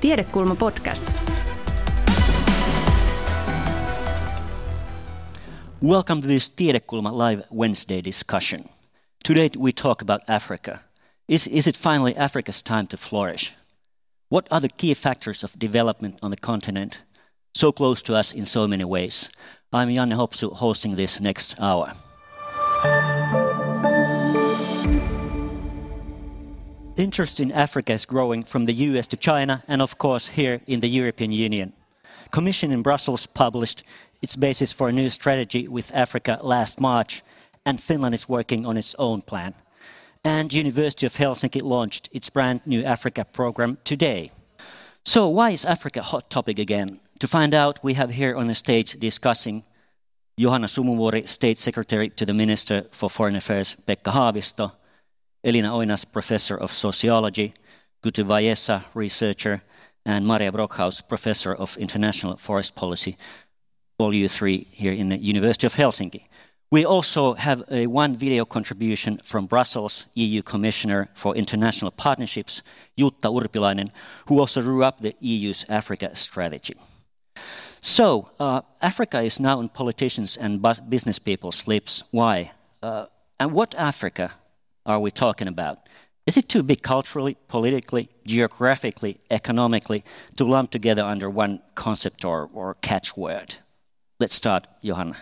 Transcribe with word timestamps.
Tiedekulma 0.00 0.54
podcast. 0.56 1.04
Welcome 5.82 6.22
to 6.22 6.26
this 6.26 6.48
Tiedekulma 6.48 7.12
Live 7.12 7.42
Wednesday 7.50 8.00
discussion. 8.00 8.70
Today 9.22 9.50
we 9.58 9.72
talk 9.72 10.00
about 10.00 10.22
Africa. 10.26 10.80
Is, 11.28 11.46
is 11.46 11.66
it 11.66 11.76
finally 11.76 12.16
Africa's 12.16 12.62
time 12.62 12.86
to 12.86 12.96
flourish? 12.96 13.54
What 14.30 14.48
are 14.50 14.60
the 14.60 14.70
key 14.70 14.94
factors 14.94 15.44
of 15.44 15.58
development 15.58 16.18
on 16.22 16.30
the 16.30 16.38
continent, 16.38 17.02
so 17.54 17.70
close 17.70 18.02
to 18.04 18.14
us 18.14 18.32
in 18.32 18.46
so 18.46 18.66
many 18.66 18.84
ways? 18.84 19.28
I'm 19.70 19.88
Janne 19.88 20.16
Hopsu, 20.16 20.50
hosting 20.54 20.96
this 20.96 21.20
next 21.20 21.60
hour. 21.60 21.92
Interest 27.00 27.40
in 27.40 27.50
Africa 27.50 27.94
is 27.94 28.04
growing 28.04 28.42
from 28.42 28.66
the 28.66 28.74
US 28.74 29.06
to 29.06 29.16
China 29.16 29.62
and, 29.66 29.80
of 29.80 29.96
course, 29.96 30.28
here 30.28 30.60
in 30.66 30.80
the 30.80 30.86
European 31.00 31.32
Union. 31.32 31.72
Commission 32.30 32.70
in 32.70 32.82
Brussels 32.82 33.24
published 33.24 33.82
its 34.20 34.36
basis 34.36 34.70
for 34.70 34.90
a 34.90 34.92
new 34.92 35.08
strategy 35.08 35.66
with 35.66 35.94
Africa 35.94 36.38
last 36.42 36.78
March, 36.78 37.22
and 37.64 37.80
Finland 37.80 38.14
is 38.14 38.28
working 38.28 38.66
on 38.66 38.76
its 38.76 38.94
own 38.98 39.22
plan. 39.22 39.54
And 40.22 40.52
University 40.52 41.06
of 41.06 41.16
Helsinki 41.16 41.62
launched 41.62 42.10
its 42.12 42.28
brand 42.28 42.60
new 42.66 42.84
Africa 42.84 43.24
program 43.24 43.78
today. 43.82 44.30
So 45.02 45.26
why 45.30 45.52
is 45.52 45.64
Africa 45.64 46.00
a 46.00 46.10
hot 46.12 46.28
topic 46.28 46.58
again? 46.58 47.00
To 47.20 47.26
find 47.26 47.54
out, 47.54 47.82
we 47.82 47.94
have 47.94 48.10
here 48.10 48.36
on 48.36 48.46
the 48.46 48.54
stage 48.54 49.00
discussing 49.00 49.64
Johanna 50.38 50.66
Sumuvuori, 50.66 51.26
State 51.26 51.56
Secretary 51.56 52.10
to 52.10 52.26
the 52.26 52.34
Minister 52.34 52.84
for 52.90 53.08
Foreign 53.08 53.36
Affairs, 53.36 53.74
Pekka 53.86 54.12
Haavisto, 54.12 54.72
Elina 55.42 55.70
Oinas, 55.70 56.04
Professor 56.04 56.56
of 56.56 56.70
Sociology, 56.70 57.54
Gutu 58.02 58.24
Wayessa, 58.24 58.84
Researcher, 58.94 59.60
and 60.04 60.26
Maria 60.26 60.52
Brockhaus, 60.52 61.06
Professor 61.06 61.54
of 61.54 61.76
International 61.78 62.36
Forest 62.36 62.74
Policy, 62.74 63.16
all 63.98 64.14
you 64.14 64.28
three 64.28 64.66
here 64.70 64.92
in 64.92 65.08
the 65.08 65.18
University 65.18 65.66
of 65.66 65.74
Helsinki. 65.74 66.24
We 66.70 66.84
also 66.84 67.34
have 67.34 67.64
a 67.70 67.86
one 67.86 68.16
video 68.16 68.44
contribution 68.44 69.16
from 69.24 69.46
Brussels 69.46 70.06
EU 70.14 70.42
Commissioner 70.42 71.08
for 71.14 71.34
International 71.34 71.90
Partnerships, 71.90 72.62
Jutta 72.96 73.28
Urpilainen, 73.28 73.90
who 74.26 74.38
also 74.38 74.62
drew 74.62 74.84
up 74.84 75.00
the 75.00 75.14
EU's 75.20 75.64
Africa 75.68 76.14
strategy. 76.14 76.74
So, 77.80 78.30
uh, 78.38 78.60
Africa 78.80 79.20
is 79.20 79.40
now 79.40 79.58
in 79.60 79.68
politicians 79.68 80.36
and 80.36 80.62
business 80.88 81.18
people's 81.18 81.66
lips. 81.66 82.04
Why? 82.10 82.52
Uh, 82.82 83.06
and 83.40 83.52
what 83.52 83.74
Africa 83.74 84.32
are 84.90 85.00
we 85.00 85.10
talking 85.10 85.48
about? 85.48 85.88
Is 86.26 86.36
it 86.36 86.48
too 86.48 86.62
big 86.62 86.82
culturally, 86.82 87.36
politically, 87.48 88.08
geographically, 88.24 89.18
economically 89.30 90.02
to 90.36 90.44
lump 90.44 90.70
together 90.70 91.02
under 91.02 91.28
one 91.28 91.60
concept 91.74 92.24
or, 92.24 92.48
or 92.52 92.76
catchword? 92.82 93.56
Let's 94.18 94.34
start, 94.34 94.66
Johanna. 94.82 95.16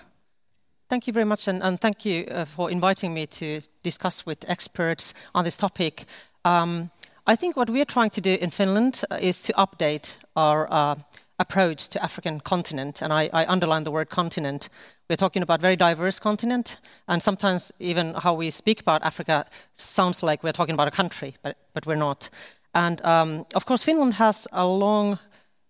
Thank 0.89 1.07
you 1.07 1.13
very 1.13 1.27
much, 1.27 1.49
and, 1.49 1.63
and 1.63 1.81
thank 1.81 2.05
you 2.05 2.25
uh, 2.25 2.45
for 2.45 2.71
inviting 2.71 3.15
me 3.15 3.27
to 3.27 3.61
discuss 3.83 4.27
with 4.27 4.45
experts 4.49 5.15
on 5.35 5.45
this 5.45 5.57
topic. 5.57 6.05
Um, 6.45 6.91
I 7.27 7.37
think 7.37 7.57
what 7.57 7.69
we 7.69 7.81
are 7.81 7.85
trying 7.85 8.11
to 8.11 8.21
do 8.21 8.39
in 8.41 8.51
Finland 8.51 9.05
is 9.21 9.43
to 9.43 9.53
update 9.53 10.17
our 10.35 10.67
uh, 10.73 10.95
approach 11.39 11.89
to 11.89 12.03
African 12.03 12.41
continent, 12.41 13.03
and 13.03 13.13
I, 13.13 13.31
I, 13.33 13.47
underline 13.47 13.85
the 13.85 13.91
word 13.91 14.11
continent. 14.11 14.69
We're 15.09 15.17
talking 15.17 15.43
about 15.43 15.61
very 15.61 15.77
diverse 15.77 16.19
continent, 16.19 16.81
and 17.07 17.23
sometimes 17.23 17.73
even 17.79 18.15
how 18.15 18.35
we 18.35 18.51
speak 18.51 18.81
about 18.81 19.05
Africa 19.05 19.47
sounds 19.75 20.23
like 20.23 20.43
we're 20.43 20.53
talking 20.53 20.75
about 20.75 20.89
a 20.89 20.91
country, 20.91 21.37
but, 21.43 21.57
but 21.75 21.87
we're 21.87 21.95
not. 21.95 22.29
And 22.75 23.05
um, 23.05 23.47
of 23.55 23.67
course, 23.67 23.85
Finland 23.85 24.15
has 24.15 24.49
a 24.53 24.67
long 24.67 25.19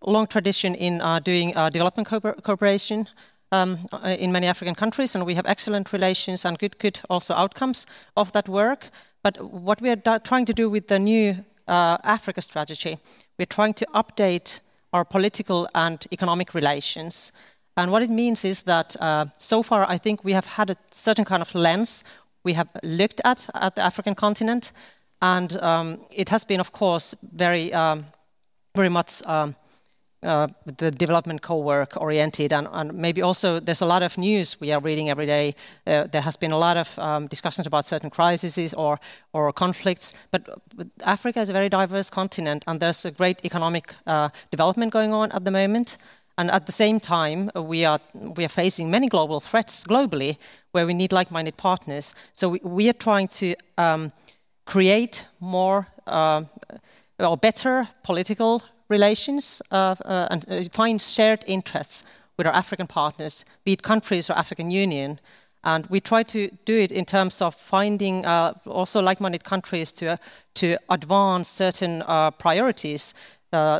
long 0.06 0.26
tradition 0.26 0.74
in 0.74 1.00
uh, 1.00 1.18
doing 1.18 1.56
uh, 1.56 1.68
development 1.70 2.08
co 2.08 2.20
cooperation 2.20 3.08
um, 3.52 3.86
uh, 3.92 4.16
in 4.18 4.32
many 4.32 4.46
African 4.46 4.74
countries, 4.74 5.14
and 5.14 5.26
we 5.26 5.34
have 5.34 5.46
excellent 5.46 5.92
relations 5.92 6.44
and 6.44 6.58
good, 6.58 6.78
good 6.78 7.00
also 7.08 7.34
outcomes 7.34 7.86
of 8.16 8.32
that 8.32 8.48
work. 8.48 8.90
But 9.22 9.38
what 9.40 9.80
we 9.80 9.90
are 9.90 10.18
trying 10.20 10.46
to 10.46 10.54
do 10.54 10.70
with 10.70 10.86
the 10.86 10.98
new 10.98 11.44
uh, 11.66 11.98
Africa 12.04 12.40
strategy, 12.40 12.98
we're 13.38 13.46
trying 13.46 13.74
to 13.74 13.86
update 13.94 14.60
our 14.92 15.04
political 15.04 15.68
and 15.74 16.06
economic 16.12 16.54
relations. 16.54 17.32
And 17.76 17.92
what 17.92 18.02
it 18.02 18.10
means 18.10 18.44
is 18.44 18.62
that 18.62 18.96
uh, 19.00 19.26
so 19.36 19.62
far, 19.62 19.88
I 19.88 19.98
think 19.98 20.24
we 20.24 20.32
have 20.32 20.46
had 20.46 20.70
a 20.70 20.76
certain 20.90 21.24
kind 21.24 21.42
of 21.42 21.54
lens 21.54 22.04
we 22.44 22.54
have 22.54 22.68
looked 22.82 23.20
at 23.24 23.48
at 23.54 23.74
the 23.76 23.82
African 23.82 24.14
continent, 24.14 24.72
and 25.20 25.60
um, 25.62 26.00
it 26.10 26.28
has 26.30 26.44
been, 26.44 26.60
of 26.60 26.72
course, 26.72 27.14
very, 27.36 27.72
um, 27.72 28.06
very 28.74 28.88
much. 28.88 29.22
Um, 29.26 29.54
uh, 30.22 30.48
the 30.78 30.90
development 30.90 31.42
co-work 31.42 31.96
oriented. 31.96 32.52
And, 32.52 32.68
and, 32.72 32.92
maybe 32.94 33.22
also 33.22 33.60
there's 33.60 33.80
a 33.80 33.86
lot 33.86 34.02
of 34.02 34.18
news 34.18 34.60
we 34.60 34.72
are 34.72 34.80
reading 34.80 35.10
every 35.10 35.26
day. 35.26 35.54
Uh, 35.86 36.06
there 36.06 36.22
has 36.22 36.36
been 36.36 36.52
a 36.52 36.58
lot 36.58 36.76
of 36.76 36.98
um, 36.98 37.26
discussions 37.28 37.66
about 37.66 37.86
certain 37.86 38.10
crises 38.10 38.74
or, 38.74 38.98
or 39.32 39.52
conflicts. 39.52 40.14
But 40.30 40.48
africa 41.04 41.40
is 41.40 41.50
a 41.50 41.52
very 41.52 41.68
diverse 41.68 42.10
continent 42.10 42.64
and 42.66 42.80
there's 42.80 43.04
a 43.04 43.10
great 43.10 43.44
economic 43.44 43.94
uh, 44.06 44.30
development 44.50 44.92
going 44.92 45.12
on 45.12 45.30
at 45.32 45.44
the 45.44 45.50
moment. 45.50 45.98
And 46.36 46.50
at 46.50 46.66
the 46.66 46.72
same 46.72 47.00
time 47.00 47.50
we 47.54 47.84
are 47.84 47.98
we 48.14 48.44
are 48.44 48.48
facing 48.48 48.90
many 48.90 49.08
global 49.08 49.40
threats 49.40 49.84
globally 49.84 50.36
where 50.70 50.86
we 50.86 50.94
need 50.94 51.12
like-minded 51.12 51.56
partners. 51.56 52.14
So 52.32 52.48
we, 52.48 52.60
we 52.62 52.88
are 52.88 52.98
trying 52.98 53.28
to 53.28 53.54
um, 53.76 54.12
create 54.64 55.26
more 55.40 55.88
uh, 56.06 56.42
or 57.18 57.36
better 57.36 57.88
political 58.04 58.62
relations 58.88 59.62
uh, 59.70 59.94
and 60.30 60.44
uh, 60.50 60.62
find 60.72 61.00
shared 61.00 61.44
interests 61.46 62.04
with 62.36 62.46
our 62.46 62.54
African 62.54 62.86
partners, 62.86 63.44
be 63.64 63.72
it 63.72 63.82
countries 63.82 64.30
or 64.30 64.38
African 64.38 64.70
Union. 64.70 65.20
And 65.64 65.86
we 65.86 66.00
try 66.00 66.22
to 66.22 66.50
do 66.64 66.78
it 66.78 66.92
in 66.92 67.04
terms 67.04 67.42
of 67.42 67.54
finding 67.54 68.24
uh, 68.24 68.54
also 68.64 69.02
like-minded 69.02 69.44
countries 69.44 69.92
to, 69.92 70.12
uh, 70.12 70.16
to 70.54 70.76
advance 70.88 71.48
certain 71.48 72.02
priorities, 72.38 73.12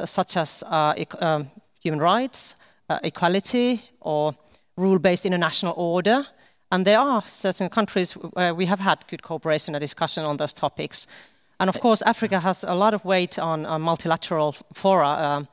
such 0.05 0.37
as 0.37 0.65
um, 0.69 1.51
human 1.81 2.01
rights, 2.01 2.57
equality, 3.03 3.83
or 4.01 4.35
rule-based 4.77 5.25
international 5.25 5.75
order. 5.77 6.27
And 6.71 6.85
there 6.85 6.99
are 6.99 7.23
certain 7.23 7.69
countries 7.69 8.13
where 8.13 8.55
we 8.55 8.67
have 8.67 8.81
had 8.81 9.07
good 9.09 9.23
cooperation 9.23 9.75
and 9.75 9.81
discussion 9.81 10.25
on 10.25 10.37
those 10.37 10.53
topics. 10.53 11.07
And 11.61 11.69
of 11.69 11.81
course, 11.81 12.03
Africa 12.03 12.41
has 12.41 12.65
a 12.65 12.75
lot 12.75 12.95
of 12.95 13.05
weight 13.05 13.39
on, 13.39 13.67
on 13.67 13.83
multilateral 13.83 14.55
fora. 14.73 15.09
Uh, 15.09 15.45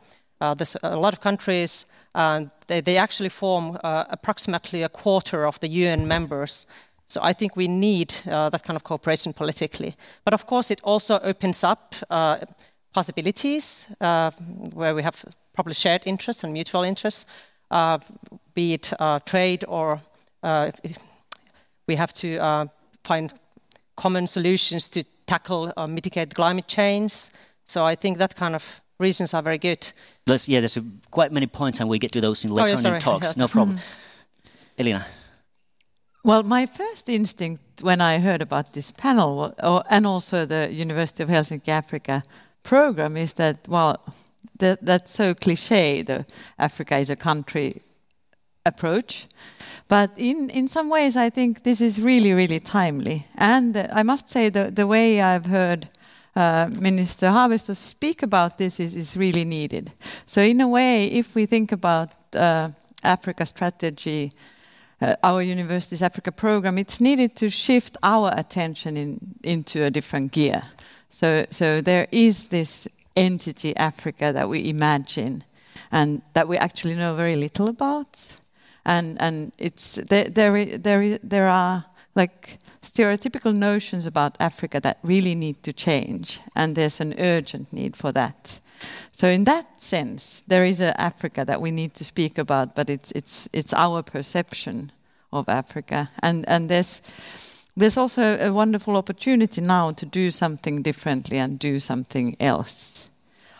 uh, 0.42 0.54
there's 0.54 0.78
a 0.84 0.96
lot 0.96 1.14
of 1.14 1.20
countries, 1.20 1.86
and 2.14 2.52
they, 2.68 2.82
they 2.82 2.98
actually 2.98 3.30
form 3.30 3.80
uh, 3.84 4.04
approximately 4.10 4.84
a 4.84 4.90
quarter 4.90 5.48
of 5.48 5.60
the 5.60 5.68
UN 5.68 6.08
members. 6.08 6.68
So 7.08 7.22
I 7.24 7.34
think 7.34 7.56
we 7.56 7.68
need 7.68 8.14
uh, 8.30 8.50
that 8.50 8.64
kind 8.64 8.76
of 8.76 8.84
cooperation 8.84 9.34
politically. 9.34 9.96
But 10.24 10.34
of 10.34 10.46
course, 10.46 10.70
it 10.70 10.82
also 10.84 11.20
opens 11.20 11.64
up 11.64 11.96
uh, 12.10 12.38
possibilities 12.94 13.88
uh, 14.00 14.32
where 14.74 14.94
we 14.94 15.04
have 15.04 15.26
probably 15.54 15.74
shared 15.74 16.02
interests 16.06 16.44
and 16.44 16.54
mutual 16.54 16.84
interests, 16.84 17.26
be 18.54 18.74
it 18.74 18.94
trade 19.26 19.66
or 19.68 20.02
we 21.88 21.96
have 21.96 22.14
to 22.14 22.70
find 23.04 23.34
common 23.96 24.28
solutions 24.28 24.90
to 24.90 25.04
tackle 25.26 25.72
or 25.78 25.88
mitigate 25.88 26.34
climate 26.34 26.68
change. 26.68 27.14
So 27.66 27.86
I 27.86 27.96
think 27.96 28.18
that 28.18 28.36
kind 28.36 28.56
of 28.56 28.82
reasons 29.00 29.34
are 29.34 29.42
very 29.42 29.58
good. 29.58 29.92
Let's, 30.28 30.48
yeah, 30.48 30.60
there's 30.60 30.78
a, 30.78 30.84
quite 31.12 31.32
many 31.32 31.48
points, 31.48 31.80
and 31.80 31.90
we 31.90 32.00
get 32.00 32.12
to 32.14 32.22
those 32.22 32.46
in 32.46 32.52
later 32.52 32.76
oh, 32.78 32.82
yeah, 32.82 32.90
on 32.90 32.96
in 32.96 33.02
talks. 33.02 33.38
No 33.44 33.48
problem. 33.48 33.80
Elina. 34.78 35.06
Well, 36.24 36.44
my 36.44 36.66
first 36.66 37.08
instinct 37.08 37.84
when 37.84 38.02
I 38.02 38.20
heard 38.20 38.42
about 38.42 38.74
this 38.74 38.92
panel, 38.92 39.54
or, 39.62 39.84
and 39.90 40.08
also 40.08 40.46
the 40.46 40.72
University 40.72 41.24
of 41.24 41.30
Helsinki 41.30 41.70
Africa 41.70 42.24
program, 42.64 43.16
is 43.18 43.34
that 43.34 43.68
well, 43.68 44.04
that, 44.58 44.84
that's 44.84 45.12
so 45.12 45.34
cliche. 45.34 46.02
The 46.02 46.26
Africa 46.58 46.98
is 46.98 47.10
a 47.10 47.16
country 47.16 47.82
approach. 48.66 49.28
But 49.88 50.12
in, 50.18 50.50
in 50.50 50.68
some 50.68 50.90
ways, 50.90 51.16
I 51.16 51.30
think 51.30 51.64
this 51.64 51.80
is 51.80 52.02
really, 52.02 52.34
really 52.34 52.60
timely. 52.60 53.28
And 53.36 53.78
uh, 53.78 53.88
I 53.94 54.04
must 54.04 54.28
say, 54.30 54.50
the, 54.50 54.72
the 54.72 54.88
way 54.88 55.22
I've 55.22 55.46
heard 55.46 55.90
uh, 56.36 56.68
Minister 56.72 57.28
Haavisto 57.28 57.76
speak 57.76 58.24
about 58.24 58.58
this 58.58 58.80
is, 58.80 58.96
is 58.96 59.16
really 59.16 59.46
needed. 59.46 59.92
So, 60.26 60.42
in 60.42 60.60
a 60.60 60.68
way, 60.68 61.06
if 61.06 61.36
we 61.36 61.46
think 61.46 61.72
about 61.72 62.10
uh, 62.34 62.70
Africa 63.04 63.46
strategy, 63.46 64.32
uh, 65.02 65.16
our 65.24 65.42
university's 65.44 66.02
Africa 66.02 66.32
program, 66.32 66.78
it's 66.80 67.00
needed 67.00 67.36
to 67.36 67.50
shift 67.50 67.96
our 68.02 68.34
attention 68.36 68.98
in, 68.98 69.20
into 69.44 69.84
a 69.84 69.92
different 69.92 70.32
gear. 70.32 70.64
So, 71.10 71.46
so 71.52 71.80
there 71.80 72.08
is 72.12 72.48
this 72.48 72.88
entity 73.16 73.78
Africa 73.78 74.34
that 74.34 74.50
we 74.50 74.68
imagine 74.68 75.44
and 75.92 76.22
that 76.34 76.48
we 76.48 76.58
actually 76.58 76.96
know 76.96 77.16
very 77.16 77.36
little 77.36 77.68
about 77.68 78.40
and 78.86 79.22
and 79.22 79.52
it's 79.58 79.96
there 79.96 80.26
there 80.26 80.78
there, 80.78 81.20
there 81.24 81.48
are 81.48 81.86
like 82.16 82.60
stereotypical 82.82 83.54
notions 83.54 84.06
about 84.06 84.38
Africa 84.40 84.80
that 84.80 85.00
really 85.04 85.36
need 85.36 85.62
to 85.64 85.74
change, 85.74 86.40
and 86.56 86.76
there's 86.76 87.02
an 87.02 87.14
urgent 87.20 87.74
need 87.74 87.96
for 87.96 88.12
that. 88.12 88.60
So 89.12 89.28
in 89.28 89.46
that 89.46 89.82
sense, 89.82 90.44
there 90.48 90.66
is 90.66 90.82
an 90.82 90.94
Africa 90.98 91.46
that 91.46 91.62
we 91.62 91.72
need 91.72 91.94
to 91.96 92.04
speak 92.04 92.38
about, 92.38 92.76
but 92.76 92.90
it's 92.90 93.12
it's 93.12 93.50
it's 93.54 93.74
our 93.74 94.04
perception 94.04 94.92
of 95.32 95.50
Africa, 95.50 96.10
and 96.22 96.46
and 96.48 96.70
there's 96.70 97.02
there's 97.78 97.98
also 97.98 98.38
a 98.40 98.54
wonderful 98.54 98.96
opportunity 98.96 99.62
now 99.62 99.92
to 99.92 100.06
do 100.06 100.32
something 100.32 100.82
differently 100.82 101.38
and 101.38 101.60
do 101.60 101.80
something 101.80 102.36
else. 102.40 103.10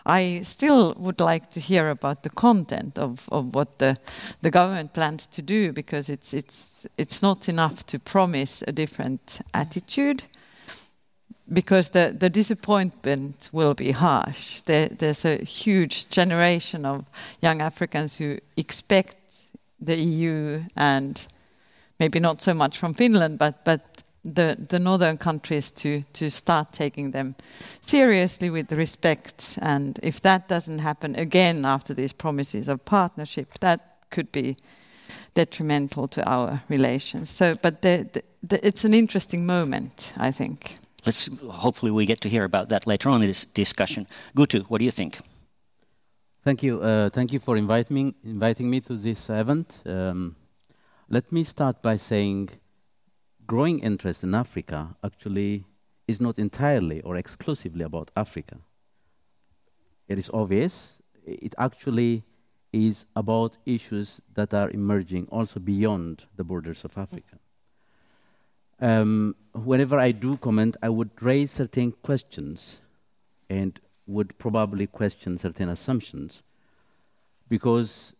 I 0.06 0.40
still 0.44 0.94
would 0.98 1.18
like 1.18 1.50
to 1.50 1.60
hear 1.60 1.90
about 1.90 2.22
the 2.22 2.30
content 2.30 2.96
of, 2.96 3.28
of 3.32 3.54
what 3.54 3.78
the, 3.78 3.96
the 4.40 4.52
government 4.52 4.94
plans 4.94 5.26
to 5.26 5.42
do 5.42 5.72
because 5.72 6.08
it's, 6.08 6.32
it's, 6.32 6.86
it's 6.96 7.22
not 7.22 7.48
enough 7.48 7.84
to 7.86 7.98
promise 7.98 8.62
a 8.68 8.72
different 8.72 9.40
attitude 9.52 10.22
because 11.52 11.90
the, 11.90 12.14
the 12.16 12.30
disappointment 12.30 13.50
will 13.52 13.74
be 13.74 13.90
harsh. 13.90 14.60
There, 14.62 14.88
there's 14.88 15.24
a 15.24 15.38
huge 15.38 16.08
generation 16.08 16.86
of 16.86 17.04
young 17.42 17.60
Africans 17.60 18.16
who 18.16 18.38
expect 18.56 19.16
the 19.80 19.96
EU 19.96 20.62
and 20.76 21.26
maybe 21.98 22.20
not 22.20 22.42
so 22.42 22.54
much 22.54 22.78
from 22.78 22.94
Finland, 22.94 23.38
but, 23.38 23.64
but 23.64 24.04
the, 24.34 24.56
the 24.58 24.78
northern 24.78 25.16
countries 25.16 25.70
to, 25.70 26.02
to 26.12 26.30
start 26.30 26.72
taking 26.72 27.12
them 27.12 27.36
seriously 27.80 28.50
with 28.50 28.72
respect. 28.72 29.58
And 29.62 29.98
if 30.02 30.20
that 30.22 30.48
doesn't 30.48 30.80
happen 30.80 31.14
again 31.16 31.64
after 31.64 31.94
these 31.94 32.12
promises 32.12 32.68
of 32.68 32.84
partnership, 32.84 33.58
that 33.60 33.80
could 34.10 34.32
be 34.32 34.56
detrimental 35.34 36.08
to 36.08 36.28
our 36.28 36.60
relations. 36.68 37.30
So, 37.30 37.54
but 37.62 37.82
the, 37.82 38.08
the, 38.12 38.22
the, 38.42 38.66
it's 38.66 38.84
an 38.84 38.94
interesting 38.94 39.46
moment, 39.46 40.12
I 40.16 40.32
think. 40.32 40.76
Let's 41.04 41.28
hopefully 41.48 41.92
we 41.92 42.04
get 42.06 42.20
to 42.22 42.28
hear 42.28 42.44
about 42.44 42.68
that 42.70 42.86
later 42.86 43.10
on 43.10 43.22
in 43.22 43.28
this 43.28 43.44
discussion. 43.44 44.06
Gutu, 44.34 44.64
what 44.68 44.78
do 44.78 44.84
you 44.84 44.90
think? 44.90 45.18
Thank 46.42 46.62
you. 46.62 46.80
Uh, 46.80 47.10
thank 47.10 47.32
you 47.32 47.40
for 47.40 47.56
inviting 47.56 47.94
me, 47.94 48.14
inviting 48.24 48.70
me 48.70 48.80
to 48.80 48.96
this 48.96 49.30
event. 49.30 49.82
Um, 49.86 50.36
let 51.08 51.30
me 51.30 51.44
start 51.44 51.82
by 51.82 51.96
saying 51.96 52.50
growing 53.46 53.78
interest 53.80 54.24
in 54.24 54.34
Africa 54.34 54.96
actually 55.04 55.64
is 56.08 56.20
not 56.20 56.38
entirely 56.38 57.00
or 57.02 57.16
exclusively 57.16 57.84
about 57.84 58.10
Africa. 58.16 58.58
It 60.08 60.18
is 60.18 60.30
obvious. 60.32 61.02
It 61.24 61.54
actually 61.58 62.22
is 62.72 63.06
about 63.16 63.58
issues 63.66 64.20
that 64.34 64.54
are 64.54 64.70
emerging 64.70 65.28
also 65.30 65.60
beyond 65.60 66.26
the 66.36 66.44
borders 66.44 66.84
of 66.84 66.96
Africa. 66.96 67.38
Um, 68.78 69.34
whenever 69.52 69.98
I 69.98 70.12
do 70.12 70.36
comment, 70.36 70.76
I 70.82 70.90
would 70.90 71.10
raise 71.22 71.50
certain 71.52 71.92
questions 71.92 72.80
and 73.48 73.80
would 74.06 74.38
probably 74.38 74.86
question 74.86 75.38
certain 75.38 75.68
assumptions 75.68 76.42
because 77.48 78.14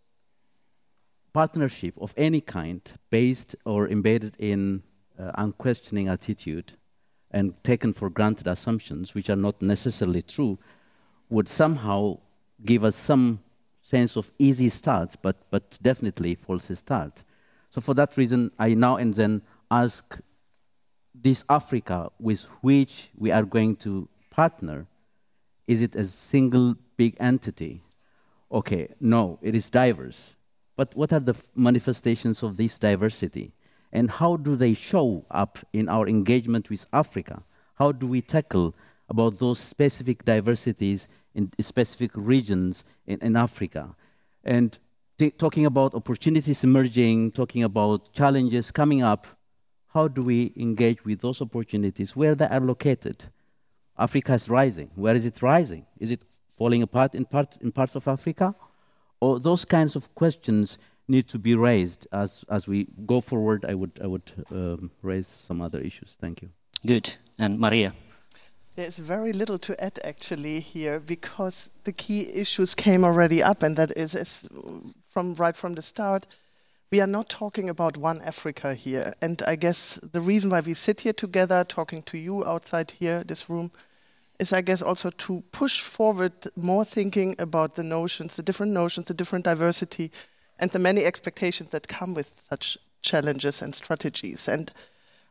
partnership 1.33 1.95
of 2.01 2.15
any 2.17 2.41
kind 2.41 2.81
based 3.11 3.55
or 3.65 3.89
embedded 3.89 4.37
in 4.39 4.83
uh, 5.19 5.33
unquestioning 5.35 6.09
attitude 6.09 6.73
and 7.31 7.53
taken 7.65 7.93
for 7.93 8.09
granted 8.11 8.47
assumptions, 8.47 9.15
which 9.15 9.29
are 9.29 9.37
not 9.37 9.61
necessarily 9.61 10.23
true, 10.23 10.59
would 11.29 11.49
somehow 11.49 12.19
give 12.65 12.85
us 12.85 12.97
some 12.97 13.41
sense 13.83 14.17
of 14.17 14.31
easy 14.39 14.69
start, 14.69 15.15
but, 15.23 15.37
but 15.51 15.79
definitely 15.83 16.35
false 16.35 16.71
start. 16.79 17.23
So 17.71 17.81
for 17.81 17.95
that 17.95 18.17
reason, 18.17 18.51
I 18.59 18.75
now 18.75 18.97
and 18.97 19.15
then 19.15 19.43
ask 19.71 20.21
this 21.15 21.45
Africa 21.49 22.11
with 22.19 22.45
which 22.63 23.11
we 23.17 23.31
are 23.31 23.45
going 23.45 23.77
to 23.77 24.09
partner, 24.31 24.87
is 25.67 25.83
it 25.83 25.95
a 25.95 26.05
single 26.05 26.77
big 26.97 27.17
entity? 27.21 27.83
Okay, 28.51 28.89
no, 29.01 29.39
it 29.43 29.55
is 29.55 29.71
diverse. 29.71 30.35
But 30.77 30.95
what 30.95 31.13
are 31.13 31.21
the 31.21 31.35
manifestations 31.55 32.43
of 32.43 32.57
this 32.57 32.79
diversity? 32.79 33.53
And 33.93 34.11
how 34.11 34.37
do 34.37 34.57
they 34.57 34.75
show 34.75 35.25
up 35.31 35.59
in 35.73 35.89
our 35.89 36.09
engagement 36.09 36.71
with 36.71 36.87
Africa? 36.93 37.43
How 37.75 37.93
do 37.93 38.07
we 38.07 38.21
tackle 38.21 38.75
about 39.09 39.39
those 39.39 39.59
specific 39.59 40.25
diversities 40.25 41.09
in 41.35 41.51
specific 41.61 42.11
regions 42.15 42.85
in, 43.07 43.19
in 43.21 43.37
Africa? 43.37 43.95
And 44.45 44.79
talking 45.39 45.67
about 45.67 45.95
opportunities 45.95 46.65
emerging, 46.65 47.33
talking 47.33 47.63
about 47.63 48.13
challenges 48.13 48.71
coming 48.71 49.03
up, 49.03 49.27
how 49.89 50.09
do 50.09 50.23
we 50.23 50.53
engage 50.57 51.05
with 51.05 51.21
those 51.21 51.41
opportunities 51.41 52.15
where 52.15 52.35
they 52.35 52.47
are 52.47 52.61
located? 52.61 53.25
Africa 53.99 54.35
is 54.35 54.49
rising. 54.49 54.91
Where 54.95 55.15
is 55.15 55.25
it 55.25 55.41
rising? 55.41 55.87
Is 55.99 56.11
it 56.11 56.23
falling 56.59 56.83
apart 56.83 57.15
in, 57.15 57.25
part, 57.25 57.57
in 57.63 57.73
parts 57.73 57.95
of 57.97 58.07
Africa? 58.07 58.55
Or 59.21 59.41
those 59.41 59.65
kinds 59.65 59.97
of 59.97 60.15
questions 60.15 60.79
need 61.09 61.29
to 61.29 61.39
be 61.39 61.55
raised 61.55 62.07
as 62.13 62.45
as 62.49 62.67
we 62.69 62.87
go 63.07 63.21
forward. 63.21 63.65
I 63.65 63.75
would 63.75 64.01
I 64.03 64.07
would 64.07 64.33
um, 64.51 64.91
raise 65.03 65.27
some 65.27 65.61
other 65.65 65.81
issues. 65.81 66.17
Thank 66.21 66.43
you. 66.43 66.49
Good. 66.85 67.17
And 67.39 67.59
Maria. 67.59 67.93
There's 68.77 68.99
very 68.99 69.33
little 69.33 69.59
to 69.59 69.83
add 69.83 69.99
actually 70.05 70.61
here 70.61 71.01
because 71.01 71.71
the 71.85 71.93
key 71.93 72.29
issues 72.35 72.75
came 72.75 73.05
already 73.05 73.43
up, 73.43 73.63
and 73.63 73.75
that 73.77 73.91
is, 73.97 74.15
is 74.15 74.47
from 75.03 75.35
right 75.35 75.57
from 75.57 75.75
the 75.75 75.83
start. 75.83 76.27
We 76.93 77.01
are 77.01 77.07
not 77.07 77.31
talking 77.31 77.71
about 77.71 77.97
one 77.97 78.21
Africa 78.21 78.75
here, 78.75 79.15
and 79.23 79.43
I 79.47 79.57
guess 79.57 79.99
the 80.13 80.21
reason 80.21 80.51
why 80.51 80.61
we 80.61 80.75
sit 80.75 81.01
here 81.01 81.15
together, 81.15 81.65
talking 81.65 82.03
to 82.03 82.19
you 82.19 82.45
outside 82.45 82.91
here, 82.91 83.25
this 83.25 83.49
room, 83.49 83.71
is 84.39 84.53
I 84.53 84.61
guess 84.61 84.83
also 84.83 85.11
to 85.11 85.43
push 85.53 85.81
forward 85.81 86.33
more 86.55 86.85
thinking 86.85 87.35
about 87.39 87.77
the 87.77 87.83
notions, 87.83 88.37
the 88.37 88.43
different 88.43 88.73
notions, 88.73 89.07
the 89.07 89.15
different 89.15 89.47
diversity, 89.47 90.13
and 90.59 90.71
the 90.71 90.79
many 90.79 91.05
expectations 91.05 91.71
that 91.71 91.89
come 91.89 92.15
with 92.15 92.47
such 92.51 92.79
challenges 93.03 93.63
and 93.63 93.75
strategies. 93.75 94.49
And 94.49 94.73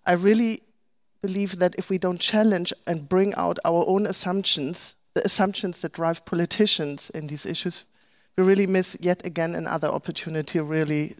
I 0.06 0.14
really 0.14 0.62
believe 1.22 1.60
that 1.60 1.76
if 1.76 1.90
we 1.90 1.98
don't 1.98 2.20
challenge 2.20 2.74
and 2.86 3.10
bring 3.10 3.34
out 3.36 3.58
our 3.66 3.84
own 3.88 4.06
assumptions, 4.06 4.96
the 5.14 5.26
assumptions 5.26 5.82
that 5.82 5.94
drive 5.94 6.26
politicians 6.26 7.10
in 7.10 7.28
these 7.28 7.46
issues, 7.46 7.86
we 8.38 8.44
really 8.44 8.68
miss 8.68 8.98
yet 9.00 9.26
again 9.26 9.56
another 9.56 9.88
opportunity 9.88 10.60
to 10.60 10.64
really 10.64 11.16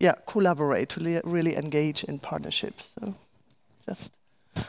yeah, 0.00 0.14
collaborate, 0.26 0.90
to 0.90 1.20
really 1.24 1.56
engage 1.56 2.04
in 2.04 2.18
partnerships. 2.18 2.94
So 3.00 3.16
just 3.88 4.12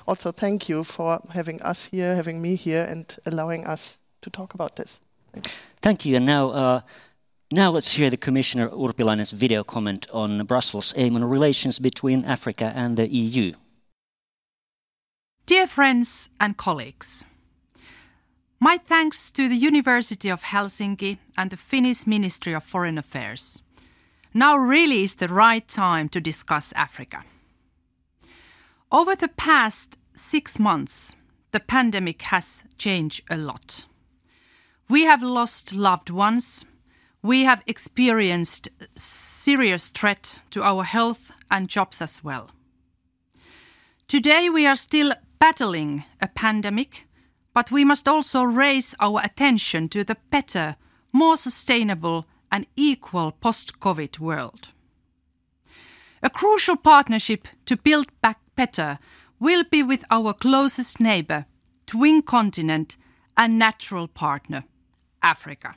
also 0.07 0.31
thank 0.31 0.69
you 0.69 0.83
for 0.83 1.19
having 1.33 1.61
us 1.61 1.85
here, 1.85 2.15
having 2.15 2.41
me 2.41 2.55
here, 2.55 2.85
and 2.89 3.05
allowing 3.25 3.65
us 3.65 3.99
to 4.21 4.29
talk 4.29 4.53
about 4.53 4.75
this. 4.75 5.01
Thank 5.81 6.05
you. 6.05 6.15
And 6.15 6.25
now 6.25 6.49
uh, 6.49 6.81
now 7.51 7.71
let's 7.71 7.93
hear 7.93 8.09
the 8.09 8.17
Commissioner 8.17 8.69
Urpilainen's 8.69 9.31
video 9.31 9.63
comment 9.63 10.07
on 10.11 10.45
Brussels' 10.45 10.93
aim 10.95 11.15
on 11.15 11.25
relations 11.25 11.79
between 11.79 12.23
Africa 12.25 12.71
and 12.75 12.95
the 12.95 13.07
EU. 13.07 13.53
Dear 15.47 15.65
friends 15.65 16.29
and 16.39 16.57
colleagues, 16.57 17.25
my 18.59 18.77
thanks 18.77 19.31
to 19.31 19.49
the 19.49 19.55
University 19.55 20.29
of 20.29 20.43
Helsinki 20.43 21.17
and 21.37 21.49
the 21.49 21.57
Finnish 21.57 22.05
Ministry 22.05 22.53
of 22.53 22.63
Foreign 22.63 22.97
Affairs. 22.99 23.63
Now 24.33 24.55
really 24.55 25.03
is 25.03 25.15
the 25.15 25.27
right 25.27 25.67
time 25.67 26.07
to 26.09 26.21
discuss 26.21 26.71
Africa. 26.73 27.23
Over 28.91 29.15
the 29.15 29.27
past 29.27 29.97
six 30.13 30.59
months, 30.59 31.15
the 31.51 31.59
pandemic 31.59 32.21
has 32.23 32.63
changed 32.77 33.23
a 33.29 33.37
lot. 33.37 33.87
We 34.87 35.05
have 35.05 35.23
lost 35.23 35.73
loved 35.73 36.11
ones, 36.11 36.65
we 37.21 37.43
have 37.43 37.63
experienced 37.67 38.69
serious 38.95 39.89
threat 39.89 40.43
to 40.51 40.63
our 40.63 40.83
health 40.83 41.31
and 41.51 41.67
jobs 41.67 42.01
as 42.01 42.23
well. 42.23 42.51
Today 44.07 44.49
we 44.49 44.65
are 44.65 44.75
still 44.75 45.13
battling 45.37 46.05
a 46.21 46.27
pandemic, 46.27 47.07
but 47.53 47.71
we 47.71 47.83
must 47.83 48.07
also 48.07 48.43
raise 48.43 48.95
our 48.99 49.21
attention 49.23 49.89
to 49.89 50.03
the 50.03 50.17
better, 50.31 50.75
more 51.11 51.37
sustainable 51.37 52.25
and 52.51 52.65
equal 52.75 53.31
post-COVID 53.31 54.19
world. 54.19 54.69
A 56.23 56.29
crucial 56.29 56.75
partnership 56.75 57.47
to 57.65 57.77
build 57.77 58.07
back 58.21 58.39
better 58.55 58.99
will 59.39 59.63
be 59.63 59.83
with 59.83 60.03
our 60.09 60.33
closest 60.33 60.99
neighbour, 60.99 61.45
twin 61.85 62.21
continent 62.21 62.97
and 63.37 63.57
natural 63.57 64.07
partner, 64.07 64.63
Africa. 65.21 65.75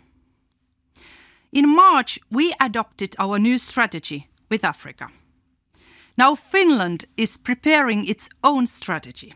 In 1.53 1.69
March, 1.69 2.19
we 2.31 2.55
adopted 2.59 3.15
our 3.19 3.39
new 3.39 3.59
strategy 3.59 4.29
with 4.49 4.65
Africa. 4.65 5.11
Now 6.17 6.35
Finland 6.35 7.05
is 7.19 7.37
preparing 7.37 8.07
its 8.07 8.31
own 8.43 8.67
strategy. 8.67 9.35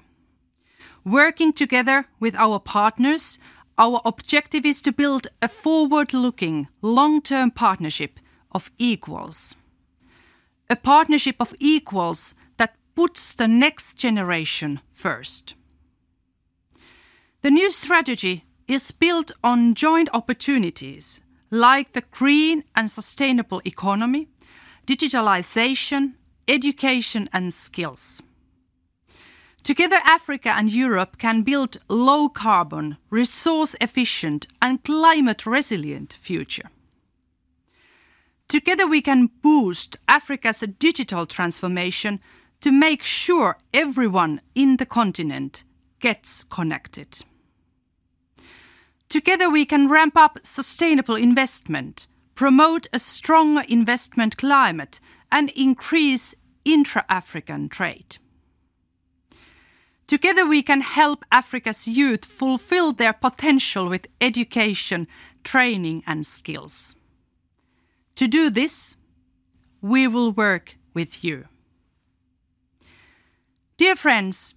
Working 1.04 1.52
together 1.52 2.06
with 2.18 2.34
our 2.34 2.58
partners, 2.58 3.38
our 3.76 4.00
objective 4.06 4.64
is 4.64 4.80
to 4.82 4.92
build 4.92 5.26
a 5.42 5.48
forward-looking, 5.48 6.68
long-term 6.80 7.50
partnership 7.50 8.18
of 8.50 8.70
equals. 8.78 9.54
A 10.70 10.76
partnership 10.76 11.36
of 11.38 11.54
equals 11.60 12.34
that 12.56 12.76
puts 12.94 13.34
the 13.34 13.46
next 13.46 13.98
generation 13.98 14.80
first. 14.90 15.54
The 17.42 17.50
new 17.50 17.70
strategy 17.70 18.44
is 18.66 18.90
built 18.90 19.32
on 19.44 19.74
joint 19.74 20.08
opportunities 20.14 21.20
like 21.50 21.92
the 21.92 22.02
green 22.10 22.64
and 22.74 22.90
sustainable 22.90 23.60
economy, 23.64 24.28
digitalization, 24.86 26.14
education, 26.48 27.28
and 27.32 27.52
skills. 27.52 28.22
Together, 29.62 30.00
Africa 30.04 30.50
and 30.50 30.70
Europe 30.70 31.18
can 31.18 31.42
build 31.42 31.78
low 31.88 32.28
carbon, 32.28 32.98
resource 33.10 33.74
efficient, 33.80 34.46
and 34.62 34.84
climate 34.84 35.44
resilient 35.44 36.12
future. 36.12 36.70
Together, 38.48 38.86
we 38.86 39.00
can 39.00 39.28
boost 39.42 39.96
Africa's 40.06 40.60
digital 40.78 41.26
transformation 41.26 42.20
to 42.60 42.70
make 42.70 43.02
sure 43.02 43.58
everyone 43.74 44.40
in 44.54 44.76
the 44.76 44.86
continent 44.86 45.64
gets 45.98 46.44
connected. 46.44 47.24
Together, 49.08 49.48
we 49.48 49.64
can 49.64 49.88
ramp 49.88 50.16
up 50.16 50.38
sustainable 50.42 51.14
investment, 51.14 52.08
promote 52.34 52.86
a 52.92 52.98
stronger 52.98 53.62
investment 53.68 54.36
climate, 54.36 55.00
and 55.30 55.50
increase 55.50 56.34
intra-African 56.64 57.68
trade. 57.68 58.18
Together, 60.06 60.46
we 60.46 60.62
can 60.62 60.80
help 60.82 61.24
Africa's 61.32 61.88
youth 61.88 62.24
fulfill 62.24 62.92
their 62.92 63.12
potential 63.12 63.88
with 63.88 64.06
education, 64.20 65.08
training, 65.42 66.02
and 66.06 66.24
skills. 66.24 66.94
To 68.16 68.28
do 68.28 68.50
this, 68.50 68.96
we 69.80 70.06
will 70.06 70.32
work 70.32 70.76
with 70.94 71.24
you. 71.24 71.46
Dear 73.76 73.96
friends, 73.96 74.54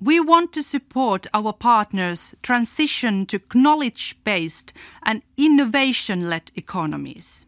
we 0.00 0.20
want 0.20 0.52
to 0.52 0.62
support 0.62 1.26
our 1.32 1.52
partners' 1.52 2.34
transition 2.42 3.26
to 3.26 3.40
knowledge-based 3.54 4.72
and 5.02 5.22
innovation-led 5.36 6.50
economies. 6.54 7.46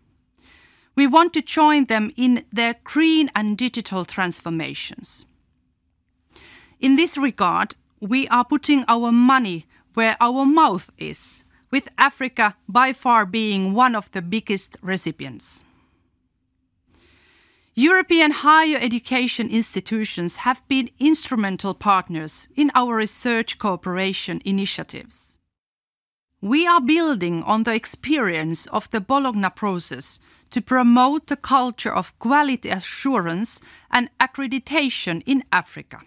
We 0.94 1.06
want 1.06 1.34
to 1.34 1.42
join 1.42 1.86
them 1.86 2.12
in 2.16 2.44
their 2.52 2.76
green 2.84 3.30
and 3.34 3.58
digital 3.58 4.04
transformations. 4.04 5.26
In 6.80 6.96
this 6.96 7.18
regard, 7.18 7.76
we 8.00 8.28
are 8.28 8.44
putting 8.44 8.84
our 8.88 9.12
money 9.12 9.66
where 9.94 10.16
our 10.20 10.44
mouth 10.44 10.90
is, 10.98 11.44
with 11.70 11.88
Africa 11.98 12.56
by 12.68 12.92
far 12.92 13.26
being 13.26 13.74
one 13.74 13.94
of 13.94 14.10
the 14.12 14.22
biggest 14.22 14.76
recipients. 14.82 15.64
European 17.78 18.30
higher 18.30 18.78
education 18.80 19.50
institutions 19.50 20.36
have 20.36 20.66
been 20.66 20.88
instrumental 20.98 21.74
partners 21.74 22.48
in 22.56 22.70
our 22.74 22.96
research 22.96 23.58
cooperation 23.58 24.40
initiatives. 24.46 25.36
We 26.40 26.66
are 26.66 26.80
building 26.80 27.42
on 27.42 27.64
the 27.64 27.74
experience 27.74 28.64
of 28.68 28.90
the 28.92 29.00
Bologna 29.02 29.50
process 29.50 30.20
to 30.52 30.62
promote 30.62 31.26
the 31.26 31.36
culture 31.36 31.94
of 31.94 32.18
quality 32.18 32.70
assurance 32.70 33.60
and 33.90 34.08
accreditation 34.18 35.22
in 35.26 35.44
Africa. 35.52 36.00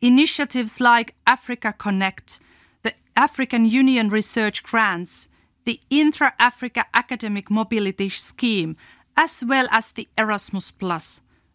Initiatives 0.00 0.80
like 0.80 1.14
Africa 1.26 1.74
Connect, 1.76 2.40
the 2.84 2.94
African 3.14 3.66
Union 3.66 4.08
Research 4.08 4.62
Grants, 4.62 5.28
the 5.64 5.78
Intra-Africa 5.90 6.86
Academic 6.94 7.50
Mobility 7.50 8.08
Scheme, 8.08 8.78
as 9.16 9.42
well 9.46 9.66
as 9.70 9.92
the 9.92 10.08
Erasmus+, 10.16 10.72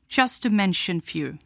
just 0.08 0.44
to 0.44 0.50
mention 0.50 1.02
few. 1.02 1.40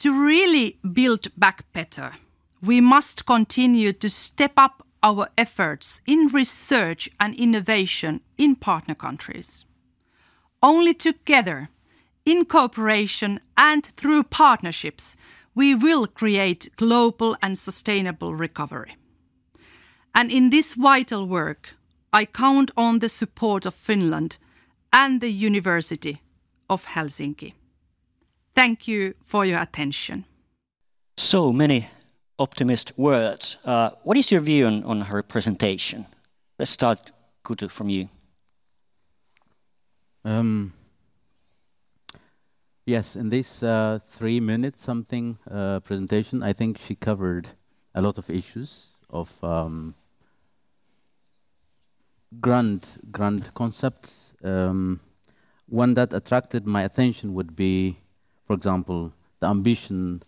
To 0.00 0.26
really 0.26 0.78
build 0.92 1.28
back 1.36 1.72
better, 1.72 2.12
we 2.60 2.80
must 2.80 3.26
continue 3.26 3.92
to 3.92 4.08
step 4.08 4.52
up 4.56 4.86
our 5.02 5.28
efforts 5.36 6.00
in 6.06 6.28
research 6.28 7.08
and 7.18 7.34
innovation 7.34 8.20
in 8.38 8.56
partner 8.56 8.94
countries. 8.94 9.64
Only 10.62 10.94
together, 10.94 11.68
in 12.24 12.44
cooperation 12.44 13.40
and 13.56 13.84
through 13.84 14.24
partnerships, 14.24 15.16
we 15.54 15.74
will 15.74 16.06
create 16.06 16.70
global 16.76 17.36
and 17.42 17.58
sustainable 17.58 18.34
recovery. 18.34 18.96
And 20.14 20.30
in 20.30 20.50
this 20.50 20.74
vital 20.74 21.26
work, 21.26 21.74
I 22.12 22.26
count 22.26 22.70
on 22.76 22.98
the 22.98 23.08
support 23.08 23.66
of 23.66 23.74
Finland 23.74 24.38
and 24.90 25.20
the 25.20 25.30
University 25.30 26.20
of 26.68 26.86
Helsinki. 26.86 27.54
Thank 28.54 28.86
you 28.86 29.14
for 29.22 29.46
your 29.46 29.60
attention. 29.60 30.24
So 31.16 31.52
many 31.52 31.88
optimistic 32.38 32.98
words. 32.98 33.56
Uh, 33.64 33.90
what 34.02 34.16
is 34.16 34.30
your 34.30 34.42
view 34.42 34.66
on 34.66 35.00
her 35.02 35.22
presentation? 35.22 36.06
Let's 36.58 36.70
start, 36.70 37.12
Gutu, 37.44 37.70
from 37.70 37.88
you. 37.88 38.08
Um, 40.24 40.72
yes, 42.86 43.16
in 43.16 43.30
this 43.30 43.62
uh, 43.62 43.98
three 44.06 44.40
minutes 44.40 44.82
something 44.82 45.38
uh, 45.50 45.80
presentation, 45.80 46.42
I 46.42 46.52
think 46.52 46.78
she 46.78 46.94
covered 46.94 47.48
a 47.94 48.02
lot 48.02 48.18
of 48.18 48.30
issues 48.30 48.88
of 49.10 49.30
um, 49.42 49.94
grand 52.40 53.00
grand 53.10 53.52
concepts. 53.54 54.34
Um, 54.42 55.00
one 55.68 55.94
that 55.94 56.12
attracted 56.12 56.66
my 56.66 56.82
attention 56.82 57.34
would 57.34 57.54
be, 57.56 57.96
for 58.46 58.54
example, 58.54 59.12
the 59.40 59.46
ambition 59.46 60.22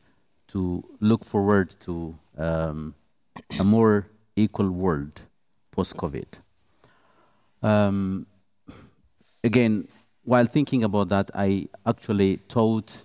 to 0.49 0.83
look 1.01 1.25
forward 1.25 1.75
to 1.81 2.17
um, 2.39 2.95
a 3.59 3.65
more 3.65 4.07
equal 4.37 4.71
world 4.71 5.23
post-COVID. 5.71 6.27
Um, 7.63 8.27
again, 9.43 9.89
while 10.25 10.47
thinking 10.47 10.85
about 10.85 11.09
that, 11.09 11.31
I 11.35 11.69
actually 11.87 12.41
thought, 12.49 13.05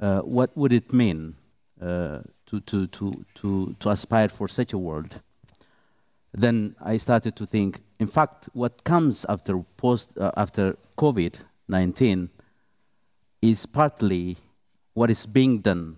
uh, 0.00 0.20
what 0.20 0.56
would 0.56 0.72
it 0.72 0.92
mean 0.92 1.36
uh, 1.80 2.20
to 2.46 2.60
to 2.60 2.86
to 2.88 3.74
to 3.80 3.90
aspire 3.90 4.28
for 4.28 4.48
such 4.48 4.72
a 4.72 4.78
world? 4.78 5.20
Then 6.32 6.74
I 6.80 6.96
started 6.98 7.36
to 7.36 7.46
think, 7.46 7.80
in 7.98 8.06
fact, 8.06 8.48
what 8.52 8.84
comes 8.84 9.24
after 9.28 9.58
uh, 9.58 9.62
COVID-19 10.96 12.28
is 13.42 13.66
partly 13.66 14.36
what 14.94 15.10
is 15.10 15.26
being 15.26 15.58
done 15.60 15.96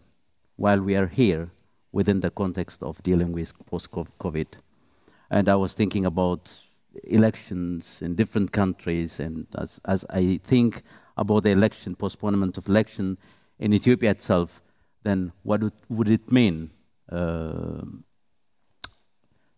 while 0.56 0.80
we 0.80 0.96
are 0.96 1.06
here 1.06 1.50
within 1.92 2.20
the 2.20 2.30
context 2.30 2.82
of 2.82 3.02
dealing 3.02 3.32
with 3.32 3.52
post-COVID. 3.66 4.46
And 5.30 5.48
I 5.48 5.54
was 5.56 5.72
thinking 5.72 6.04
about 6.04 6.54
elections 7.04 8.02
in 8.02 8.14
different 8.14 8.52
countries, 8.52 9.20
and 9.20 9.46
as 9.84 10.04
I 10.10 10.40
think 10.44 10.82
about 11.16 11.44
the 11.44 11.50
election, 11.50 11.94
postponement 11.94 12.58
of 12.58 12.68
election 12.68 13.18
in 13.58 13.72
Ethiopia 13.72 14.10
itself, 14.10 14.60
then 15.02 15.32
what 15.42 15.62
would 15.88 16.10
it 16.10 16.30
mean 16.30 16.70
uh, 17.10 17.82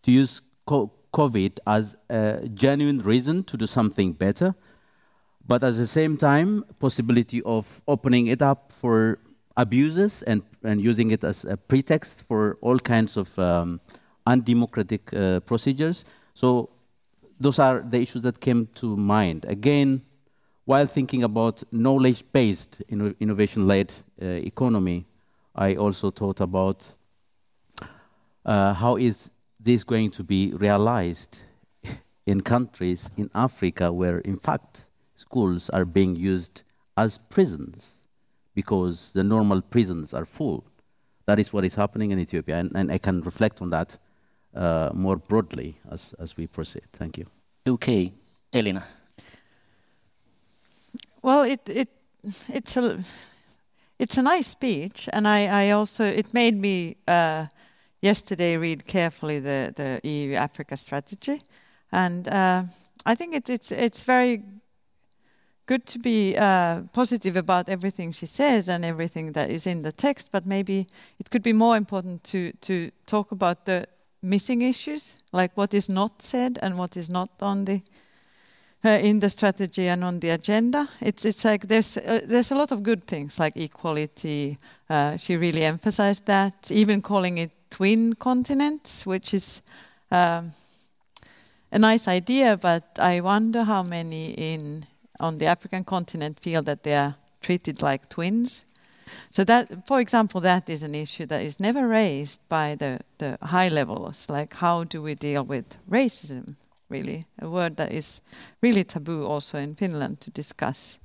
to 0.02 0.12
use 0.12 0.40
COVID 1.18 1.52
as 1.66 1.96
a 2.08 2.48
genuine 2.54 3.00
reason 3.12 3.42
to 3.44 3.56
do 3.56 3.66
something 3.66 4.12
better, 4.12 4.54
but 5.46 5.64
at 5.64 5.74
the 5.74 5.86
same 5.86 6.16
time, 6.16 6.64
possibility 6.78 7.40
of 7.42 7.82
opening 7.86 8.28
it 8.28 8.42
up 8.42 8.60
for 8.80 9.18
abuses 9.56 10.22
and 10.30 10.42
and 10.62 10.80
using 10.90 11.10
it 11.10 11.24
as 11.24 11.44
a 11.44 11.56
pretext 11.56 12.22
for 12.28 12.56
all 12.60 12.78
kinds 12.78 13.16
of 13.16 13.38
um, 13.38 13.80
undemocratic 14.26 15.02
uh, 15.12 15.40
procedures. 15.40 16.04
So 16.34 16.68
those 17.40 17.58
are 17.58 17.80
the 17.92 17.98
issues 18.00 18.22
that 18.22 18.40
came 18.40 18.66
to 18.74 18.96
mind. 18.96 19.44
Again, 19.48 20.02
while 20.64 20.86
thinking 20.86 21.24
about 21.24 21.62
knowledge-based 21.72 22.82
innovation-led 23.20 23.92
uh, 24.22 24.26
economy, 24.26 25.06
I 25.54 25.76
also 25.76 26.10
thought 26.10 26.40
about 26.40 26.94
uh, 28.44 28.74
how 28.74 28.96
is 28.96 29.30
this 29.68 29.84
going 29.84 30.10
to 30.10 30.24
be 30.24 30.50
realized 30.56 31.40
in 32.26 32.40
countries 32.40 33.10
in 33.18 33.28
Africa 33.34 33.92
where, 33.92 34.18
in 34.20 34.38
fact, 34.38 34.86
schools 35.14 35.68
are 35.70 35.84
being 35.84 36.16
used 36.16 36.62
as 36.96 37.18
prisons 37.28 38.06
because 38.54 39.10
the 39.12 39.22
normal 39.22 39.60
prisons 39.60 40.14
are 40.14 40.24
full. 40.24 40.64
That 41.26 41.38
is 41.38 41.52
what 41.52 41.66
is 41.66 41.74
happening 41.74 42.12
in 42.12 42.18
Ethiopia, 42.18 42.56
and 42.74 42.90
I 42.90 42.96
can 42.96 43.20
reflect 43.20 43.60
on 43.60 43.68
that 43.70 43.98
uh, 44.54 44.90
more 44.94 45.16
broadly 45.16 45.78
as 45.90 46.14
as 46.18 46.34
we 46.38 46.46
proceed. 46.46 46.86
Thank 46.92 47.18
you. 47.18 47.26
Okay. 47.66 48.12
Elina. 48.54 48.84
Well, 51.20 51.42
it, 51.42 51.60
it, 51.68 51.90
it's 53.98 54.16
a 54.16 54.22
nice 54.22 54.46
speech, 54.46 55.08
and 55.12 55.28
I, 55.28 55.40
I 55.62 55.70
also 55.72 56.04
it 56.04 56.32
made 56.32 56.56
me 56.56 56.96
uh, 57.06 57.46
yesterday 58.00 58.56
read 58.56 58.86
carefully 58.86 59.40
the 59.40 59.72
the 59.76 60.00
EU-Africa 60.08 60.76
strategy. 60.76 61.40
And 61.90 62.28
uh, 62.28 62.62
I 63.06 63.14
think 63.14 63.34
it's 63.48 64.04
very 64.04 64.42
good 65.66 65.86
to 65.86 65.98
be 65.98 66.34
uh, 66.36 66.82
positive 66.92 67.36
about 67.36 67.68
everything 67.68 68.12
she 68.12 68.26
says 68.26 68.68
and 68.68 68.84
everything 68.84 69.32
that 69.32 69.50
is 69.50 69.66
in 69.66 69.82
the 69.82 69.92
text, 69.92 70.32
but 70.32 70.46
maybe 70.46 70.86
it 71.18 71.30
could 71.30 71.42
be 71.42 71.52
more 71.52 71.76
important 71.76 72.24
to 72.24 72.52
to 72.60 72.90
talk 73.04 73.32
about 73.32 73.64
the 73.64 73.86
missing 74.22 74.62
issues, 74.62 75.16
like 75.32 75.52
what 75.56 75.74
is 75.74 75.88
not 75.88 76.22
said 76.22 76.58
and 76.62 76.78
what 76.78 76.96
is 76.96 77.08
not 77.08 77.30
on 77.40 77.64
the 77.64 77.80
in 78.84 79.20
the 79.20 79.30
strategy 79.30 79.88
and 79.88 80.04
on 80.04 80.20
the 80.20 80.30
agenda. 80.30 80.88
It's 81.00 81.24
it's 81.24 81.44
like 81.44 81.68
there's 81.68 81.96
uh, 81.96 82.20
there's 82.24 82.50
a 82.50 82.54
lot 82.54 82.72
of 82.72 82.82
good 82.82 83.04
things 83.04 83.38
like 83.38 83.56
equality. 83.56 84.58
Uh, 84.88 85.16
she 85.16 85.36
really 85.36 85.64
emphasized 85.64 86.26
that, 86.26 86.70
even 86.70 87.02
calling 87.02 87.38
it 87.38 87.50
twin 87.70 88.14
continents, 88.14 89.06
which 89.06 89.34
is. 89.34 89.62
Um, 90.10 90.52
a 91.70 91.78
nice 91.78 92.08
idea, 92.08 92.56
but 92.56 92.98
I 92.98 93.20
wonder 93.20 93.64
how 93.64 93.82
many 93.82 94.30
in 94.30 94.86
on 95.20 95.38
the 95.38 95.46
African 95.46 95.84
continent 95.84 96.40
feel 96.40 96.62
that 96.62 96.82
they 96.82 96.94
are 96.94 97.16
treated 97.40 97.82
like 97.82 98.08
twins. 98.08 98.64
So 99.30 99.44
that, 99.44 99.86
for 99.86 100.00
example, 100.00 100.40
that 100.42 100.68
is 100.68 100.82
an 100.82 100.94
issue 100.94 101.26
that 101.26 101.42
is 101.42 101.58
never 101.58 101.88
raised 101.88 102.40
by 102.48 102.74
the, 102.74 103.00
the 103.18 103.38
high 103.42 103.68
levels. 103.68 104.28
Like 104.28 104.54
how 104.54 104.84
do 104.84 105.02
we 105.02 105.14
deal 105.14 105.44
with 105.44 105.76
racism? 105.90 106.56
Really, 106.90 107.22
a 107.38 107.48
word 107.48 107.76
that 107.76 107.92
is 107.92 108.22
really 108.62 108.84
taboo 108.84 109.26
also 109.26 109.58
in 109.58 109.74
Finland 109.74 110.20
to 110.20 110.30
discuss, 110.30 110.98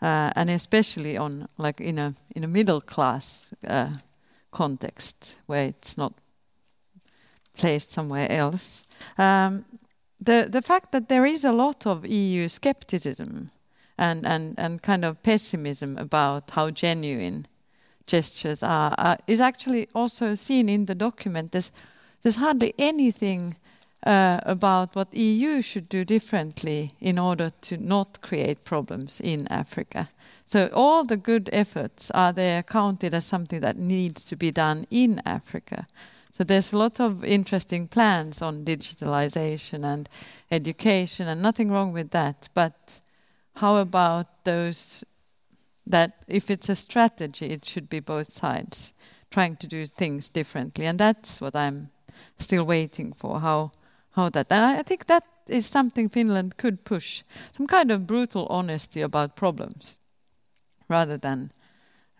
uh, 0.00 0.30
and 0.36 0.50
especially 0.50 1.16
on 1.16 1.48
like 1.58 1.80
in 1.80 1.98
a 1.98 2.14
in 2.36 2.44
a 2.44 2.48
middle 2.48 2.80
class 2.80 3.52
uh, 3.66 3.90
context 4.50 5.40
where 5.46 5.66
it's 5.66 5.98
not 5.98 6.12
placed 7.56 7.90
somewhere 7.90 8.30
else. 8.30 8.84
Um, 9.18 9.64
the 10.20 10.46
the 10.48 10.62
fact 10.62 10.92
that 10.92 11.08
there 11.08 11.26
is 11.26 11.44
a 11.44 11.52
lot 11.52 11.86
of 11.86 12.06
EU 12.06 12.48
skepticism 12.48 13.50
and 13.98 14.26
and 14.26 14.54
and 14.58 14.82
kind 14.82 15.04
of 15.04 15.22
pessimism 15.22 15.98
about 15.98 16.50
how 16.50 16.70
genuine 16.70 17.46
gestures 18.06 18.62
are, 18.62 18.94
uh, 18.98 19.16
is 19.26 19.40
actually 19.40 19.88
also 19.94 20.34
seen 20.34 20.68
in 20.68 20.86
the 20.86 20.94
document. 20.94 21.52
There's 21.52 21.70
there's 22.22 22.36
hardly 22.36 22.74
anything 22.78 23.56
uh, 24.04 24.38
about 24.42 24.94
what 24.94 25.14
EU 25.14 25.62
should 25.62 25.88
do 25.88 26.04
differently 26.04 26.92
in 27.00 27.18
order 27.18 27.50
to 27.62 27.76
not 27.76 28.20
create 28.20 28.64
problems 28.64 29.20
in 29.20 29.48
Africa. 29.48 30.08
So 30.46 30.68
all 30.74 31.04
the 31.04 31.16
good 31.16 31.48
efforts 31.52 32.10
are 32.10 32.32
there 32.32 32.62
counted 32.62 33.14
as 33.14 33.24
something 33.24 33.60
that 33.60 33.76
needs 33.76 34.24
to 34.26 34.36
be 34.36 34.50
done 34.50 34.86
in 34.90 35.22
Africa. 35.24 35.86
So 36.32 36.44
there's 36.44 36.72
a 36.72 36.78
lot 36.78 37.00
of 37.00 37.24
interesting 37.24 37.88
plans 37.88 38.42
on 38.42 38.64
digitalization 38.64 39.84
and 39.84 40.08
education, 40.50 41.28
and 41.28 41.40
nothing 41.40 41.70
wrong 41.70 41.92
with 41.92 42.10
that. 42.10 42.48
But 42.54 43.00
how 43.56 43.76
about 43.76 44.44
those 44.44 45.04
that 45.86 46.24
if 46.26 46.50
it's 46.50 46.68
a 46.68 46.76
strategy, 46.76 47.46
it 47.46 47.64
should 47.64 47.88
be 47.88 48.00
both 48.00 48.32
sides 48.32 48.92
trying 49.30 49.56
to 49.56 49.66
do 49.66 49.86
things 49.86 50.28
differently, 50.28 50.86
and 50.86 50.98
that's 50.98 51.40
what 51.40 51.56
I'm 51.56 51.90
still 52.38 52.64
waiting 52.64 53.12
for. 53.12 53.40
How 53.40 53.70
how 54.14 54.30
that, 54.30 54.46
and 54.50 54.80
I 54.80 54.82
think 54.82 55.06
that 55.06 55.24
is 55.48 55.66
something 55.66 56.08
Finland 56.08 56.56
could 56.56 56.84
push 56.84 57.22
some 57.56 57.66
kind 57.66 57.90
of 57.90 58.06
brutal 58.06 58.46
honesty 58.48 59.02
about 59.02 59.36
problems, 59.36 59.98
rather 60.88 61.18
than 61.18 61.50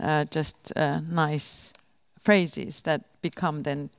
uh, 0.01 0.25
just 0.31 0.73
uh, 0.77 1.01
nice 1.11 1.73
phrases 2.21 2.83
that 2.83 3.01
become 3.21 3.63
then 3.63 3.91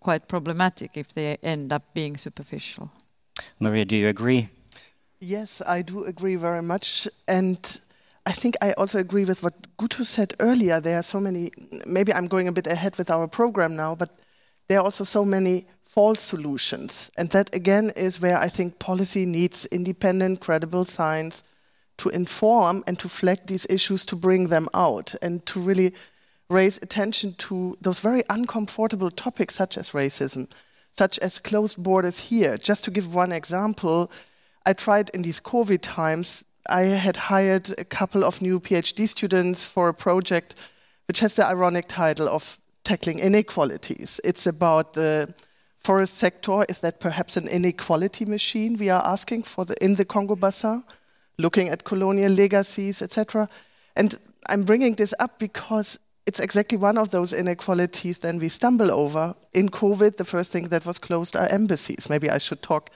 quite 0.00 0.26
problematic 0.26 0.96
if 0.96 1.12
they 1.14 1.36
end 1.42 1.72
up 1.72 1.82
being 1.94 2.18
superficial. 2.18 2.90
Maria, 3.58 3.84
do 3.84 3.96
you 3.96 4.08
agree? 4.08 4.48
Yes, 5.20 5.62
I 5.66 5.82
do 5.82 6.04
agree 6.04 6.36
very 6.36 6.62
much. 6.62 7.08
And 7.28 7.80
I 8.26 8.32
think 8.32 8.54
I 8.60 8.72
also 8.72 8.98
agree 8.98 9.24
with 9.24 9.42
what 9.42 9.54
Gutu 9.76 10.04
said 10.04 10.34
earlier. 10.40 10.80
There 10.80 10.96
are 10.96 11.02
so 11.02 11.20
many, 11.20 11.50
maybe 11.86 12.12
I'm 12.12 12.26
going 12.28 12.48
a 12.48 12.52
bit 12.52 12.66
ahead 12.66 12.98
with 12.98 13.10
our 13.10 13.28
program 13.28 13.76
now, 13.76 13.94
but 13.94 14.10
there 14.68 14.78
are 14.78 14.84
also 14.84 15.04
so 15.04 15.24
many 15.24 15.66
false 15.92 16.20
solutions. 16.20 17.10
And 17.18 17.28
that 17.30 17.54
again 17.54 17.92
is 17.96 18.18
where 18.18 18.38
I 18.38 18.48
think 18.48 18.78
policy 18.78 19.26
needs 19.26 19.66
independent, 19.66 20.40
credible 20.40 20.86
science 20.86 21.44
to 21.98 22.08
inform 22.08 22.82
and 22.86 22.98
to 22.98 23.10
flag 23.10 23.40
these 23.46 23.66
issues 23.68 24.06
to 24.06 24.16
bring 24.16 24.48
them 24.48 24.68
out 24.72 25.14
and 25.20 25.44
to 25.44 25.60
really 25.60 25.92
raise 26.48 26.78
attention 26.78 27.34
to 27.34 27.76
those 27.82 28.00
very 28.00 28.22
uncomfortable 28.30 29.10
topics 29.10 29.54
such 29.54 29.76
as 29.76 29.90
racism, 29.90 30.50
such 30.92 31.18
as 31.18 31.38
closed 31.38 31.82
borders 31.82 32.20
here. 32.30 32.56
Just 32.56 32.84
to 32.84 32.90
give 32.90 33.14
one 33.14 33.30
example, 33.30 34.10
I 34.64 34.72
tried 34.72 35.10
in 35.10 35.20
these 35.20 35.40
COVID 35.40 35.80
times, 35.82 36.42
I 36.70 36.82
had 36.82 37.16
hired 37.16 37.68
a 37.78 37.84
couple 37.84 38.24
of 38.24 38.40
new 38.40 38.60
PhD 38.60 39.06
students 39.06 39.62
for 39.62 39.90
a 39.90 39.94
project 39.94 40.54
which 41.06 41.20
has 41.20 41.36
the 41.36 41.46
ironic 41.46 41.86
title 41.86 42.30
of 42.30 42.58
tackling 42.82 43.18
inequalities. 43.18 44.20
It's 44.24 44.46
about 44.46 44.94
the 44.94 45.34
forest 45.82 46.14
sector. 46.14 46.64
Is 46.68 46.80
that 46.80 47.00
perhaps 47.00 47.36
an 47.36 47.48
inequality 47.48 48.24
machine 48.24 48.76
we 48.78 48.90
are 48.90 49.02
asking 49.04 49.44
for 49.44 49.64
the, 49.64 49.74
in 49.84 49.96
the 49.96 50.04
Congo 50.04 50.36
Basin, 50.36 50.84
looking 51.38 51.68
at 51.68 51.84
colonial 51.84 52.32
legacies, 52.32 53.02
etc. 53.02 53.48
And 53.96 54.14
I'm 54.48 54.64
bringing 54.64 54.94
this 54.94 55.14
up 55.18 55.38
because 55.38 55.98
it's 56.26 56.40
exactly 56.40 56.78
one 56.78 56.98
of 56.98 57.10
those 57.10 57.32
inequalities 57.32 58.18
then 58.18 58.38
we 58.38 58.48
stumble 58.48 58.92
over. 58.92 59.34
In 59.52 59.68
COVID, 59.68 60.16
the 60.16 60.24
first 60.24 60.52
thing 60.52 60.68
that 60.68 60.86
was 60.86 60.98
closed 60.98 61.36
are 61.36 61.48
embassies. 61.48 62.08
Maybe 62.08 62.30
I 62.30 62.38
should 62.38 62.62
talk 62.62 62.90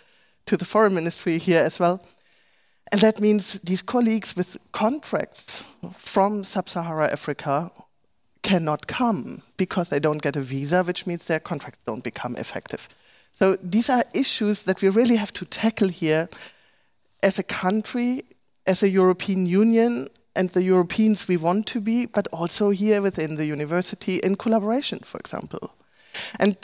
to 0.46 0.57
the 0.57 0.64
foreign 0.64 0.94
ministry 0.94 1.38
here 1.38 1.62
as 1.62 1.79
well. 1.79 2.05
And 2.92 3.01
that 3.01 3.20
means 3.20 3.61
these 3.61 3.83
colleagues 3.83 4.37
with 4.37 4.57
contracts 4.70 5.64
from 5.92 6.44
sub 6.44 6.68
Sahara 6.68 7.11
Africa 7.11 7.70
cannot 8.47 8.87
come 8.87 9.43
because 9.57 9.89
they 9.89 9.99
don't 10.01 10.23
get 10.23 10.37
a 10.37 10.41
visa, 10.41 10.85
which 10.85 11.07
means 11.07 11.27
their 11.27 11.41
contracts 11.41 11.83
don't 11.85 12.05
become 12.05 12.37
effective. 12.37 12.89
So 13.33 13.57
these 13.57 13.91
are 13.91 14.05
issues 14.15 14.63
that 14.63 14.81
we 14.83 14.89
really 14.89 15.17
have 15.17 15.33
to 15.33 15.45
tackle 15.45 15.89
here 15.89 16.29
as 17.23 17.39
a 17.39 17.43
country, 17.43 18.23
as 18.65 18.83
a 18.83 18.89
European 18.89 19.47
Union, 19.47 20.07
and 20.37 20.51
the 20.51 20.63
Europeans 20.63 21.27
we 21.27 21.37
want 21.37 21.67
to 21.67 21.81
be, 21.81 22.07
but 22.07 22.29
also 22.29 22.71
here 22.71 23.03
within 23.03 23.37
the 23.37 23.47
university 23.47 24.19
in 24.19 24.37
collaboration, 24.37 25.01
for 25.01 25.19
example. 25.19 25.75
And 26.39 26.57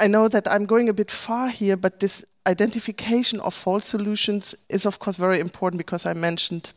I 0.00 0.06
know 0.08 0.28
that 0.28 0.50
I'm 0.50 0.66
going 0.66 0.88
a 0.88 0.94
bit 0.94 1.10
far 1.10 1.48
here, 1.48 1.76
but 1.76 2.00
this 2.00 2.24
identification 2.46 3.40
of 3.40 3.52
false 3.52 3.86
solutions 3.86 4.54
is, 4.68 4.86
of 4.86 4.98
course, 4.98 5.16
very 5.16 5.40
important 5.40 5.78
because 5.78 6.06
I 6.06 6.14
mentioned 6.14 6.72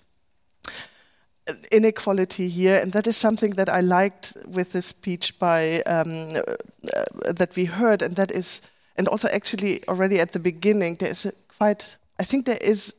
inequality 1.71 2.47
here, 2.47 2.79
and 2.81 2.91
that 2.91 3.07
is 3.07 3.17
something 3.17 3.51
that 3.51 3.69
I 3.69 3.81
liked 3.81 4.37
with 4.47 4.71
the 4.73 4.81
speech 4.81 5.39
by 5.39 5.81
um, 5.81 6.35
uh, 6.35 7.33
that 7.33 7.55
we 7.55 7.65
heard, 7.65 8.01
and 8.01 8.15
that 8.15 8.31
is, 8.31 8.61
and 8.97 9.07
also 9.07 9.27
actually 9.33 9.79
already 9.87 10.19
at 10.19 10.31
the 10.31 10.39
beginning, 10.39 10.95
there 10.95 11.11
is 11.11 11.31
quite. 11.57 11.97
I 12.19 12.23
think 12.23 12.45
there 12.45 12.59
is 12.61 12.93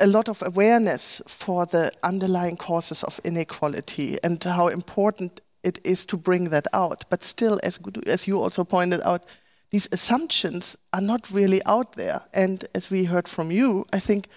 a 0.00 0.06
lot 0.06 0.28
of 0.28 0.42
awareness 0.42 1.22
for 1.26 1.66
the 1.66 1.90
underlying 2.02 2.56
causes 2.56 3.04
of 3.04 3.20
inequality 3.24 4.16
and 4.22 4.42
how 4.42 4.68
important 4.68 5.40
it 5.64 5.80
is 5.84 6.06
to 6.06 6.16
bring 6.16 6.50
that 6.50 6.66
out. 6.72 7.04
But 7.10 7.22
still, 7.22 7.58
as, 7.62 7.80
as 8.06 8.26
you 8.26 8.40
also 8.40 8.64
pointed 8.64 9.00
out, 9.02 9.26
these 9.70 9.88
assumptions 9.92 10.76
are 10.92 11.00
not 11.00 11.30
really 11.30 11.60
out 11.66 11.92
there. 11.92 12.20
And 12.32 12.64
as 12.74 12.90
we 12.90 13.04
heard 13.04 13.28
from 13.28 13.50
you, 13.50 13.84
I 13.92 13.98
think 13.98 14.28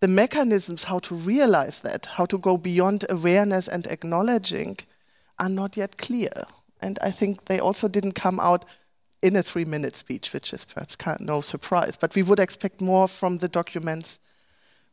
the 0.00 0.08
mechanisms 0.08 0.84
how 0.84 0.98
to 1.00 1.14
realize 1.14 1.80
that, 1.80 2.06
how 2.06 2.26
to 2.26 2.38
go 2.38 2.56
beyond 2.56 3.04
awareness 3.08 3.68
and 3.68 3.86
acknowledging, 3.86 4.76
are 5.38 5.48
not 5.48 5.76
yet 5.76 5.98
clear. 5.98 6.32
And 6.80 6.98
I 7.02 7.10
think 7.10 7.46
they 7.46 7.58
also 7.58 7.88
didn't 7.88 8.12
come 8.12 8.38
out 8.40 8.64
in 9.22 9.36
a 9.36 9.42
three 9.42 9.64
minute 9.64 9.96
speech, 9.96 10.32
which 10.32 10.52
is 10.52 10.64
perhaps 10.64 10.96
no 11.20 11.40
surprise. 11.40 11.96
But 11.96 12.14
we 12.14 12.22
would 12.22 12.38
expect 12.38 12.80
more 12.80 13.08
from 13.08 13.38
the 13.38 13.48
documents 13.48 14.20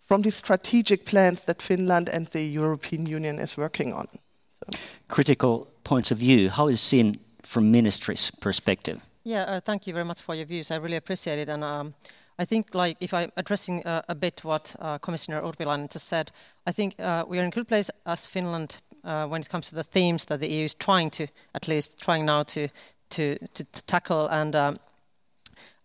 from 0.06 0.22
the 0.22 0.32
strategic 0.32 1.04
plans 1.06 1.46
that 1.46 1.62
Finland 1.62 2.10
and 2.10 2.28
the 2.28 2.44
European 2.44 3.08
Union 3.08 3.40
is 3.40 3.58
working 3.58 3.94
on. 3.94 4.06
So. 4.54 4.80
Critical 5.08 5.68
points 5.84 6.12
of 6.12 6.20
view, 6.20 6.50
how 6.50 6.68
is 6.68 6.80
seen 6.80 7.20
from 7.42 7.72
ministry's 7.72 8.32
perspective? 8.32 9.02
Yeah, 9.24 9.42
uh, 9.44 9.60
thank 9.60 9.88
you 9.88 9.94
very 9.94 10.06
much 10.06 10.22
for 10.22 10.36
your 10.36 10.46
views. 10.46 10.70
I 10.70 10.76
really 10.76 10.98
appreciate 10.98 11.40
it. 11.40 11.50
And 11.50 11.64
um, 11.64 11.94
I 12.38 12.46
think, 12.46 12.76
like, 12.76 12.98
if 13.00 13.14
I'm 13.14 13.32
addressing 13.38 13.86
uh, 13.86 14.02
a 14.10 14.16
bit 14.16 14.44
what 14.44 14.76
uh, 14.80 14.98
Commissioner 14.98 15.42
Urpilainen 15.42 15.90
just 15.90 16.08
said, 16.08 16.32
I 16.68 16.72
think 16.72 17.00
uh, 17.00 17.24
we 17.28 17.38
are 17.40 17.42
in 17.42 17.48
a 17.48 17.52
good 17.52 17.68
place 17.68 17.90
as 18.06 18.26
Finland 18.26 18.82
uh, 19.04 19.26
when 19.28 19.42
it 19.42 19.50
comes 19.50 19.70
to 19.70 19.76
the 19.76 19.84
themes 19.84 20.26
that 20.26 20.40
the 20.40 20.50
EU 20.50 20.66
is 20.66 20.76
trying 20.76 21.10
to, 21.12 21.28
at 21.54 21.68
least 21.68 22.00
trying 22.00 22.26
now 22.26 22.44
to 22.44 22.68
to, 23.12 23.38
to, 23.54 23.64
to 23.64 23.84
tackle. 23.86 24.28
And 24.28 24.56
um, 24.56 24.78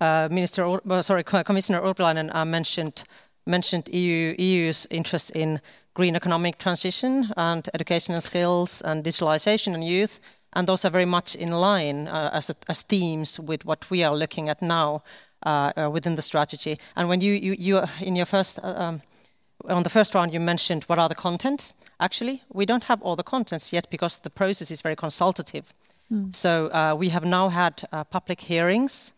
uh, 0.01 0.29
Minister, 0.31 0.65
Ur 0.65 1.03
sorry, 1.03 1.23
Commissioner 1.23 1.81
Urpilainen 1.81 2.31
mentioned 2.47 3.05
mentioned 3.47 3.89
EU, 3.93 4.35
EU's 4.39 4.87
interest 4.91 5.31
in 5.31 5.61
green 5.95 6.15
economic 6.17 6.59
transition 6.59 7.33
and 7.37 7.69
education 7.75 8.15
and 8.15 8.23
skills 8.23 8.83
and 8.83 9.05
digitalization 9.05 9.75
and 9.75 9.85
youth. 9.85 10.21
And 10.53 10.67
those 10.67 10.85
are 10.85 10.91
very 10.91 11.07
much 11.07 11.35
in 11.37 11.53
line 11.53 12.09
uh, 12.09 12.31
as, 12.33 12.51
as 12.69 12.83
themes 12.83 13.39
with 13.39 13.65
what 13.65 13.91
we 13.91 14.03
are 14.03 14.17
looking 14.17 14.49
at 14.49 14.61
now 14.61 14.95
uh, 14.95 14.99
uh, 14.99 15.30
within 15.93 16.15
the 16.15 16.23
strategy. 16.23 16.79
And 16.95 17.09
when 17.09 17.21
you, 17.21 17.33
you, 17.33 17.57
you 17.59 17.83
in 18.01 18.17
your 18.17 18.27
first 18.27 18.59
uh, 18.63 18.75
um, 18.77 19.03
on 19.69 19.83
the 19.83 19.91
first 19.91 20.15
round, 20.15 20.33
you 20.33 20.41
mentioned 20.41 20.85
what 20.85 20.99
are 20.99 21.09
the 21.09 21.15
contents. 21.15 21.75
Actually, 21.99 22.43
we 22.53 22.65
don't 22.65 22.85
have 22.85 23.03
all 23.03 23.17
the 23.17 23.23
contents 23.23 23.73
yet 23.73 23.91
because 23.91 24.21
the 24.21 24.31
process 24.31 24.71
is 24.71 24.83
very 24.83 24.97
consultative. 24.97 25.75
So 26.33 26.67
uh, 26.73 26.97
we 26.99 27.11
have 27.11 27.25
now 27.25 27.51
had 27.51 27.85
uh, 27.93 28.03
public 28.03 28.41
hearings, 28.41 29.13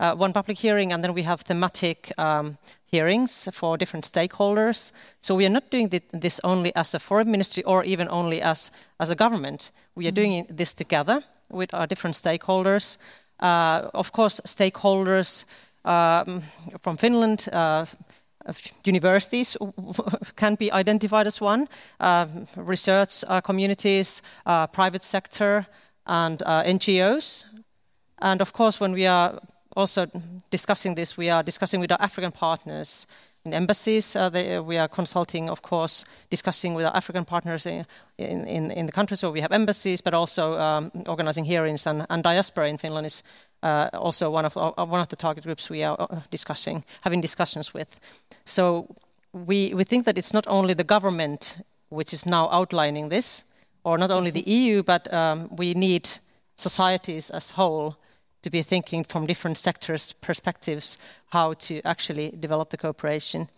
uh, 0.00 0.14
one 0.14 0.32
public 0.32 0.58
hearing, 0.58 0.92
and 0.92 1.04
then 1.04 1.12
we 1.12 1.24
have 1.24 1.42
thematic 1.42 2.10
um, 2.16 2.56
hearings 2.86 3.48
for 3.52 3.76
different 3.76 4.06
stakeholders. 4.06 4.92
So 5.20 5.34
we 5.34 5.44
are 5.44 5.52
not 5.52 5.70
doing 5.70 5.90
thi- 5.90 6.20
this 6.20 6.40
only 6.42 6.74
as 6.74 6.94
a 6.94 6.98
foreign 6.98 7.30
ministry 7.30 7.62
or 7.64 7.84
even 7.84 8.08
only 8.08 8.40
as, 8.40 8.70
as 8.98 9.10
a 9.10 9.14
government. 9.14 9.72
We 9.94 10.06
are 10.06 10.14
doing 10.14 10.46
this 10.48 10.72
together 10.72 11.22
with 11.50 11.74
our 11.74 11.86
different 11.86 12.16
stakeholders. 12.16 12.96
Uh, 13.40 13.90
of 13.92 14.12
course, 14.12 14.40
stakeholders 14.46 15.44
um, 15.88 16.42
from 16.80 16.96
Finland, 16.96 17.48
uh, 17.52 17.84
universities 18.84 19.56
can 20.36 20.56
be 20.56 20.72
identified 20.72 21.26
as 21.26 21.40
one, 21.40 21.66
um, 22.00 22.46
research 22.56 23.24
uh, 23.28 23.40
communities, 23.40 24.22
uh, 24.46 24.66
private 24.66 25.04
sector, 25.04 25.66
and 26.06 26.42
NGOs. 26.66 27.44
And 28.18 28.40
of 28.40 28.52
course, 28.52 28.80
when 28.80 28.92
we 28.92 29.06
are 29.06 29.38
also 29.76 30.06
discussing 30.50 30.94
this, 30.94 31.16
we 31.16 31.30
are 31.30 31.42
discussing 31.42 31.80
with 31.80 31.92
our 31.92 32.00
African 32.00 32.32
partners 32.32 33.06
in 33.44 33.54
embassies. 33.54 34.16
Uh, 34.16 34.28
they, 34.28 34.58
we 34.60 34.78
are 34.78 34.88
consulting, 34.88 35.50
of 35.50 35.62
course, 35.62 36.04
discussing 36.30 36.74
with 36.74 36.86
our 36.86 36.96
African 36.96 37.24
partners 37.24 37.66
in, 37.66 37.86
in, 38.18 38.70
in 38.70 38.86
the 38.86 38.92
countries 38.92 39.22
where 39.22 39.32
we 39.32 39.40
have 39.40 39.52
embassies, 39.52 40.00
but 40.00 40.14
also 40.14 40.58
um, 40.58 40.90
organizing 41.06 41.44
hearings. 41.44 41.86
And, 41.86 42.06
and 42.08 42.22
diaspora 42.22 42.68
in 42.68 42.78
Finland 42.78 43.06
is 43.06 43.22
also 43.62 44.30
one 44.30 44.44
of 44.44 44.56
uh, 44.56 44.72
one 44.84 45.00
of 45.00 45.08
the 45.08 45.16
target 45.16 45.44
groups 45.44 45.70
we 45.70 45.84
are 45.84 45.96
uh, 45.98 46.20
discussing, 46.30 46.84
having 47.00 47.20
discussions 47.20 47.74
with. 47.74 48.00
So 48.44 48.86
we 49.32 49.74
we 49.74 49.84
think 49.84 50.04
that 50.04 50.18
it's 50.18 50.32
not 50.32 50.46
only 50.46 50.74
the 50.74 50.84
government 50.84 51.58
which 51.90 52.12
is 52.12 52.26
now 52.26 52.48
outlining 52.50 53.08
this, 53.08 53.44
or 53.84 53.98
not 53.98 54.10
only 54.10 54.30
the 54.30 54.44
EU, 54.50 54.82
but 54.82 55.12
um, 55.12 55.48
we 55.56 55.74
need 55.74 56.08
societies 56.56 57.30
as 57.30 57.52
whole 57.52 57.96
to 58.42 58.50
be 58.50 58.62
thinking 58.62 59.04
from 59.04 59.26
different 59.26 59.58
sectors' 59.58 60.12
perspectives 60.12 60.98
how 61.30 61.52
to 61.54 61.80
actually 61.84 62.30
develop 62.38 62.70
the 62.70 62.76
cooperation. 62.76 63.48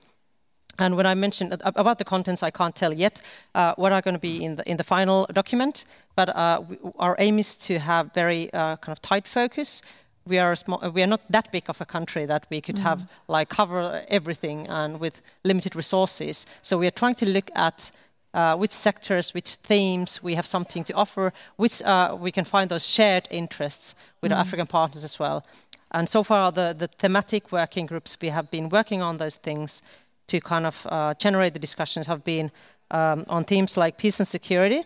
And 0.78 0.96
when 0.96 1.06
I 1.06 1.14
mentioned 1.14 1.60
about 1.64 1.98
the 1.98 2.04
contents, 2.04 2.42
I 2.42 2.50
can't 2.50 2.74
tell 2.74 2.94
yet 2.94 3.22
uh, 3.54 3.74
what 3.76 3.92
are 3.92 4.00
going 4.00 4.14
to 4.14 4.20
be 4.20 4.44
in 4.44 4.56
the 4.56 4.62
in 4.70 4.76
the 4.76 4.84
final 4.84 5.26
document. 5.32 5.84
But 6.14 6.28
uh, 6.28 6.62
we, 6.68 6.76
our 6.98 7.16
aim 7.18 7.38
is 7.38 7.56
to 7.66 7.78
have 7.78 8.14
very 8.14 8.52
uh, 8.52 8.76
kind 8.76 8.92
of 8.92 9.00
tight 9.00 9.28
focus. 9.28 9.82
We 10.26 10.38
are 10.38 10.52
a 10.52 10.56
small, 10.56 10.78
we 10.94 11.02
are 11.02 11.06
not 11.06 11.20
that 11.30 11.50
big 11.50 11.64
of 11.68 11.80
a 11.80 11.84
country 11.84 12.26
that 12.26 12.46
we 12.50 12.60
could 12.60 12.78
have 12.78 13.10
like 13.28 13.48
cover 13.48 14.04
everything 14.08 14.68
and 14.68 15.00
with 15.00 15.20
limited 15.44 15.74
resources. 15.74 16.46
So 16.62 16.78
we 16.78 16.86
are 16.86 16.92
trying 16.92 17.16
to 17.16 17.26
look 17.26 17.50
at 17.54 17.90
uh, 18.34 18.54
which 18.56 18.72
sectors, 18.72 19.34
which 19.34 19.56
themes 19.56 20.22
we 20.22 20.34
have 20.34 20.46
something 20.46 20.84
to 20.84 20.92
offer, 20.92 21.32
which 21.56 21.82
uh, 21.82 22.16
we 22.20 22.30
can 22.30 22.44
find 22.44 22.70
those 22.70 22.86
shared 22.86 23.26
interests 23.30 23.94
with 24.20 24.30
our 24.32 24.38
African 24.38 24.66
partners 24.66 25.04
as 25.04 25.18
well. 25.18 25.44
And 25.90 26.08
so 26.08 26.22
far, 26.22 26.52
the, 26.52 26.74
the 26.78 26.86
thematic 26.86 27.50
working 27.50 27.86
groups 27.86 28.16
we 28.20 28.28
have 28.28 28.50
been 28.50 28.68
working 28.68 29.02
on 29.02 29.16
those 29.16 29.36
things 29.36 29.82
to 30.30 30.40
kind 30.40 30.66
of 30.66 30.86
uh, 30.90 31.14
generate 31.18 31.52
the 31.52 31.60
discussions 31.60 32.06
have 32.06 32.22
been 32.24 32.50
um, 32.90 33.24
on 33.28 33.44
themes 33.44 33.76
like 33.76 33.96
peace 33.96 34.20
and 34.20 34.28
security, 34.28 34.82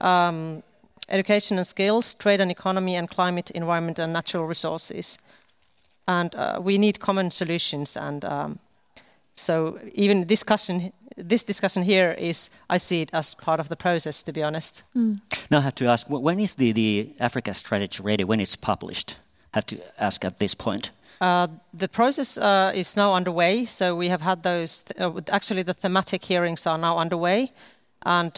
um, 0.00 0.62
education 1.08 1.58
and 1.58 1.66
skills, 1.66 2.14
trade 2.14 2.40
and 2.40 2.50
economy, 2.50 2.96
and 2.96 3.08
climate, 3.08 3.50
environment, 3.50 3.98
and 3.98 4.12
natural 4.12 4.46
resources. 4.46 5.18
And 6.06 6.34
uh, 6.34 6.60
we 6.62 6.78
need 6.78 6.98
common 6.98 7.30
solutions. 7.30 7.96
And 7.96 8.24
um, 8.24 8.58
so, 9.34 9.78
even 9.94 10.26
discussion, 10.26 10.92
this 11.16 11.44
discussion 11.44 11.82
here 11.82 12.12
is, 12.18 12.50
I 12.68 12.78
see 12.78 13.00
it 13.00 13.10
as 13.12 13.34
part 13.34 13.60
of 13.60 13.68
the 13.68 13.76
process. 13.76 14.22
To 14.22 14.32
be 14.32 14.42
honest. 14.42 14.84
Now 15.50 15.58
I 15.58 15.62
have 15.62 15.74
to 15.74 15.86
ask, 15.86 16.06
when 16.08 16.40
is 16.40 16.54
the, 16.54 16.72
the 16.72 17.14
Africa 17.20 17.54
strategy 17.54 18.02
ready? 18.02 18.24
When 18.24 18.40
it's 18.40 18.56
published? 18.56 19.16
I 19.52 19.58
have 19.58 19.66
to 19.66 19.76
ask 19.98 20.24
at 20.24 20.38
this 20.38 20.54
point. 20.54 20.90
Uh, 21.24 21.48
the 21.72 21.88
process 21.88 22.36
uh, 22.36 22.70
is 22.74 22.96
now 22.96 23.14
underway, 23.14 23.64
so 23.64 23.96
we 23.96 24.08
have 24.08 24.20
had 24.20 24.42
those. 24.42 24.82
Th- 24.82 25.00
uh, 25.00 25.20
actually, 25.30 25.62
the 25.62 25.72
thematic 25.72 26.22
hearings 26.22 26.66
are 26.66 26.76
now 26.76 26.98
underway, 26.98 27.50
and 28.04 28.32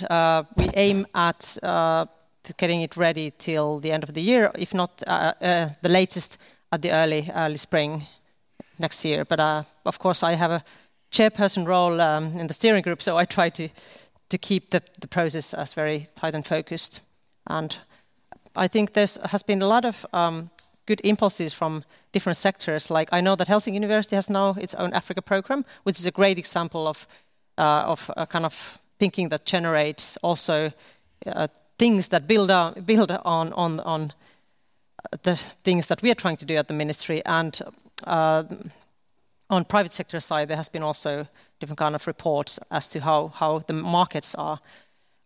we 0.57 0.70
aim 0.75 1.05
at 1.12 1.59
getting 2.59 2.83
it 2.83 2.96
ready 2.96 3.33
till 3.38 3.81
the 3.81 3.90
end 3.90 4.05
of 4.05 4.14
the 4.14 4.22
year, 4.22 4.53
if 4.55 4.72
not 4.72 4.99
the 4.99 5.88
latest 5.88 6.38
at 6.70 6.83
the 6.83 6.92
early 6.92 7.29
early 7.35 7.57
spring 7.57 8.07
next 8.79 9.05
year. 9.05 9.25
But 9.25 9.40
of 9.85 9.99
course, 9.99 10.22
I 10.22 10.37
have 10.37 10.53
a 10.53 10.62
chairperson 11.11 11.66
role 11.66 12.01
um, 12.01 12.38
in 12.38 12.46
the 12.46 12.55
steering 12.55 12.83
group, 12.85 13.03
so 13.03 13.18
I 13.18 13.25
try 13.25 13.51
to 13.51 13.68
to 14.29 14.38
keep 14.38 14.70
the, 14.70 14.81
the 15.01 15.09
process 15.09 15.55
as 15.55 15.75
very 15.75 16.07
tight 16.14 16.37
and 16.37 16.46
focused. 16.46 17.01
And 17.46 17.77
I 18.55 18.68
think 18.68 18.92
there's 18.92 19.18
has 19.33 19.42
been 19.42 19.62
a 19.62 19.68
lot 19.68 19.85
of 19.85 20.07
um, 20.12 20.51
good 20.87 21.01
impulses 21.05 21.53
from 21.53 21.85
different 22.12 22.37
sectors. 22.37 22.90
Like 22.90 23.09
I 23.12 23.20
know 23.20 23.37
that 23.37 23.49
Helsinki 23.49 23.75
University 23.75 24.16
has 24.16 24.31
now 24.31 24.55
its 24.59 24.75
own 24.75 24.92
Africa 24.92 25.22
program, 25.22 25.64
which 25.85 25.99
is 25.99 26.07
a 26.07 26.11
great 26.11 26.38
example 26.38 26.87
of 26.87 27.07
uh, 27.59 27.85
of 27.87 28.11
a 28.16 28.27
kind 28.27 28.44
of 28.44 28.79
thinking 28.99 29.31
that 29.31 29.44
generates 29.44 30.16
also 30.22 30.72
uh, 31.27 31.49
things 31.79 32.09
that 32.09 32.27
build 32.27 32.51
on 32.51 32.83
build 32.85 33.11
on 33.11 33.53
on 33.53 33.81
on 33.81 34.12
the 35.22 35.37
things 35.64 35.87
that 35.87 36.03
we 36.03 36.11
are 36.11 36.14
trying 36.14 36.37
to 36.37 36.46
do 36.46 36.57
at 36.57 36.68
the 36.68 36.75
ministry 36.75 37.22
and. 37.25 37.62
Uh, 38.05 38.44
on 39.49 39.64
private 39.64 39.92
sector 39.92 40.20
side, 40.20 40.49
there 40.49 40.57
has 40.57 40.68
been 40.68 40.83
also 40.83 41.27
different 41.61 41.79
kind 41.79 41.94
of 41.94 42.07
reports 42.07 42.59
as 42.70 42.88
to 42.88 43.01
how, 43.01 43.29
how 43.29 43.61
the 43.61 43.72
markets 43.72 44.35
are, 44.35 44.61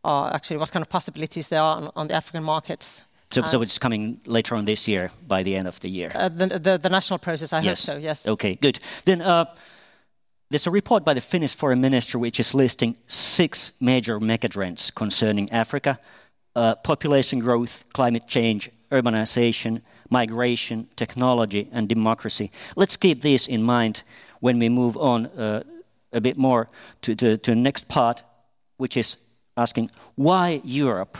are 0.04 0.34
actually 0.34 0.58
what 0.58 0.70
kind 0.70 0.82
of 0.82 0.90
possibilities 0.90 1.48
there 1.48 1.62
are 1.62 1.76
on, 1.76 1.90
on 1.96 2.08
the 2.08 2.14
African 2.14 2.44
markets. 2.44 3.02
So, 3.30 3.42
so 3.42 3.62
it's 3.62 3.78
coming 3.78 4.20
later 4.26 4.56
on 4.56 4.64
this 4.64 4.88
year, 4.88 5.10
by 5.28 5.44
the 5.44 5.54
end 5.54 5.68
of 5.68 5.78
the 5.78 5.88
year. 5.88 6.10
Uh, 6.14 6.28
the, 6.28 6.46
the, 6.58 6.78
the 6.78 6.88
national 6.88 7.18
process, 7.18 7.52
I 7.52 7.62
hope 7.62 7.76
so. 7.76 7.96
Yes. 7.96 8.26
Okay, 8.26 8.56
good. 8.56 8.80
Then 9.04 9.22
uh, 9.22 9.44
there's 10.50 10.66
a 10.66 10.70
report 10.70 11.04
by 11.04 11.14
the 11.14 11.20
Finnish 11.20 11.54
Foreign 11.54 11.80
Minister 11.80 12.18
which 12.18 12.40
is 12.40 12.54
listing 12.54 12.96
six 13.06 13.72
major 13.80 14.18
megatrends 14.18 14.92
concerning 14.92 15.48
Africa 15.52 16.00
uh, 16.56 16.74
population 16.74 17.38
growth, 17.38 17.84
climate 17.92 18.26
change, 18.26 18.70
urbanization, 18.90 19.82
migration, 20.08 20.88
technology, 20.96 21.68
and 21.72 21.88
democracy. 21.88 22.50
Let's 22.76 22.96
keep 22.96 23.20
these 23.20 23.46
in 23.46 23.62
mind 23.62 24.02
when 24.40 24.58
we 24.58 24.68
move 24.68 24.96
on 24.96 25.26
uh, 25.26 25.62
a 26.12 26.20
bit 26.20 26.36
more 26.36 26.68
to, 27.02 27.14
to, 27.14 27.38
to 27.38 27.50
the 27.52 27.56
next 27.56 27.88
part, 27.88 28.24
which 28.76 28.96
is 28.96 29.18
asking 29.56 29.90
why 30.16 30.60
Europe, 30.64 31.16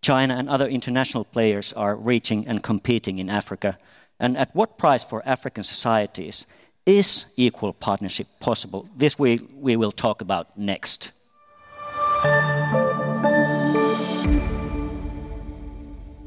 China, 0.00 0.34
and 0.34 0.48
other 0.48 0.68
international 0.68 1.24
players 1.24 1.72
are 1.72 1.96
reaching 1.96 2.46
and 2.46 2.62
competing 2.62 3.18
in 3.18 3.28
Africa, 3.28 3.78
and 4.20 4.36
at 4.36 4.54
what 4.54 4.78
price 4.78 5.04
for 5.04 5.22
African 5.26 5.64
societies 5.64 6.46
is 6.86 7.26
equal 7.36 7.72
partnership 7.72 8.26
possible? 8.40 8.88
This 8.96 9.18
we, 9.18 9.40
we 9.54 9.76
will 9.76 9.92
talk 9.92 10.22
about 10.22 10.56
next. 10.56 11.12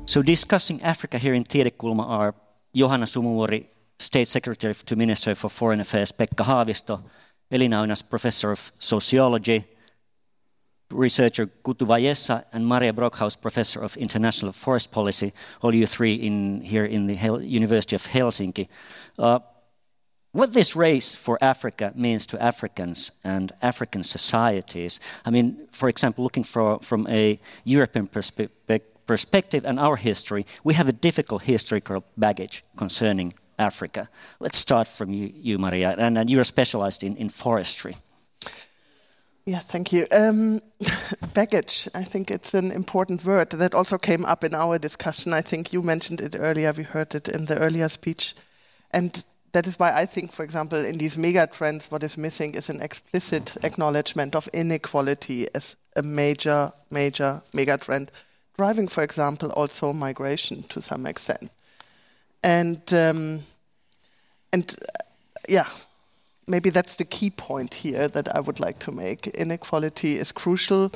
So 0.06 0.22
discussing 0.22 0.82
Africa 0.84 1.18
here 1.18 1.34
in 1.34 1.46
Tiedekulma 1.46 2.06
are 2.08 2.36
Johanna 2.76 3.06
Sumuvuori, 3.06 3.66
State 3.98 4.28
Secretary 4.28 4.74
to 4.74 4.96
Ministry 4.96 5.34
for 5.36 5.50
Foreign 5.50 5.80
Affairs 5.80 6.12
Pekka 6.12 6.44
Haavisto, 6.44 7.02
Elina 7.50 7.78
Oinas, 7.78 8.04
Professor 8.08 8.52
of 8.52 8.72
Sociology, 8.78 9.66
researcher 10.92 11.48
Gutu 11.64 11.86
Wayessa, 11.88 12.46
and 12.54 12.66
Maria 12.66 12.94
Brockhaus, 12.94 13.40
Professor 13.40 13.82
of 13.82 13.98
International 13.98 14.52
Forest 14.52 14.92
Policy, 14.92 15.34
all 15.62 15.74
you 15.74 15.88
three 15.88 16.14
in, 16.14 16.62
here 16.62 16.86
in 16.86 17.08
the 17.08 17.16
Hel- 17.16 17.42
University 17.42 17.96
of 17.96 18.08
Helsinki. 18.08 18.68
Uh, 19.18 19.40
what 20.34 20.54
this 20.54 20.76
race 20.76 21.14
for 21.14 21.38
Africa 21.42 21.92
means 21.96 22.26
to 22.28 22.42
Africans 22.42 23.12
and 23.24 23.52
African 23.62 24.04
societies. 24.04 25.00
I 25.26 25.30
mean, 25.30 25.68
for 25.72 25.90
example, 25.90 26.24
looking 26.24 26.46
for, 26.46 26.80
from 26.80 27.06
a 27.08 27.40
European 27.66 28.08
perspe- 28.08 28.50
perspective 29.06 29.66
and 29.66 29.78
our 29.78 29.98
history, 29.98 30.46
we 30.64 30.74
have 30.76 30.88
a 30.88 30.94
difficult 30.94 31.44
historical 31.44 32.06
baggage 32.16 32.64
concerning 32.78 33.34
Africa. 33.60 34.08
Let's 34.40 34.58
start 34.58 34.88
from 34.88 35.12
you, 35.12 35.32
you 35.36 35.58
Maria, 35.58 35.96
and, 35.98 36.18
and 36.18 36.30
you're 36.30 36.46
specialized 36.46 37.04
in, 37.04 37.18
in 37.18 37.30
forestry. 37.30 37.96
Yeah, 39.52 39.60
thank 39.60 39.92
you. 39.92 40.08
Um, 40.14 40.62
baggage, 41.34 41.90
I 41.94 42.06
think 42.06 42.32
it's 42.32 42.54
an 42.54 42.72
important 42.72 43.26
word 43.26 43.50
that 43.50 43.76
also 43.76 43.98
came 43.98 44.24
up 44.24 44.46
in 44.46 44.56
our 44.56 44.80
discussion. 44.80 45.34
I 45.34 45.42
think 45.42 45.74
you 45.74 45.82
mentioned 45.82 46.22
it 46.22 46.38
earlier, 46.40 46.72
we 46.72 46.84
heard 46.84 47.14
it 47.14 47.28
in 47.28 47.48
the 47.48 47.60
earlier 47.60 47.90
speech. 47.90 48.34
And 48.92 49.26
that 49.52 49.68
is 49.68 49.78
why 49.78 49.92
I 49.92 50.06
think, 50.06 50.32
for 50.32 50.44
example, 50.44 50.78
in 50.86 50.98
these 50.98 51.18
mega 51.18 51.48
trends, 51.48 51.92
what 51.92 52.02
is 52.02 52.18
missing 52.18 52.56
is 52.56 52.70
an 52.70 52.82
explicit 52.82 53.58
acknowledgement 53.62 54.36
of 54.36 54.48
inequality 54.54 55.48
as 55.54 55.76
a 55.98 56.02
major, 56.02 56.72
major 56.90 57.42
mega 57.54 57.78
trend, 57.78 58.10
driving, 58.56 58.88
for 58.88 59.04
example, 59.04 59.52
also 59.52 59.92
migration 59.92 60.64
to 60.70 60.82
some 60.82 61.06
extent. 61.06 61.52
And, 62.42 62.82
um, 62.94 63.42
and 64.54 64.74
uh, 64.82 65.04
yeah, 65.50 65.68
maybe 66.52 66.70
that's 66.70 66.98
the 66.98 67.06
key 67.06 67.30
point 67.30 67.74
here 67.74 68.08
that 68.10 68.36
I 68.36 68.40
would 68.40 68.60
like 68.60 68.80
to 68.80 68.92
make. 68.92 69.28
Inequality 69.28 70.18
is 70.18 70.32
crucial, 70.32 70.92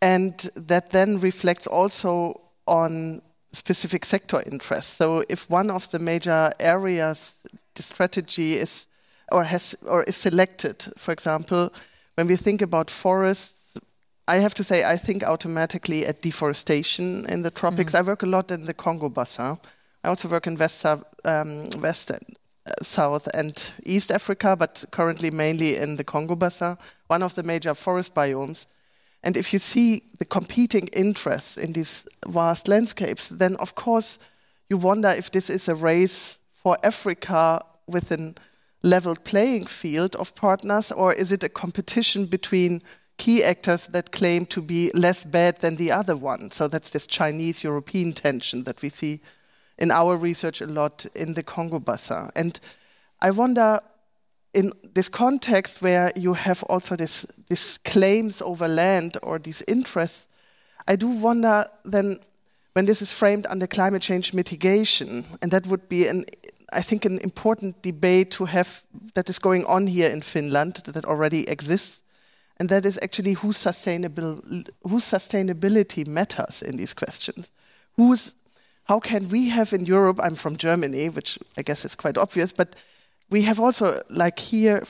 and 0.00 0.34
that 0.54 0.90
then 0.90 1.18
reflects 1.20 1.66
also 1.66 2.40
on 2.66 3.20
specific 3.52 4.04
sector 4.04 4.42
interests. 4.50 4.96
So 4.96 5.24
if 5.28 5.50
one 5.50 5.70
of 5.70 5.90
the 5.90 5.98
major 5.98 6.50
areas 6.58 7.44
the 7.74 7.82
strategy 7.82 8.54
is 8.54 8.88
or 9.32 9.44
has 9.44 9.76
or 9.88 10.04
is 10.04 10.16
selected, 10.16 10.86
for 10.98 11.12
example, 11.12 11.72
when 12.14 12.26
we 12.26 12.36
think 12.36 12.62
about 12.62 12.90
forests, 12.90 13.76
I 14.28 14.36
have 14.36 14.54
to 14.54 14.64
say 14.64 14.84
I 14.84 14.96
think 14.96 15.22
automatically 15.22 16.06
at 16.06 16.22
deforestation 16.22 17.26
in 17.28 17.42
the 17.42 17.50
tropics. 17.50 17.92
Mm. 17.92 17.98
I 17.98 18.02
work 18.02 18.22
a 18.22 18.26
lot 18.26 18.50
in 18.50 18.64
the 18.64 18.74
Congo 18.74 19.08
Basin. 19.08 19.58
I 20.04 20.08
also 20.08 20.28
work 20.28 20.46
in 20.46 20.56
West, 20.56 20.84
um, 20.86 21.64
West 21.80 22.12
South 22.82 23.28
and 23.34 23.72
East 23.84 24.10
Africa, 24.10 24.56
but 24.56 24.84
currently 24.90 25.30
mainly 25.30 25.76
in 25.76 25.96
the 25.96 26.04
Congo 26.04 26.36
Basin, 26.36 26.76
one 27.06 27.22
of 27.22 27.34
the 27.34 27.42
major 27.42 27.74
forest 27.74 28.14
biomes. 28.14 28.66
And 29.22 29.36
if 29.36 29.52
you 29.52 29.58
see 29.58 30.02
the 30.18 30.24
competing 30.24 30.88
interests 30.88 31.56
in 31.56 31.72
these 31.72 32.06
vast 32.26 32.68
landscapes, 32.68 33.28
then 33.30 33.56
of 33.56 33.74
course 33.74 34.18
you 34.68 34.76
wonder 34.76 35.08
if 35.08 35.30
this 35.30 35.50
is 35.50 35.68
a 35.68 35.74
race 35.74 36.38
for 36.48 36.76
Africa 36.82 37.60
with 37.86 38.10
a 38.10 38.34
level 38.82 39.16
playing 39.16 39.66
field 39.66 40.14
of 40.16 40.34
partners, 40.34 40.92
or 40.92 41.12
is 41.12 41.32
it 41.32 41.42
a 41.42 41.48
competition 41.48 42.26
between 42.26 42.82
key 43.16 43.42
actors 43.42 43.86
that 43.88 44.12
claim 44.12 44.44
to 44.46 44.60
be 44.60 44.90
less 44.94 45.24
bad 45.24 45.60
than 45.60 45.76
the 45.76 45.90
other 45.90 46.16
one? 46.16 46.50
So 46.50 46.68
that's 46.68 46.90
this 46.90 47.06
Chinese 47.06 47.64
European 47.64 48.12
tension 48.12 48.64
that 48.64 48.82
we 48.82 48.88
see 48.90 49.20
in 49.78 49.90
our 49.90 50.16
research 50.16 50.60
a 50.60 50.66
lot 50.66 51.06
in 51.14 51.34
the 51.34 51.42
Congo 51.42 51.78
Basin. 51.78 52.30
And 52.36 52.58
I 53.20 53.30
wonder 53.30 53.80
in 54.52 54.72
this 54.94 55.08
context 55.08 55.82
where 55.82 56.12
you 56.14 56.34
have 56.34 56.62
also 56.64 56.96
this, 56.96 57.26
this 57.48 57.78
claims 57.78 58.40
over 58.40 58.68
land 58.68 59.16
or 59.22 59.38
these 59.38 59.62
interests, 59.66 60.28
I 60.86 60.96
do 60.96 61.08
wonder 61.08 61.64
then 61.84 62.18
when 62.74 62.86
this 62.86 63.02
is 63.02 63.12
framed 63.12 63.46
under 63.50 63.66
climate 63.66 64.02
change 64.02 64.34
mitigation, 64.34 65.24
and 65.40 65.50
that 65.50 65.66
would 65.66 65.88
be 65.88 66.06
an 66.08 66.24
I 66.72 66.82
think 66.82 67.04
an 67.04 67.18
important 67.18 67.82
debate 67.82 68.32
to 68.32 68.46
have 68.46 68.82
that 69.14 69.28
is 69.28 69.38
going 69.38 69.64
on 69.66 69.86
here 69.86 70.10
in 70.10 70.22
Finland 70.22 70.82
that 70.86 71.04
already 71.04 71.48
exists, 71.48 72.02
and 72.58 72.68
that 72.68 72.84
is 72.84 72.98
actually 73.02 73.34
whose 73.34 73.56
sustainable 73.56 74.40
whose 74.82 75.04
sustainability 75.04 76.06
matters 76.06 76.62
in 76.62 76.76
these 76.76 76.94
questions. 76.94 77.50
Who's 77.96 78.34
how 78.84 79.00
can 79.00 79.28
we 79.28 79.48
have 79.48 79.72
in 79.72 79.84
Europe? 79.84 80.20
I'm 80.22 80.34
from 80.34 80.56
Germany, 80.56 81.08
which 81.08 81.38
I 81.56 81.62
guess 81.62 81.84
is 81.84 81.94
quite 81.94 82.18
obvious, 82.18 82.52
but 82.52 82.76
we 83.30 83.42
have 83.42 83.58
also, 83.58 84.02
like 84.10 84.38
here, 84.38 84.82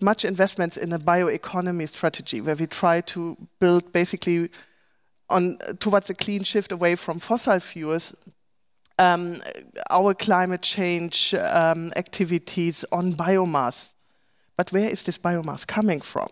much 0.00 0.24
investments 0.24 0.76
in 0.76 0.92
a 0.92 0.98
bioeconomy 0.98 1.88
strategy 1.88 2.40
where 2.40 2.54
we 2.54 2.66
try 2.66 3.00
to 3.02 3.36
build 3.58 3.92
basically 3.92 4.50
on 5.28 5.58
towards 5.78 6.10
a 6.10 6.14
clean 6.14 6.42
shift 6.42 6.72
away 6.72 6.96
from 6.96 7.18
fossil 7.18 7.60
fuels. 7.60 8.14
Um, 8.98 9.36
our 9.90 10.14
climate 10.14 10.62
change 10.62 11.34
um, 11.34 11.90
activities 11.96 12.84
on 12.92 13.14
biomass. 13.14 13.94
But 14.56 14.72
where 14.72 14.90
is 14.90 15.04
this 15.04 15.18
biomass 15.18 15.66
coming 15.66 16.02
from? 16.02 16.28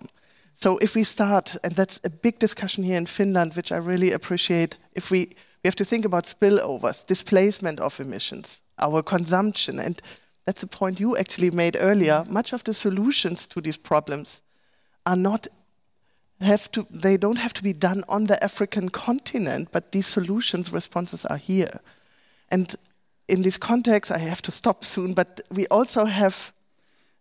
So 0.53 0.77
if 0.79 0.95
we 0.95 1.05
start, 1.05 1.57
and 1.65 1.73
that's 1.73 2.01
a 2.05 2.11
big 2.11 2.39
discussion 2.39 2.85
here 2.85 2.99
in 2.99 3.07
Finland, 3.07 3.55
which 3.55 3.73
I 3.73 3.77
really 3.77 4.13
appreciate, 4.13 4.77
if 4.95 5.11
we, 5.11 5.31
we 5.63 5.69
have 5.69 5.77
to 5.77 5.85
think 5.85 6.05
about 6.05 6.25
spillovers, 6.25 7.05
displacement 7.07 7.81
of 7.81 7.99
emissions, 8.01 8.63
our 8.79 9.03
consumption, 9.03 9.79
and 9.79 10.01
that's 10.45 10.63
a 10.63 10.67
point 10.67 11.01
you 11.01 11.17
actually 11.17 11.51
made 11.51 11.77
earlier. 11.79 12.25
Much 12.29 12.53
of 12.53 12.65
the 12.65 12.73
solutions 12.73 13.47
to 13.49 13.61
these 13.61 13.77
problems 13.77 14.43
are 15.05 15.17
not 15.17 15.47
have 16.41 16.71
to 16.71 16.87
they 16.91 17.17
don't 17.17 17.39
have 17.39 17.53
to 17.53 17.63
be 17.63 17.73
done 17.73 18.05
on 18.09 18.27
the 18.27 18.43
African 18.43 18.89
continent, 18.89 19.69
but 19.73 19.93
these 19.93 20.07
solutions 20.07 20.73
responses 20.73 21.27
are 21.27 21.37
here. 21.37 21.81
And 22.51 22.75
in 23.29 23.43
this 23.43 23.59
context, 23.59 24.11
I 24.11 24.19
have 24.19 24.41
to 24.43 24.51
stop 24.51 24.85
soon, 24.85 25.15
but 25.15 25.41
we 25.51 25.67
also 25.67 26.05
have 26.05 26.53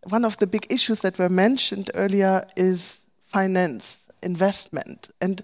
one 0.10 0.24
of 0.24 0.38
the 0.38 0.48
big 0.48 0.66
issues 0.70 1.02
that 1.02 1.20
were 1.20 1.30
mentioned 1.30 1.90
earlier 1.96 2.46
is 2.56 3.08
finance, 3.20 4.10
investment. 4.24 5.10
And 5.20 5.42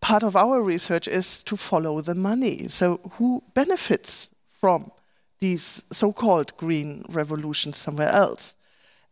part 0.00 0.22
of 0.22 0.36
our 0.36 0.62
research 0.62 1.08
is 1.08 1.42
to 1.44 1.56
follow 1.56 2.00
the 2.00 2.14
money. 2.14 2.68
So 2.68 3.00
who 3.12 3.42
benefits 3.54 4.30
from 4.46 4.90
these 5.38 5.84
so-called 5.92 6.56
green 6.56 7.04
revolutions 7.08 7.76
somewhere 7.76 8.08
else. 8.08 8.56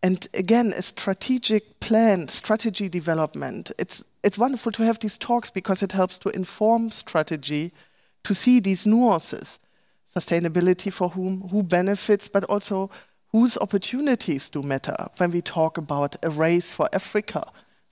And 0.02 0.26
again, 0.34 0.72
a 0.76 0.82
strategic 0.82 1.80
plan, 1.80 2.28
strategy 2.28 2.88
development. 2.88 3.72
It's 3.78 4.04
it's 4.22 4.38
wonderful 4.38 4.72
to 4.72 4.84
have 4.84 4.98
these 4.98 5.18
talks 5.18 5.50
because 5.50 5.84
it 5.84 5.92
helps 5.92 6.18
to 6.18 6.30
inform 6.30 6.90
strategy, 6.90 7.72
to 8.24 8.34
see 8.34 8.58
these 8.58 8.84
nuances, 8.84 9.60
sustainability 10.04 10.92
for 10.92 11.10
whom, 11.10 11.42
who 11.42 11.62
benefits, 11.62 12.28
but 12.28 12.42
also 12.44 12.90
whose 13.30 13.56
opportunities 13.58 14.50
do 14.50 14.62
matter 14.62 14.96
when 15.18 15.30
we 15.30 15.40
talk 15.40 15.78
about 15.78 16.16
a 16.24 16.30
race 16.30 16.72
for 16.74 16.88
Africa. 16.92 17.44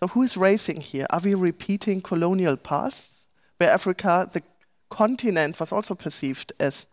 So 0.04 0.08
who 0.08 0.22
is 0.22 0.36
racing 0.36 0.82
here? 0.82 1.06
Are 1.08 1.20
we 1.24 1.32
repeating 1.32 2.02
colonial 2.02 2.58
pasts 2.58 3.26
where 3.56 3.70
Africa, 3.70 4.28
the 4.30 4.42
continent, 4.90 5.58
was 5.58 5.72
also 5.72 5.94
perceived 5.94 6.52
as 6.60 6.86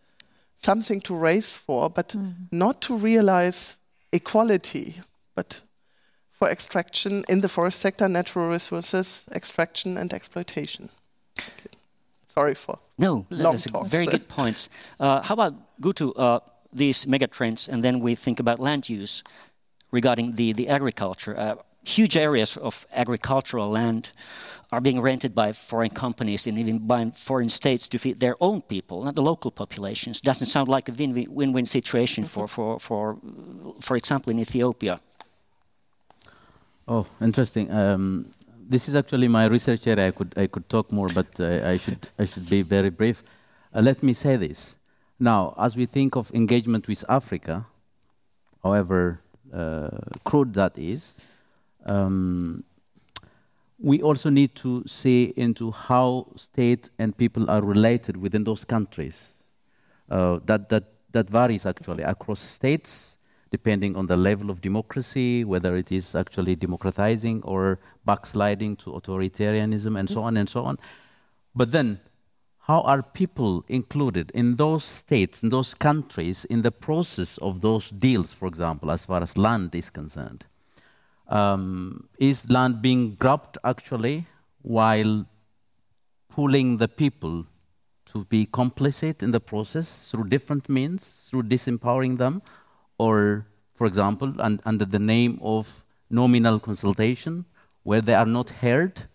something 0.56 0.98
to 1.02 1.14
race 1.14 1.52
for, 1.52 1.90
but 1.90 2.08
mm. 2.08 2.32
not 2.50 2.80
to 2.82 2.96
realize 2.96 3.78
equality, 4.14 5.02
but 5.34 5.62
for 6.30 6.48
extraction 6.48 7.22
in 7.28 7.42
the 7.42 7.50
forest 7.50 7.80
sector, 7.80 8.08
natural 8.08 8.48
resources, 8.48 9.26
extraction 9.34 9.98
and 9.98 10.14
exploitation. 10.14 10.88
Okay. 11.38 11.76
Sorry 12.26 12.54
for 12.54 12.78
no, 12.96 13.26
long 13.28 13.58
talks. 13.58 13.90
Very 13.90 14.06
good 14.06 14.26
points. 14.38 14.70
Uh, 14.98 15.20
how 15.20 15.34
about 15.34 15.52
go 15.82 15.92
to 15.92 16.14
uh, 16.14 16.40
these 16.72 17.04
megatrends, 17.04 17.68
and 17.68 17.84
then 17.84 18.00
we 18.00 18.14
think 18.14 18.40
about 18.40 18.58
land 18.58 18.88
use 18.88 19.22
regarding 19.90 20.36
the 20.36 20.54
the 20.54 20.68
agriculture. 20.68 21.38
Uh, 21.38 21.56
huge 21.84 22.16
areas 22.16 22.56
of 22.56 22.86
agricultural 22.92 23.68
land 23.68 24.12
are 24.70 24.80
being 24.80 25.00
rented 25.00 25.34
by 25.34 25.52
foreign 25.52 25.90
companies 25.90 26.46
and 26.46 26.58
even 26.58 26.78
by 26.78 27.10
foreign 27.10 27.48
states 27.48 27.88
to 27.88 27.98
feed 27.98 28.20
their 28.20 28.36
own 28.40 28.62
people, 28.62 29.04
not 29.04 29.14
the 29.14 29.22
local 29.22 29.50
populations. 29.50 30.20
Doesn't 30.20 30.46
sound 30.46 30.68
like 30.68 30.88
a 30.88 30.92
win-win 30.92 31.66
situation 31.66 32.24
for, 32.24 32.48
for, 32.48 32.78
for, 32.78 33.18
for 33.80 33.96
example, 33.96 34.30
in 34.30 34.38
Ethiopia. 34.38 34.98
Oh, 36.88 37.06
interesting. 37.20 37.70
Um, 37.70 38.26
this 38.68 38.88
is 38.88 38.94
actually 38.94 39.28
my 39.28 39.46
research 39.46 39.86
area. 39.86 40.08
I 40.08 40.10
could 40.10 40.34
I 40.36 40.46
could 40.46 40.68
talk 40.68 40.90
more, 40.90 41.08
but 41.08 41.28
uh, 41.38 41.60
I 41.64 41.76
should 41.76 42.08
I 42.18 42.24
should 42.24 42.48
be 42.48 42.62
very 42.62 42.90
brief. 42.90 43.22
Uh, 43.74 43.82
let 43.82 44.02
me 44.02 44.12
say 44.12 44.36
this. 44.36 44.76
Now, 45.18 45.54
as 45.58 45.76
we 45.76 45.86
think 45.86 46.16
of 46.16 46.32
engagement 46.34 46.88
with 46.88 47.04
Africa, 47.08 47.66
however 48.62 49.20
uh, 49.52 49.90
crude 50.24 50.54
that 50.54 50.76
is, 50.78 51.12
um, 51.86 52.64
we 53.78 54.00
also 54.00 54.30
need 54.30 54.54
to 54.54 54.84
see 54.86 55.32
into 55.36 55.72
how 55.72 56.28
state 56.36 56.90
and 56.98 57.16
people 57.16 57.50
are 57.50 57.62
related 57.62 58.16
within 58.16 58.44
those 58.44 58.64
countries. 58.64 59.34
Uh, 60.08 60.38
that, 60.44 60.68
that, 60.68 60.84
that 61.10 61.28
varies 61.28 61.66
actually 61.66 62.04
across 62.04 62.40
states, 62.40 63.18
depending 63.50 63.96
on 63.96 64.06
the 64.06 64.16
level 64.16 64.50
of 64.50 64.60
democracy, 64.60 65.44
whether 65.44 65.76
it 65.76 65.90
is 65.90 66.14
actually 66.14 66.54
democratizing 66.54 67.42
or 67.42 67.80
backsliding 68.04 68.76
to 68.76 68.90
authoritarianism, 68.90 69.98
and 69.98 70.08
so 70.08 70.22
on 70.22 70.36
and 70.36 70.48
so 70.48 70.64
on. 70.64 70.78
But 71.54 71.72
then, 71.72 72.00
how 72.60 72.82
are 72.82 73.02
people 73.02 73.64
included 73.68 74.30
in 74.30 74.56
those 74.56 74.84
states, 74.84 75.42
in 75.42 75.48
those 75.48 75.74
countries, 75.74 76.44
in 76.44 76.62
the 76.62 76.70
process 76.70 77.36
of 77.38 77.60
those 77.60 77.90
deals, 77.90 78.32
for 78.32 78.46
example, 78.46 78.90
as 78.90 79.04
far 79.04 79.22
as 79.22 79.36
land 79.36 79.74
is 79.74 79.90
concerned? 79.90 80.46
Um, 81.32 82.08
is 82.18 82.48
land 82.50 82.82
being 82.82 83.14
grabbed 83.14 83.56
actually 83.64 84.26
while 84.60 85.26
pulling 86.28 86.76
the 86.76 86.88
people 86.88 87.46
to 88.04 88.24
be 88.26 88.46
complicit 88.46 89.22
in 89.22 89.30
the 89.32 89.40
process 89.40 90.10
through 90.10 90.28
different 90.28 90.68
means, 90.68 91.26
through 91.28 91.42
disempowering 91.42 92.18
them, 92.18 92.42
or, 92.98 93.46
for 93.74 93.86
example, 93.86 94.34
un 94.38 94.60
under 94.64 94.84
the 94.84 94.98
name 94.98 95.38
of 95.40 95.84
nominal 96.10 96.60
consultation, 96.60 97.44
where 97.82 98.02
they 98.02 98.14
are 98.14 98.26
not 98.38 98.50
heard 98.50 99.08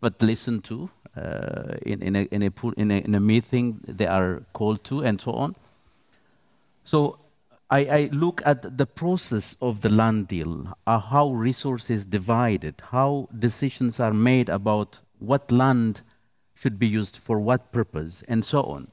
but 0.00 0.22
listened 0.22 0.62
to 0.62 0.88
uh, 1.16 1.74
in, 1.82 2.00
in, 2.02 2.14
a, 2.14 2.22
in, 2.30 2.42
a, 2.44 2.52
in, 2.76 2.90
a, 2.92 2.98
in 2.98 3.14
a 3.16 3.20
meeting 3.20 3.80
they 3.88 4.06
are 4.06 4.42
called 4.52 4.84
to, 4.84 5.00
and 5.00 5.20
so 5.20 5.32
on. 5.32 5.56
So 6.84 7.18
I, 7.70 7.80
I, 7.80 8.08
look 8.12 8.40
at 8.46 8.78
the 8.78 8.86
process 8.86 9.56
of 9.60 9.82
the 9.82 9.90
land 9.90 10.28
deal, 10.28 10.74
uh, 10.86 10.98
how 10.98 11.30
resources 11.30 12.06
divided, 12.06 12.80
how 12.90 13.28
decisions 13.38 14.00
are 14.00 14.14
made 14.14 14.48
about 14.48 15.02
what 15.18 15.52
land 15.52 16.00
should 16.54 16.78
be 16.78 16.86
used 16.86 17.18
for 17.18 17.38
what 17.38 17.70
purpose, 17.70 18.24
and 18.26 18.44
so 18.44 18.62
on. 18.62 18.88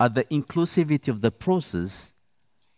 At 0.00 0.14
the 0.14 0.24
inclusivity 0.24 1.08
of 1.08 1.20
the 1.20 1.30
process, 1.30 2.14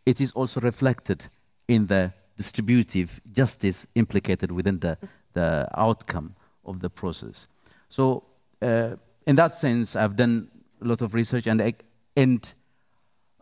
it 0.04 0.20
is 0.20 0.32
also 0.32 0.60
reflected 0.60 1.26
in 1.68 1.86
the 1.86 2.12
distributive 2.36 3.20
justice 3.32 3.86
implicated 3.94 4.50
within 4.52 4.80
the, 4.80 4.98
the 5.32 5.68
outcome 5.74 6.34
of 6.64 6.80
the 6.80 6.90
process. 6.90 7.46
So, 7.88 8.24
uh, 8.60 8.96
in 9.26 9.36
that 9.36 9.52
sense, 9.52 9.96
I've 9.96 10.16
done 10.16 10.48
a 10.82 10.86
lot 10.86 11.02
of 11.02 11.14
research, 11.14 11.46
and, 11.46 11.74
and 12.16 12.54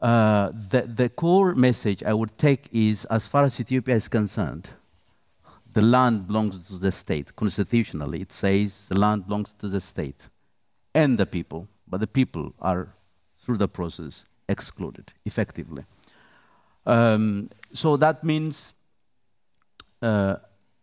uh, 0.00 0.50
the, 0.70 0.82
the 0.82 1.08
core 1.08 1.54
message 1.54 2.02
I 2.02 2.12
would 2.12 2.36
take 2.36 2.68
is 2.72 3.04
as 3.06 3.26
far 3.26 3.44
as 3.44 3.58
Ethiopia 3.58 3.94
is 3.94 4.08
concerned, 4.08 4.70
the 5.72 5.82
land 5.82 6.26
belongs 6.26 6.68
to 6.68 6.76
the 6.76 6.92
state. 6.92 7.34
Constitutionally, 7.36 8.20
it 8.20 8.32
says 8.32 8.88
the 8.88 8.98
land 8.98 9.26
belongs 9.26 9.54
to 9.54 9.68
the 9.68 9.80
state 9.80 10.28
and 10.94 11.18
the 11.18 11.26
people, 11.26 11.68
but 11.88 12.00
the 12.00 12.06
people 12.06 12.54
are, 12.60 12.88
through 13.38 13.56
the 13.56 13.68
process, 13.68 14.24
excluded 14.48 15.12
effectively. 15.24 15.84
Um, 16.86 17.50
so 17.72 17.96
that 17.96 18.22
means 18.22 18.74
uh, 20.02 20.36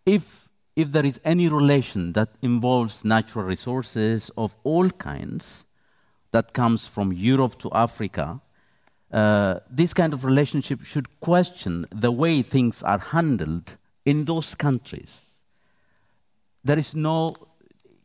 if, 0.05 0.49
if 0.75 0.91
there 0.91 1.05
is 1.05 1.21
any 1.23 1.47
relation 1.47 2.13
that 2.13 2.29
involves 2.41 3.05
natural 3.05 3.45
resources 3.45 4.31
of 4.35 4.55
all 4.63 4.89
kinds 4.89 5.65
that 6.31 6.53
comes 6.53 6.87
from 6.87 7.13
Europe 7.13 7.57
to 7.59 7.71
Africa, 7.71 8.41
uh, 9.11 9.59
this 9.69 9.93
kind 9.93 10.13
of 10.13 10.23
relationship 10.23 10.83
should 10.83 11.19
question 11.19 11.85
the 11.91 12.11
way 12.11 12.41
things 12.41 12.81
are 12.83 12.99
handled 12.99 13.77
in 14.05 14.25
those 14.25 14.55
countries. 14.55 15.25
There 16.63 16.77
is 16.77 16.95
no, 16.95 17.35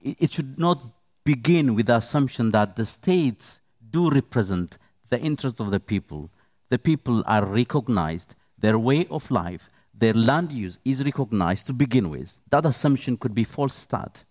it 0.02 0.30
should 0.32 0.58
not 0.58 0.78
begin 1.24 1.74
with 1.74 1.86
the 1.86 1.96
assumption 1.96 2.50
that 2.52 2.76
the 2.76 2.86
states 2.86 3.60
do 3.90 4.10
represent 4.10 4.78
the 5.08 5.20
interests 5.20 5.60
of 5.60 5.70
the 5.70 5.80
people. 5.80 6.30
The 6.70 6.78
people 6.78 7.22
are 7.26 7.44
recognized, 7.44 8.34
their 8.58 8.78
way 8.78 9.06
of 9.10 9.30
life, 9.30 9.68
their 9.94 10.14
land 10.14 10.52
use 10.52 10.78
is 10.84 11.04
recognized 11.04 11.66
to 11.68 11.72
begin 11.72 12.10
with. 12.10 12.36
That 12.50 12.66
assumption 12.66 13.16
could 13.16 13.34
be 13.34 13.44
false 13.44 13.74
start. 13.74 14.24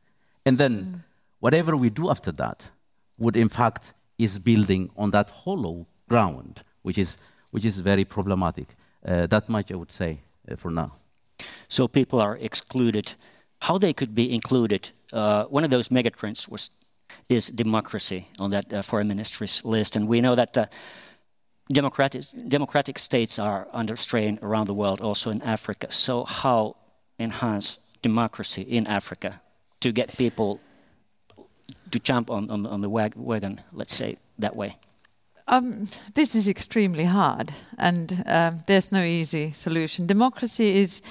And 0.46 0.58
then 0.58 0.74
mm. 0.84 1.04
whatever 1.40 1.76
we 1.76 1.90
do 1.90 2.10
after 2.10 2.32
that 2.34 2.70
would 3.18 3.38
in 3.38 3.50
fact 3.50 3.94
is 4.18 4.40
building 4.40 4.92
on 4.98 5.12
that 5.12 5.32
hollow 5.32 5.88
ground, 6.08 6.64
which 6.84 6.98
is, 6.98 7.18
which 7.52 7.66
is 7.66 7.80
very 7.80 8.06
problematic. 8.06 8.76
Uh, 9.06 9.28
that 9.28 9.50
much 9.50 9.72
I 9.72 9.76
would 9.76 9.92
say 9.92 10.20
uh, 10.52 10.56
for 10.56 10.72
now. 10.72 10.92
So 11.68 11.88
people 11.88 12.22
are 12.22 12.38
excluded. 12.38 13.16
How 13.62 13.78
they 13.78 13.94
could 13.94 14.14
be 14.14 14.34
included? 14.34 14.92
Uh, 15.14 15.46
one 15.46 15.64
of 15.64 15.70
those 15.70 15.90
megatrends 15.90 16.50
was 16.50 16.72
is 17.30 17.50
democracy 17.50 18.28
on 18.40 18.52
that 18.52 18.74
uh, 18.74 18.82
foreign 18.82 19.08
ministry's 19.08 19.64
list, 19.64 19.96
and 19.96 20.08
we 20.08 20.22
know 20.22 20.36
that 20.36 20.58
uh, 20.58 20.66
democratic 21.72 22.24
democratic 22.48 23.00
states 23.00 23.40
are 23.40 23.68
under 23.74 23.96
strain 23.96 24.40
around 24.42 24.68
the 24.68 24.74
world, 24.74 25.02
also 25.02 25.32
in 25.32 25.42
Africa. 25.42 25.88
So 25.92 26.24
how 26.26 26.76
enhance 27.20 27.80
democracy 28.02 28.62
in 28.62 28.88
Africa 28.88 29.42
to 29.80 29.92
get 29.92 30.18
people 30.18 30.60
to 31.92 32.00
jump 32.00 32.30
on, 32.30 32.50
on, 32.52 32.66
on 32.66 32.82
the 32.82 32.90
wagon, 32.90 33.62
let's 33.72 33.96
say 33.96 34.18
that 34.40 34.56
way? 34.56 34.78
Um, 35.48 35.88
this 36.16 36.34
is 36.34 36.48
extremely 36.48 37.06
hard, 37.06 37.52
and 37.78 38.24
uh, 38.26 38.52
there's 38.66 38.92
no 38.92 39.04
easy 39.04 39.52
solution. 39.52 40.08
Democracy 40.08 40.78
is 40.78 41.02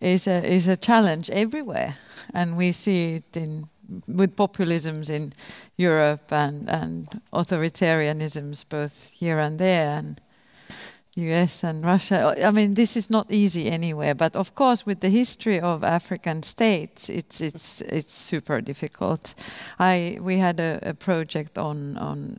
is 0.00 0.26
a 0.26 0.44
is 0.44 0.66
a 0.66 0.76
challenge 0.76 1.30
everywhere, 1.30 1.94
and 2.34 2.56
we 2.56 2.72
see 2.72 3.16
it 3.16 3.36
in 3.36 3.68
with 4.08 4.36
populisms 4.36 5.08
in 5.08 5.32
Europe 5.76 6.32
and 6.32 6.68
and 6.68 7.20
authoritarianisms 7.32 8.68
both 8.68 9.12
here 9.14 9.38
and 9.38 9.60
there, 9.60 9.96
and 9.96 10.20
US 11.18 11.64
and 11.64 11.84
Russia. 11.84 12.34
I 12.44 12.50
mean, 12.50 12.74
this 12.74 12.96
is 12.96 13.10
not 13.10 13.30
easy 13.30 13.70
anywhere. 13.70 14.14
But 14.14 14.36
of 14.36 14.54
course, 14.54 14.86
with 14.86 15.00
the 15.00 15.08
history 15.08 15.60
of 15.60 15.84
African 15.84 16.42
states, 16.42 17.08
it's 17.08 17.40
it's 17.40 17.80
it's 17.82 18.12
super 18.12 18.60
difficult. 18.60 19.34
I 19.78 20.18
we 20.20 20.38
had 20.38 20.60
a, 20.60 20.78
a 20.82 20.94
project 20.94 21.58
on 21.58 21.96
on 21.96 22.38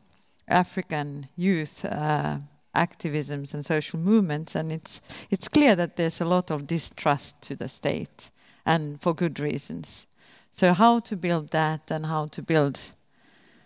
African 0.50 1.28
youth 1.36 1.86
uh, 1.86 2.40
activisms 2.76 3.54
and 3.54 3.66
social 3.66 4.00
movements, 4.00 4.56
and 4.56 4.72
it's 4.72 5.02
it's 5.30 5.48
clear 5.48 5.76
that 5.76 5.96
there's 5.96 6.22
a 6.22 6.26
lot 6.26 6.52
of 6.52 6.68
distrust 6.68 7.42
to 7.42 7.56
the 7.56 7.68
state, 7.68 8.32
and 8.66 9.02
for 9.02 9.14
good 9.14 9.40
reasons. 9.40 10.08
So 10.52 10.74
how 10.74 11.00
to 11.00 11.16
build 11.16 11.50
that, 11.50 11.92
and 11.92 12.06
how 12.06 12.28
to 12.28 12.42
build 12.42 12.80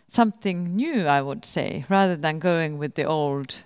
something 0.07 0.75
new, 0.75 1.07
I 1.07 1.21
would 1.21 1.45
say, 1.45 1.85
rather 1.89 2.15
than 2.15 2.39
going 2.39 2.77
with 2.77 2.93
the 2.95 3.05
old 3.05 3.63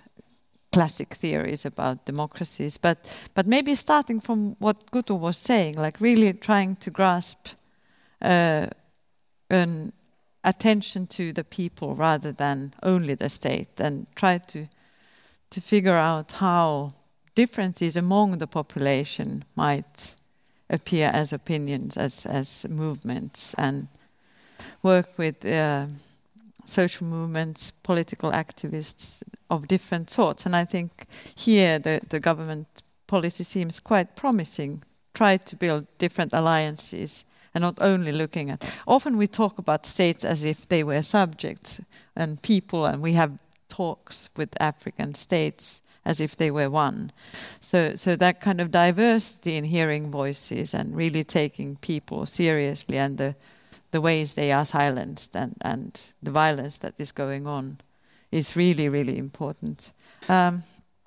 classic 0.72 1.14
theories 1.14 1.64
about 1.64 2.06
democracies, 2.06 2.78
but 2.78 2.98
but 3.34 3.46
maybe 3.46 3.74
starting 3.74 4.20
from 4.20 4.56
what 4.58 4.90
Gutu 4.90 5.18
was 5.18 5.36
saying, 5.36 5.74
like 5.76 6.00
really 6.00 6.32
trying 6.32 6.76
to 6.76 6.90
grasp 6.90 7.48
uh, 8.22 8.66
an 9.50 9.92
attention 10.44 11.06
to 11.06 11.32
the 11.32 11.44
people 11.44 11.94
rather 11.94 12.32
than 12.32 12.72
only 12.82 13.14
the 13.14 13.28
state 13.28 13.80
and 13.80 14.06
try 14.14 14.38
to 14.38 14.66
to 15.50 15.60
figure 15.60 15.96
out 15.96 16.32
how 16.32 16.90
differences 17.34 17.96
among 17.96 18.38
the 18.38 18.46
population 18.46 19.44
might 19.56 20.14
appear 20.68 21.10
as 21.12 21.32
opinions, 21.32 21.96
as 21.96 22.26
as 22.26 22.66
movements, 22.68 23.54
and 23.54 23.88
work 24.82 25.18
with 25.18 25.44
uh, 25.44 25.86
social 26.64 27.06
movements, 27.06 27.70
political 27.82 28.30
activists 28.32 29.22
of 29.48 29.66
different 29.66 30.10
sorts. 30.10 30.46
And 30.46 30.54
I 30.54 30.64
think 30.64 30.90
here 31.34 31.78
the, 31.78 32.00
the 32.08 32.20
government 32.20 32.68
policy 33.06 33.44
seems 33.44 33.80
quite 33.80 34.14
promising. 34.14 34.82
Try 35.14 35.38
to 35.38 35.56
build 35.56 35.86
different 35.98 36.32
alliances 36.32 37.24
and 37.54 37.62
not 37.62 37.78
only 37.80 38.12
looking 38.12 38.50
at. 38.50 38.70
Often 38.86 39.16
we 39.16 39.26
talk 39.26 39.58
about 39.58 39.86
states 39.86 40.24
as 40.24 40.44
if 40.44 40.66
they 40.68 40.84
were 40.84 41.02
subjects 41.02 41.80
and 42.14 42.42
people, 42.42 42.86
and 42.86 43.02
we 43.02 43.12
have 43.14 43.38
talks 43.68 44.28
with 44.36 44.50
African 44.60 45.14
states 45.14 45.82
as 46.04 46.20
if 46.20 46.34
they 46.36 46.50
were 46.50 46.70
one. 46.70 47.12
So, 47.60 47.94
so 47.94 48.16
that 48.16 48.40
kind 48.40 48.60
of 48.60 48.70
diversity 48.70 49.56
in 49.56 49.64
hearing 49.64 50.10
voices 50.10 50.72
and 50.72 50.96
really 50.96 51.22
taking 51.22 51.76
people 51.76 52.24
seriously 52.26 52.96
and 52.96 53.18
the, 53.18 53.34
the 53.90 54.00
ways 54.00 54.32
they 54.32 54.50
are 54.50 54.64
silenced 54.64 55.36
and, 55.36 55.56
and 55.60 56.12
the 56.22 56.30
violence 56.30 56.78
that 56.78 56.94
is 56.98 57.12
going 57.12 57.46
on 57.46 57.78
is 58.32 58.56
really, 58.56 58.88
really 58.88 59.18
important. 59.18 59.92
Um, 60.28 60.62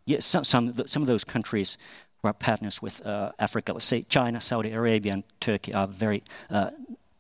yes, 0.05 0.25
some, 0.25 0.43
some, 0.43 0.73
some 0.85 1.01
of 1.01 1.07
those 1.07 1.23
countries 1.23 1.77
partners 2.21 2.81
with 2.81 3.05
uh, 3.05 3.31
Africa, 3.39 3.79
say 3.79 4.03
China, 4.03 4.39
Saudi 4.39 4.71
Arabia, 4.71 5.13
and 5.13 5.23
Turkey, 5.39 5.73
are 5.73 5.87
very 5.87 6.23
uh, 6.49 6.69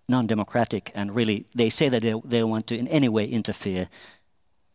non-democratic, 0.07 0.91
and 0.95 1.15
really 1.15 1.45
they 1.55 1.69
say 1.69 1.89
that 1.89 2.01
they, 2.01 2.13
they 2.25 2.43
want 2.43 2.67
to 2.67 2.75
in 2.75 2.87
any 2.87 3.09
way 3.09 3.25
interfere, 3.25 3.87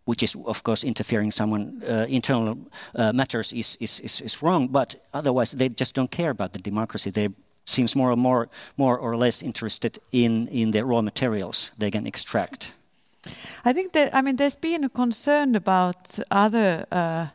which 0.04 0.22
is 0.22 0.36
of 0.46 0.62
course 0.62 0.84
interfering 0.86 1.32
someone 1.32 1.82
uh, 1.88 2.06
internal 2.08 2.58
uh, 2.94 3.12
matters 3.12 3.52
is, 3.52 3.76
is, 3.80 4.00
is, 4.00 4.20
is 4.20 4.42
wrong. 4.42 4.68
But 4.68 4.96
otherwise, 5.12 5.52
they 5.52 5.68
just 5.68 5.94
don't 5.94 6.10
care 6.10 6.30
about 6.30 6.52
the 6.52 6.58
democracy. 6.58 7.10
They 7.10 7.28
seems 7.64 7.96
more 7.96 8.10
or 8.10 8.16
more 8.16 8.48
more 8.76 8.98
or 8.98 9.16
less 9.16 9.42
interested 9.42 9.98
in 10.12 10.48
in 10.48 10.70
the 10.70 10.84
raw 10.84 11.02
materials 11.02 11.72
they 11.78 11.90
can 11.90 12.06
extract. 12.06 12.72
I 13.64 13.72
think 13.72 13.92
that 13.92 14.14
I 14.14 14.22
mean 14.22 14.36
there's 14.36 14.56
been 14.56 14.84
a 14.84 14.88
concern 14.88 15.56
about 15.56 16.18
other. 16.30 16.86
Uh, 16.90 17.26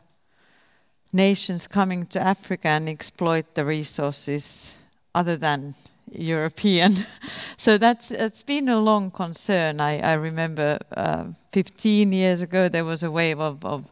nations 1.12 1.66
coming 1.66 2.06
to 2.06 2.20
Africa 2.20 2.68
and 2.68 2.88
exploit 2.88 3.54
the 3.54 3.64
resources 3.64 4.78
other 5.14 5.36
than 5.36 5.74
European. 6.10 6.92
so 7.56 7.78
that's 7.78 8.10
it's 8.10 8.42
been 8.42 8.68
a 8.68 8.80
long 8.80 9.10
concern. 9.10 9.80
I, 9.80 10.00
I 10.00 10.14
remember 10.14 10.78
uh, 10.96 11.26
15 11.52 12.12
years 12.12 12.42
ago 12.42 12.68
there 12.68 12.84
was 12.84 13.02
a 13.02 13.10
wave 13.10 13.40
of, 13.40 13.64
of 13.64 13.90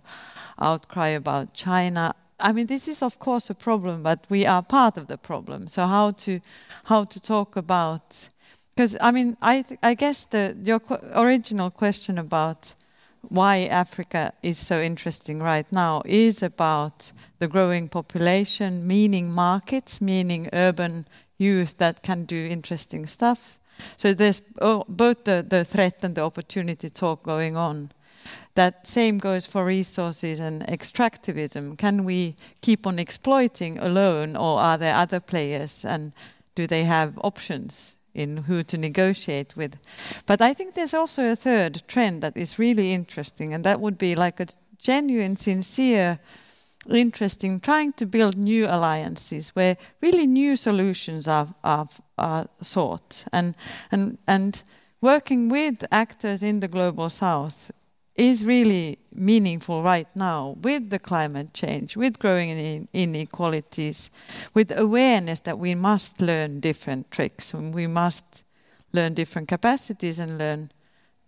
outcry 0.59 1.09
about 1.09 1.55
China. 1.55 2.15
I 2.39 2.53
mean, 2.53 2.67
this 2.67 2.89
is 2.89 3.03
of 3.03 3.19
course 3.19 3.51
a 3.51 3.55
problem, 3.55 4.03
but 4.03 4.25
we 4.29 4.47
are 4.47 4.63
part 4.63 4.97
of 4.97 5.09
the 5.09 5.19
problem. 5.19 5.69
So 5.69 5.87
how 5.87 6.13
to 6.13 6.41
how 6.85 7.05
to 7.05 7.21
talk 7.21 7.57
about? 7.57 8.29
Because 8.75 8.97
I 9.01 9.11
mean, 9.11 9.37
I 9.43 9.65
I 9.83 9.95
guess 9.95 10.25
the 10.25 10.57
your 10.63 10.81
original 11.15 11.71
question 11.71 12.19
about 12.19 12.75
why 13.23 13.65
Africa 13.71 14.33
is 14.43 14.59
so 14.59 14.81
interesting 14.81 15.41
right 15.43 15.71
now 15.73 16.03
is 16.05 16.43
about 16.43 17.13
the 17.39 17.49
growing 17.49 17.89
population, 17.89 18.87
meaning 18.87 19.33
markets, 19.33 20.01
meaning 20.01 20.49
urban 20.53 21.07
youth 21.39 21.79
that 21.79 22.03
can 22.03 22.25
do 22.25 22.47
interesting 22.51 23.07
stuff. 23.07 23.59
So 23.97 24.13
there's 24.13 24.43
oh, 24.61 24.85
both 24.89 25.25
the, 25.25 25.45
the 25.47 25.65
threat 25.65 26.05
and 26.05 26.15
the 26.15 26.23
opportunity 26.23 26.91
talk 26.91 27.23
going 27.23 27.57
on. 27.57 27.93
That 28.55 28.87
same 28.87 29.19
goes 29.19 29.47
for 29.47 29.65
resources 29.65 30.41
and 30.41 30.67
extractivism. 30.67 31.79
Can 31.79 32.05
we 32.05 32.37
keep 32.61 32.87
on 32.87 32.99
exploiting 32.99 33.79
alone, 33.79 34.37
or 34.37 34.61
are 34.61 34.77
there 34.77 34.95
other 34.95 35.21
players, 35.21 35.85
and 35.85 36.13
do 36.55 36.67
they 36.67 36.85
have 36.85 37.19
options? 37.23 37.97
In 38.15 38.37
who 38.37 38.63
to 38.63 38.77
negotiate 38.77 39.57
with. 39.57 39.77
But 40.27 40.41
I 40.41 40.55
think 40.55 40.75
there's 40.75 40.95
also 40.95 41.31
a 41.31 41.37
third 41.37 41.83
trend 41.87 42.23
that 42.23 42.37
is 42.37 42.59
really 42.59 42.93
interesting, 42.93 43.55
and 43.55 43.65
that 43.65 43.81
would 43.81 43.99
be 43.99 44.15
like 44.15 44.41
a 44.41 44.47
genuine, 44.79 45.37
sincere 45.37 46.19
interesting 46.89 47.61
trying 47.61 47.93
to 47.93 48.07
build 48.07 48.37
new 48.37 48.67
alliances 48.67 49.51
where 49.51 49.77
really 50.01 50.27
new 50.27 50.57
solutions 50.57 51.29
are, 51.29 51.49
are, 51.63 51.87
are 52.17 52.47
sought 52.63 53.25
and, 53.33 53.55
and, 53.93 54.19
and 54.27 54.63
working 55.01 55.49
with 55.49 55.85
actors 55.93 56.43
in 56.43 56.61
the 56.61 56.69
global 56.69 57.11
south 57.11 57.71
is 58.17 58.45
really 58.45 58.99
meaningful 59.15 59.83
right 59.83 60.09
now 60.15 60.57
with 60.63 60.91
the 60.91 60.99
climate 60.99 61.55
change, 61.55 61.97
with 61.97 62.19
growing 62.19 62.89
inequalities, 62.93 64.11
with 64.55 64.77
awareness 64.77 65.41
that 65.41 65.59
we 65.59 65.75
must 65.75 66.21
learn 66.21 66.61
different 66.61 67.11
tricks 67.11 67.55
and 67.55 67.75
we 67.75 67.87
must 67.87 68.45
learn 68.93 69.15
different 69.15 69.49
capacities 69.49 70.19
and 70.19 70.39
learn 70.39 70.71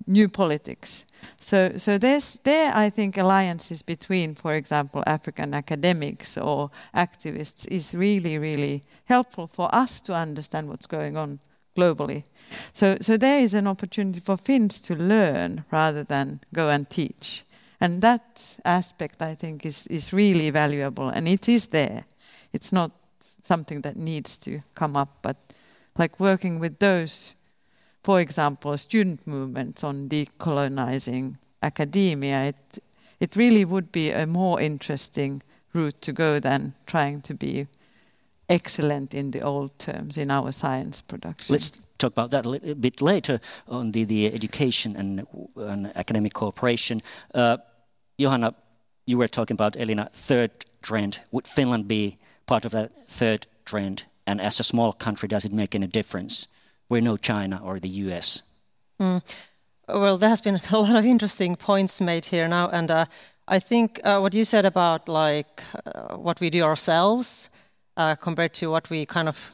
new 0.06 0.28
politics. 0.28 1.04
So, 1.38 1.76
so 1.76 1.96
there's 1.96 2.38
there 2.42 2.72
I 2.74 2.90
think 2.90 3.16
alliances 3.16 3.82
between, 3.82 4.34
for 4.34 4.54
example, 4.54 5.04
African 5.06 5.54
academics 5.54 6.36
or 6.36 6.70
activists 6.94 7.66
is 7.68 7.94
really 7.94 8.38
really 8.38 8.82
helpful 9.04 9.46
for 9.46 9.72
us 9.74 10.00
to 10.00 10.14
understand 10.14 10.68
what's 10.68 10.86
going 10.86 11.16
on 11.16 11.38
globally. 11.76 12.24
So, 12.72 12.96
so 13.00 13.16
there 13.16 13.40
is 13.40 13.54
an 13.54 13.66
opportunity 13.66 14.20
for 14.20 14.36
Finns 14.36 14.80
to 14.82 14.94
learn 14.94 15.64
rather 15.70 16.04
than 16.04 16.40
go 16.54 16.68
and 16.68 16.88
teach. 16.88 17.44
And 17.80 18.00
that 18.02 18.58
aspect, 18.64 19.22
I 19.22 19.34
think, 19.34 19.66
is, 19.66 19.86
is 19.88 20.12
really 20.12 20.50
valuable, 20.50 21.08
and 21.08 21.26
it 21.26 21.48
is 21.48 21.66
there. 21.66 22.04
It's 22.52 22.72
not 22.72 22.92
something 23.42 23.80
that 23.80 23.96
needs 23.96 24.38
to 24.38 24.60
come 24.74 24.96
up, 24.96 25.18
but 25.22 25.36
like 25.98 26.20
working 26.20 26.60
with 26.60 26.78
those, 26.78 27.34
for 28.04 28.20
example, 28.20 28.76
student 28.78 29.26
movements 29.26 29.82
on 29.82 30.08
decolonizing 30.08 31.38
academia, 31.62 32.46
it, 32.46 32.82
it 33.20 33.36
really 33.36 33.64
would 33.64 33.90
be 33.92 34.10
a 34.10 34.26
more 34.26 34.60
interesting 34.60 35.42
route 35.72 36.00
to 36.02 36.12
go 36.12 36.38
than 36.38 36.74
trying 36.86 37.22
to 37.22 37.34
be 37.34 37.66
excellent 38.52 39.14
in 39.14 39.30
the 39.30 39.40
old 39.40 39.78
terms 39.78 40.16
in 40.16 40.30
our 40.30 40.52
science 40.52 41.02
production. 41.02 41.52
Let's 41.52 41.70
talk 41.98 42.12
about 42.12 42.30
that 42.30 42.46
a 42.46 42.48
little 42.48 42.74
bit 42.74 43.00
later 43.00 43.40
on 43.68 43.92
the, 43.92 44.04
the 44.04 44.32
education 44.34 44.96
and, 44.96 45.26
and 45.56 45.90
academic 45.96 46.32
cooperation. 46.34 47.02
Uh, 47.34 47.56
Johanna, 48.18 48.54
you 49.06 49.18
were 49.18 49.28
talking 49.28 49.54
about 49.54 49.76
Elina 49.76 50.10
third 50.12 50.50
trend. 50.82 51.20
Would 51.30 51.46
Finland 51.46 51.88
be 51.88 52.18
part 52.46 52.64
of 52.64 52.72
that 52.72 52.90
third 53.08 53.46
trend? 53.64 54.04
And 54.26 54.40
as 54.40 54.60
a 54.60 54.64
small 54.64 54.92
country, 54.92 55.28
does 55.28 55.44
it 55.44 55.52
make 55.52 55.74
any 55.74 55.86
difference? 55.86 56.46
We're 56.88 57.02
no 57.02 57.16
China 57.16 57.60
or 57.64 57.80
the 57.80 57.88
US. 57.88 58.42
Mm. 59.00 59.22
Well, 59.88 60.18
there 60.18 60.28
has 60.28 60.40
been 60.40 60.60
a 60.70 60.78
lot 60.78 60.96
of 60.96 61.04
interesting 61.04 61.56
points 61.56 62.00
made 62.00 62.26
here 62.26 62.48
now, 62.48 62.68
and 62.68 62.90
uh, 62.90 63.06
I 63.48 63.58
think 63.58 64.00
uh, 64.04 64.18
what 64.20 64.34
you 64.34 64.44
said 64.44 64.64
about 64.64 65.08
like 65.08 65.62
uh, 65.86 66.16
what 66.16 66.40
we 66.40 66.50
do 66.50 66.62
ourselves 66.62 67.50
compared 67.96 68.52
to 68.54 68.70
what 68.70 68.90
we 68.90 69.06
kind 69.06 69.28
of 69.28 69.52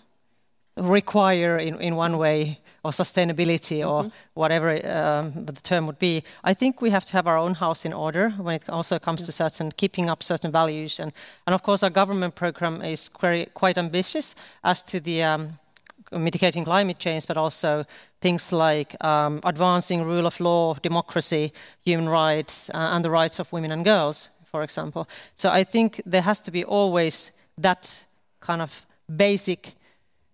require 0.80 1.58
in, 1.58 1.80
in 1.80 1.96
one 1.96 2.18
way 2.18 2.60
or 2.84 2.90
sustainability 2.90 3.80
or 3.80 4.02
mm-hmm. 4.02 4.08
whatever 4.34 4.70
um, 4.86 5.44
the 5.44 5.52
term 5.52 5.86
would 5.86 5.98
be. 5.98 6.22
I 6.44 6.54
think 6.54 6.80
we 6.80 6.90
have 6.90 7.04
to 7.06 7.12
have 7.12 7.26
our 7.26 7.36
own 7.36 7.54
house 7.54 7.84
in 7.84 7.92
order 7.92 8.30
when 8.30 8.54
it 8.54 8.68
also 8.68 8.98
comes 8.98 9.20
yeah. 9.20 9.26
to 9.26 9.32
certain 9.32 9.72
keeping 9.72 10.08
up 10.08 10.22
certain 10.22 10.52
values 10.52 11.00
and 11.00 11.12
and 11.46 11.54
of 11.54 11.62
course 11.62 11.82
our 11.82 11.90
government 11.90 12.34
program 12.34 12.82
is 12.82 13.10
very, 13.20 13.46
quite 13.54 13.78
ambitious 13.78 14.34
as 14.62 14.82
to 14.84 15.00
the 15.00 15.22
um, 15.22 15.58
mitigating 16.12 16.64
climate 16.64 16.98
change, 16.98 17.26
but 17.26 17.36
also 17.36 17.84
things 18.20 18.52
like 18.52 18.96
um, 19.04 19.40
advancing 19.44 20.04
rule 20.04 20.26
of 20.26 20.40
law, 20.40 20.74
democracy, 20.74 21.52
human 21.84 22.08
rights, 22.08 22.70
uh, 22.70 22.92
and 22.94 23.04
the 23.04 23.10
rights 23.10 23.38
of 23.38 23.52
women 23.52 23.70
and 23.70 23.84
girls, 23.84 24.30
for 24.44 24.62
example. 24.62 25.06
So 25.34 25.50
I 25.50 25.64
think 25.64 26.00
there 26.06 26.22
has 26.22 26.40
to 26.42 26.50
be 26.50 26.64
always 26.64 27.32
that 27.58 28.06
kind 28.40 28.62
of 28.62 28.86
basic 29.16 29.74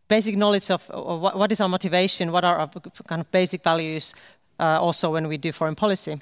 basic 0.08 0.36
knowledge 0.36 0.70
of, 0.70 0.90
of 0.90 1.20
what, 1.20 1.36
what 1.36 1.50
is 1.50 1.60
our 1.60 1.68
motivation, 1.68 2.30
what 2.30 2.44
are 2.44 2.58
our 2.58 2.68
kind 3.08 3.20
of 3.20 3.30
basic 3.30 3.64
values, 3.64 4.14
uh, 4.60 4.78
also 4.80 5.12
when 5.12 5.28
we 5.28 5.36
do 5.36 5.52
foreign 5.52 5.74
policy. 5.74 6.20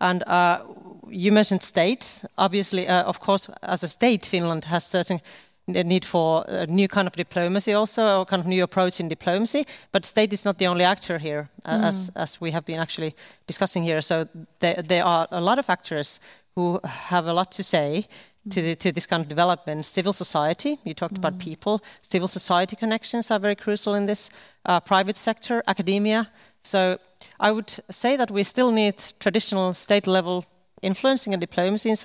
And 0.00 0.22
uh, 0.26 0.60
you 1.08 1.32
mentioned 1.32 1.62
states. 1.62 2.24
Obviously, 2.36 2.88
uh, 2.88 3.02
of 3.02 3.20
course, 3.20 3.48
as 3.62 3.82
a 3.82 3.88
state, 3.88 4.26
Finland 4.26 4.64
has 4.64 4.84
certain 4.84 5.20
need 5.66 6.04
for 6.04 6.44
a 6.48 6.66
new 6.66 6.88
kind 6.88 7.06
of 7.06 7.14
diplomacy 7.16 7.72
also, 7.72 8.20
or 8.20 8.26
kind 8.26 8.40
of 8.40 8.46
new 8.46 8.62
approach 8.62 9.00
in 9.00 9.08
diplomacy. 9.08 9.64
But 9.92 10.04
state 10.04 10.32
is 10.32 10.44
not 10.44 10.58
the 10.58 10.66
only 10.66 10.84
actor 10.84 11.18
here, 11.18 11.48
mm. 11.64 11.84
as, 11.84 12.10
as 12.14 12.40
we 12.40 12.50
have 12.50 12.64
been 12.64 12.80
actually 12.80 13.14
discussing 13.46 13.82
here. 13.82 14.02
So 14.02 14.28
there, 14.58 14.82
there 14.82 15.04
are 15.04 15.26
a 15.30 15.40
lot 15.40 15.58
of 15.58 15.70
actors 15.70 16.20
who 16.54 16.80
have 16.84 17.26
a 17.26 17.32
lot 17.32 17.50
to 17.52 17.62
say 17.62 18.06
to, 18.50 18.62
the, 18.62 18.74
to 18.74 18.92
this 18.92 19.06
kind 19.06 19.22
of 19.22 19.28
development. 19.28 19.84
Civil 19.86 20.12
society, 20.12 20.78
you 20.84 20.94
talked 20.94 21.14
mm. 21.14 21.18
about 21.18 21.38
people, 21.38 21.80
civil 22.02 22.28
society 22.28 22.76
connections 22.76 23.30
are 23.30 23.38
very 23.38 23.56
crucial 23.56 23.94
in 23.94 24.06
this, 24.06 24.30
uh, 24.66 24.80
private 24.80 25.16
sector, 25.16 25.62
academia. 25.66 26.28
So 26.62 26.98
I 27.40 27.52
would 27.52 27.70
say 27.90 28.16
that 28.16 28.30
we 28.30 28.42
still 28.42 28.72
need 28.72 29.02
traditional 29.18 29.74
state 29.74 30.06
level 30.06 30.44
influencing 30.82 31.32
and 31.32 31.40
diplomacy 31.40 31.90
in, 31.90 31.96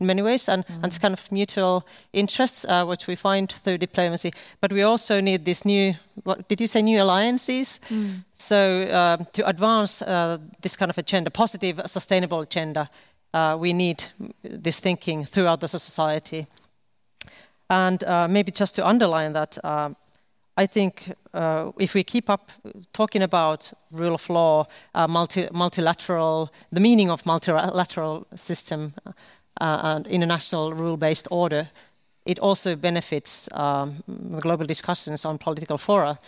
in 0.00 0.06
many 0.06 0.20
ways, 0.20 0.48
and, 0.48 0.66
mm. 0.66 0.74
and 0.82 0.84
this 0.84 0.98
kind 0.98 1.14
of 1.14 1.30
mutual 1.30 1.86
interests, 2.12 2.64
uh, 2.64 2.84
which 2.84 3.06
we 3.06 3.14
find 3.14 3.50
through 3.50 3.78
diplomacy. 3.78 4.32
But 4.60 4.72
we 4.72 4.82
also 4.82 5.20
need 5.20 5.44
these 5.44 5.64
new, 5.64 5.94
what 6.24 6.48
did 6.48 6.60
you 6.60 6.66
say, 6.66 6.82
new 6.82 7.00
alliances? 7.00 7.80
Mm. 7.88 8.24
So 8.34 8.82
uh, 8.82 9.16
to 9.32 9.46
advance 9.46 10.02
uh, 10.02 10.38
this 10.60 10.76
kind 10.76 10.90
of 10.90 10.98
agenda, 10.98 11.30
positive, 11.30 11.80
sustainable 11.86 12.40
agenda, 12.40 12.90
uh, 13.34 13.56
we 13.58 13.72
need 13.72 14.04
this 14.42 14.80
thinking 14.80 15.24
throughout 15.26 15.60
the 15.60 15.68
society. 15.68 16.46
And 17.68 18.04
uh, 18.04 18.28
maybe 18.28 18.52
just 18.52 18.74
to 18.76 18.86
underline 18.86 19.32
that, 19.32 19.58
uh, 19.64 19.90
I 20.56 20.66
think 20.66 21.12
uh, 21.32 21.72
if 21.78 21.94
we 21.94 22.04
keep 22.04 22.30
up 22.30 22.52
talking 22.92 23.22
about 23.22 23.72
rule 23.90 24.14
of 24.14 24.28
law, 24.30 24.66
uh, 24.94 25.08
multi 25.08 25.48
multilateral, 25.52 26.52
the 26.70 26.80
meaning 26.80 27.10
of 27.10 27.26
multilateral 27.26 28.26
system 28.34 28.92
uh, 29.04 29.12
and 29.82 30.06
international 30.06 30.72
rule-based 30.72 31.26
order, 31.30 31.70
it 32.24 32.38
also 32.38 32.76
benefits 32.76 33.48
um, 33.52 34.04
the 34.06 34.40
global 34.40 34.66
discussions 34.66 35.24
on 35.24 35.38
political 35.38 35.78
fora 35.78 36.18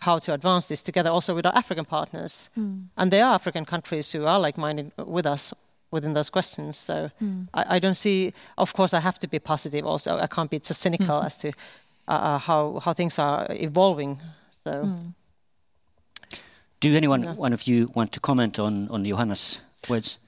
how 0.00 0.16
to 0.16 0.32
advance 0.32 0.68
this 0.68 0.80
together 0.80 1.10
also 1.10 1.34
with 1.34 1.44
our 1.44 1.56
African 1.56 1.84
partners. 1.84 2.50
Mm. 2.56 2.84
And 2.96 3.10
there 3.10 3.24
are 3.24 3.34
African 3.34 3.64
countries 3.64 4.12
who 4.12 4.26
are 4.26 4.38
like-minded 4.38 4.92
with 4.96 5.26
us 5.26 5.52
within 5.90 6.14
those 6.14 6.30
questions. 6.30 6.76
So 6.76 7.10
mm. 7.20 7.48
I, 7.54 7.76
I, 7.76 7.78
don't 7.78 7.94
see. 7.94 8.32
Of 8.56 8.72
course, 8.72 8.94
I 8.94 9.00
have 9.00 9.18
to 9.20 9.28
be 9.28 9.38
positive. 9.38 9.86
Also, 9.86 10.18
I 10.18 10.26
can't 10.26 10.50
be 10.50 10.58
just 10.58 10.80
cynical 10.80 11.06
mm-hmm. 11.06 11.26
as 11.26 11.36
to 11.36 11.48
uh, 12.08 12.10
uh, 12.10 12.38
how 12.38 12.80
how 12.84 12.92
things 12.92 13.18
are 13.18 13.46
evolving. 13.50 14.20
So. 14.50 14.70
Mm. 14.70 15.14
Do 16.80 16.94
anyone, 16.94 17.22
no. 17.22 17.32
one 17.32 17.52
of 17.52 17.66
you, 17.66 17.88
want 17.94 18.12
to 18.12 18.20
comment 18.20 18.58
on 18.58 18.88
on 18.88 19.04
Johanna's 19.04 19.60
words? 19.88 20.18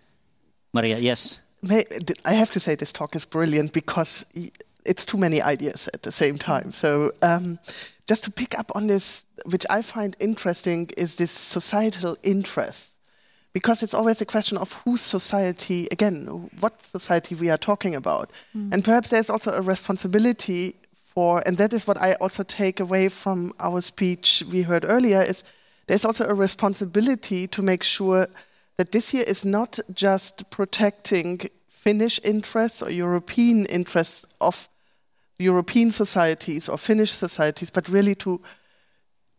Maria, 0.72 0.98
yes. 0.98 1.40
I 2.24 2.32
have 2.32 2.50
to 2.52 2.60
say 2.60 2.74
this 2.74 2.92
talk 2.92 3.14
is 3.14 3.26
brilliant 3.26 3.72
because 3.72 4.26
it's 4.84 5.04
too 5.04 5.18
many 5.18 5.42
ideas 5.42 5.88
at 5.94 6.02
the 6.02 6.12
same 6.12 6.38
time. 6.38 6.72
So 6.72 7.12
um, 7.22 7.58
just 8.08 8.24
to 8.24 8.30
pick 8.30 8.58
up 8.58 8.72
on 8.74 8.86
this, 8.86 9.24
which 9.44 9.66
I 9.68 9.82
find 9.82 10.16
interesting, 10.18 10.90
is 10.96 11.16
this 11.16 11.30
societal 11.30 12.16
interest 12.22 12.99
because 13.52 13.82
it's 13.82 13.94
always 13.94 14.20
a 14.20 14.26
question 14.26 14.56
of 14.58 14.72
whose 14.84 15.00
society, 15.00 15.88
again, 15.90 16.50
what 16.60 16.82
society 16.82 17.34
we 17.34 17.50
are 17.50 17.58
talking 17.58 17.94
about. 17.94 18.30
Mm. 18.56 18.72
And 18.72 18.84
perhaps 18.84 19.08
there's 19.08 19.30
also 19.30 19.50
a 19.52 19.60
responsibility 19.60 20.76
for, 20.92 21.42
and 21.46 21.56
that 21.58 21.72
is 21.72 21.86
what 21.86 22.00
I 22.00 22.14
also 22.14 22.44
take 22.44 22.78
away 22.78 23.08
from 23.08 23.52
our 23.58 23.80
speech 23.80 24.44
we 24.50 24.62
heard 24.62 24.84
earlier, 24.84 25.20
is 25.20 25.42
there's 25.86 26.04
also 26.04 26.24
a 26.28 26.34
responsibility 26.34 27.48
to 27.48 27.62
make 27.62 27.82
sure 27.82 28.28
that 28.76 28.92
this 28.92 29.12
year 29.12 29.24
is 29.26 29.44
not 29.44 29.80
just 29.92 30.48
protecting 30.50 31.40
Finnish 31.68 32.20
interests 32.22 32.82
or 32.82 32.90
European 32.90 33.66
interests 33.66 34.24
of 34.40 34.68
European 35.38 35.90
societies 35.90 36.68
or 36.68 36.78
Finnish 36.78 37.10
societies, 37.10 37.70
but 37.70 37.88
really 37.88 38.14
to 38.14 38.40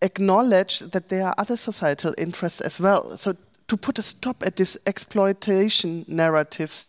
acknowledge 0.02 0.80
that 0.80 1.10
there 1.10 1.26
are 1.26 1.34
other 1.38 1.56
societal 1.56 2.14
interests 2.18 2.60
as 2.60 2.80
well. 2.80 3.16
So 3.18 3.34
to 3.72 3.78
put 3.78 3.98
a 3.98 4.02
stop 4.02 4.44
at 4.46 4.58
this 4.58 4.78
exploitation 4.86 6.04
narrative 6.10 6.88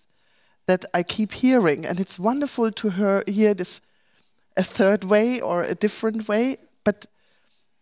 that 0.66 0.85
I 0.93 1.05
keep 1.05 1.33
hearing. 1.33 1.87
And 1.87 2.01
it's 2.01 2.18
wonderful 2.18 2.72
to 2.72 2.91
hear, 2.91 3.22
hear 3.28 3.55
this 3.55 3.80
a 4.57 4.64
third 4.64 5.05
way 5.05 5.41
or 5.41 5.62
a 5.62 5.76
different 5.76 6.26
way. 6.26 6.57
But 6.83 7.07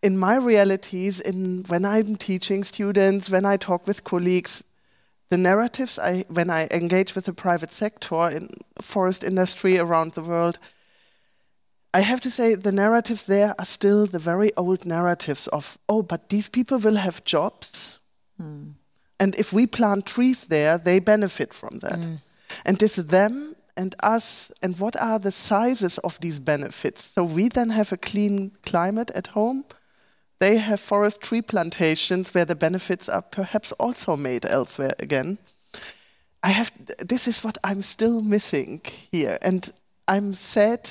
in 0.02 0.18
my 0.18 0.36
realities, 0.36 1.18
in 1.18 1.64
when 1.68 1.86
I'm 1.86 2.16
teaching 2.16 2.62
students, 2.62 3.30
when 3.30 3.46
I 3.46 3.56
talk 3.56 3.86
with 3.86 4.04
colleagues, 4.04 4.64
the 5.30 5.38
narratives 5.38 5.98
I 5.98 6.26
when 6.28 6.50
I 6.50 6.68
engage 6.70 7.14
with 7.14 7.24
the 7.24 7.32
private 7.32 7.72
sector 7.72 8.28
in 8.28 8.48
forest 8.82 9.24
industry 9.24 9.78
around 9.78 10.12
the 10.12 10.22
world, 10.22 10.58
I 11.94 12.00
have 12.02 12.20
to 12.20 12.30
say 12.30 12.54
the 12.54 12.72
narratives 12.72 13.24
there 13.24 13.54
are 13.58 13.66
still 13.66 14.06
the 14.06 14.18
very 14.18 14.50
old 14.56 14.84
narratives 14.84 15.48
of 15.48 15.78
oh, 15.88 16.02
but 16.02 16.28
these 16.28 16.50
people 16.50 16.78
will 16.78 16.96
have 16.96 17.24
jobs. 17.24 18.00
Hmm. 18.36 18.72
And 19.20 19.34
if 19.34 19.52
we 19.52 19.66
plant 19.66 20.06
trees 20.06 20.46
there, 20.46 20.78
they 20.78 20.98
benefit 20.98 21.54
from 21.54 21.78
that. 21.80 22.00
Mm. 22.00 22.18
And 22.64 22.78
this 22.78 22.98
is 22.98 23.06
them 23.06 23.54
and 23.76 23.94
us 24.02 24.50
and 24.62 24.78
what 24.78 25.00
are 25.00 25.18
the 25.18 25.30
sizes 25.30 25.98
of 25.98 26.18
these 26.20 26.40
benefits. 26.40 27.04
So 27.04 27.22
we 27.22 27.48
then 27.48 27.70
have 27.70 27.92
a 27.92 27.96
clean 27.96 28.52
climate 28.64 29.10
at 29.14 29.28
home. 29.28 29.64
They 30.38 30.56
have 30.56 30.80
forest 30.80 31.20
tree 31.20 31.42
plantations 31.42 32.34
where 32.34 32.46
the 32.46 32.56
benefits 32.56 33.08
are 33.08 33.22
perhaps 33.22 33.72
also 33.72 34.16
made 34.16 34.46
elsewhere 34.46 34.94
again. 34.98 35.38
I 36.42 36.48
have 36.48 36.72
this 36.98 37.28
is 37.28 37.44
what 37.44 37.58
I'm 37.62 37.82
still 37.82 38.22
missing 38.22 38.80
here 39.12 39.38
and 39.42 39.70
I'm 40.08 40.32
sad 40.32 40.88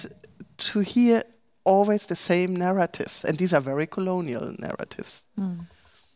to 0.58 0.80
hear 0.82 1.24
always 1.64 2.06
the 2.06 2.16
same 2.16 2.56
narratives 2.56 3.26
and 3.26 3.38
these 3.38 3.54
are 3.54 3.62
very 3.62 3.88
colonial 3.88 4.56
narratives. 4.60 5.26
Mm. 5.36 5.66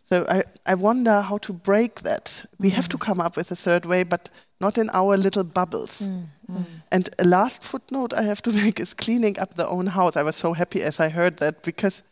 So 0.03 0.25
I, 0.29 0.43
I 0.65 0.75
wonder 0.75 1.21
how 1.21 1.37
to 1.39 1.53
break 1.53 2.01
that. 2.01 2.45
We 2.59 2.69
mm. 2.69 2.73
have 2.73 2.89
to 2.89 2.97
come 2.97 3.21
up 3.21 3.37
with 3.37 3.51
a 3.51 3.55
third 3.55 3.85
way, 3.85 4.03
but 4.03 4.29
not 4.59 4.77
in 4.77 4.89
our 4.93 5.17
little 5.17 5.43
bubbles. 5.43 6.09
Mm. 6.09 6.25
Mm. 6.51 6.65
And 6.91 7.09
a 7.19 7.23
last 7.25 7.63
footnote 7.63 8.13
I 8.13 8.23
have 8.23 8.41
to 8.41 8.51
make 8.63 8.79
is 8.79 8.93
cleaning 8.93 9.39
up 9.39 9.53
the 9.53 9.67
own 9.67 9.87
house. 9.87 10.17
I 10.17 10.23
was 10.23 10.35
so 10.35 10.53
happy 10.53 10.81
as 10.81 10.99
I 10.99 11.09
heard 11.09 11.37
that 11.37 11.63
because 11.63 12.03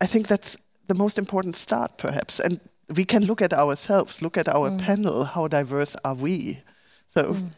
I 0.00 0.06
think 0.06 0.26
that's 0.26 0.56
the 0.86 0.94
most 0.94 1.18
important 1.18 1.56
start, 1.56 1.98
perhaps. 1.98 2.40
And 2.40 2.60
we 2.96 3.04
can 3.04 3.24
look 3.24 3.42
at 3.42 3.52
ourselves, 3.52 4.22
look 4.22 4.36
at 4.36 4.48
our 4.48 4.70
mm. 4.70 4.78
panel. 4.78 5.24
How 5.24 5.48
diverse 5.48 5.96
are 6.04 6.14
we? 6.14 6.62
So 7.06 7.34
mm. 7.34 7.50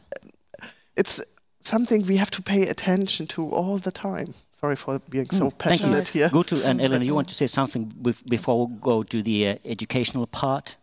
it's 0.96 1.20
something 1.60 2.06
we 2.06 2.16
have 2.16 2.30
to 2.30 2.42
pay 2.42 2.68
attention 2.68 3.26
to 3.26 3.48
all 3.50 3.78
the 3.78 3.92
time. 3.92 4.34
Sorry 4.56 4.74
for 4.74 4.98
being 5.10 5.28
so 5.28 5.50
mm, 5.50 5.58
passionate 5.58 6.08
here. 6.08 6.30
to 6.30 6.62
and 6.64 6.80
Elina, 6.80 7.04
you 7.04 7.14
want 7.14 7.28
to 7.28 7.34
say 7.34 7.46
something 7.46 7.92
before 8.26 8.66
we 8.66 8.76
go 8.80 9.02
to 9.02 9.22
the 9.22 9.48
uh, 9.48 9.56
educational 9.66 10.26
part? 10.26 10.78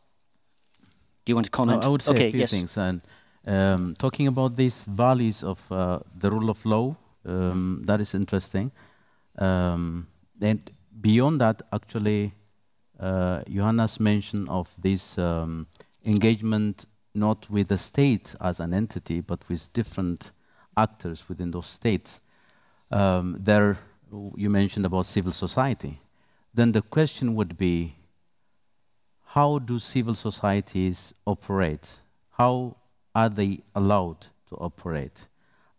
Do 1.26 1.32
you 1.32 1.36
want 1.36 1.46
to 1.46 1.52
comment? 1.52 1.82
No, 1.82 1.88
I 1.88 1.92
would 1.92 2.04
say 2.04 2.12
okay, 2.12 2.28
a 2.28 2.32
few 2.32 2.40
yes. 2.42 2.52
things. 2.52 2.78
And 2.78 3.02
um, 3.48 3.96
talking 3.98 4.28
about 4.28 4.58
these 4.58 4.86
values 4.86 5.44
of 5.44 5.60
uh, 5.72 6.02
the 6.16 6.30
rule 6.30 6.52
of 6.52 6.64
law, 6.68 6.96
um, 7.26 7.82
that 7.86 8.00
is 8.00 8.14
interesting. 8.14 8.72
Um, 9.40 10.06
and 10.40 10.70
beyond 11.02 11.42
that, 11.42 11.64
actually, 11.72 12.34
uh, 13.00 13.42
Johanna's 13.50 14.00
mention 14.00 14.48
of 14.50 14.72
this 14.80 15.18
um, 15.18 15.66
engagement 16.06 16.86
not 17.16 17.50
with 17.50 17.70
the 17.70 17.80
state 17.80 18.36
as 18.40 18.60
an 18.60 18.72
entity, 18.72 19.22
but 19.22 19.50
with 19.50 19.74
different 19.74 20.32
actors 20.78 21.28
within 21.28 21.50
those 21.50 21.66
states. 21.66 22.22
Um, 22.94 23.38
there, 23.39 23.80
you 24.36 24.52
mentioned 24.52 24.86
about 24.86 25.08
civil 25.08 25.32
society. 25.32 26.00
Then 26.54 26.74
the 26.74 26.84
question 26.84 27.34
would 27.34 27.58
be, 27.58 27.96
how 29.26 29.58
do 29.58 29.80
civil 29.80 30.14
societies 30.14 31.12
operate? 31.26 31.98
How 32.38 32.76
are 33.16 33.30
they 33.30 33.62
allowed 33.74 34.28
to 34.50 34.56
operate? 34.58 35.26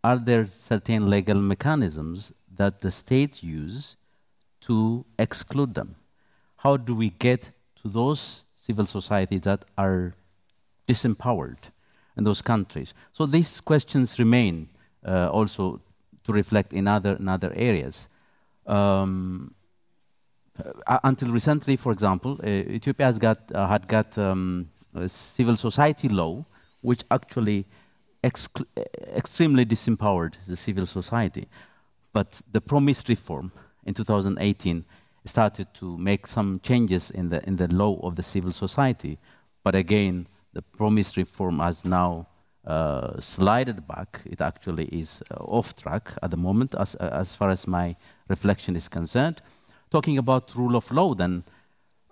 Are 0.02 0.18
there 0.18 0.46
certain 0.46 1.08
legal 1.08 1.38
mechanisms 1.40 2.32
that 2.52 2.80
the 2.80 2.90
state 2.90 3.44
use 3.44 3.94
to 4.62 5.04
exclude 5.16 5.74
them? 5.74 5.94
How 6.56 6.76
do 6.76 6.96
we 6.96 7.10
get 7.10 7.52
to 7.76 7.88
those 7.88 8.42
civil 8.56 8.86
societies 8.86 9.42
that 9.42 9.64
are 9.78 10.14
disempowered 10.88 11.70
in 12.16 12.24
those 12.24 12.42
countries? 12.42 12.92
So 13.12 13.24
these 13.24 13.60
questions 13.60 14.18
remain 14.18 14.68
uh, 15.06 15.28
also 15.28 15.80
to 16.24 16.32
reflect 16.32 16.72
in 16.72 16.88
other, 16.88 17.16
in 17.16 17.28
other 17.28 17.52
areas. 17.54 18.08
Um, 18.66 19.54
uh, 20.86 20.98
until 21.04 21.30
recently, 21.30 21.76
for 21.76 21.92
example, 21.92 22.38
uh, 22.42 22.46
Ethiopia 22.46 23.06
has 23.06 23.18
got, 23.18 23.38
uh, 23.52 23.66
had 23.66 23.86
got 23.88 24.16
um, 24.18 24.70
a 24.94 25.08
civil 25.08 25.56
society 25.56 26.08
law 26.08 26.44
which 26.80 27.02
actually 27.10 27.66
extremely 28.24 29.66
disempowered 29.66 30.34
the 30.46 30.56
civil 30.56 30.86
society. 30.86 31.46
But 32.12 32.40
the 32.50 32.60
promised 32.60 33.08
reform 33.08 33.52
in 33.84 33.94
2018 33.94 34.84
started 35.26 35.72
to 35.74 35.98
make 35.98 36.26
some 36.26 36.60
changes 36.60 37.10
in 37.10 37.28
the, 37.30 37.46
in 37.46 37.56
the 37.56 37.68
law 37.68 37.98
of 38.02 38.16
the 38.16 38.22
civil 38.22 38.52
society. 38.52 39.18
But 39.62 39.74
again, 39.74 40.26
the 40.52 40.62
promised 40.62 41.16
reform 41.16 41.58
has 41.58 41.84
now 41.84 42.28
uh, 42.66 43.20
slided 43.20 43.86
back. 43.86 44.20
It 44.24 44.40
actually 44.40 44.86
is 44.86 45.22
uh, 45.30 45.44
off 45.44 45.76
track 45.76 46.12
at 46.22 46.30
the 46.30 46.36
moment, 46.36 46.74
as, 46.78 46.94
uh, 46.96 47.10
as 47.12 47.36
far 47.36 47.50
as 47.50 47.66
my 47.66 47.96
reflection 48.28 48.76
is 48.76 48.88
concerned. 48.88 49.42
Talking 49.90 50.18
about 50.18 50.54
rule 50.56 50.76
of 50.76 50.90
law, 50.90 51.14
then, 51.14 51.44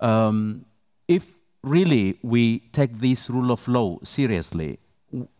um, 0.00 0.64
if 1.09 1.34
really 1.62 2.18
we 2.22 2.61
take 2.72 2.98
this 2.98 3.30
rule 3.30 3.50
of 3.50 3.66
law 3.66 3.98
seriously, 4.03 4.78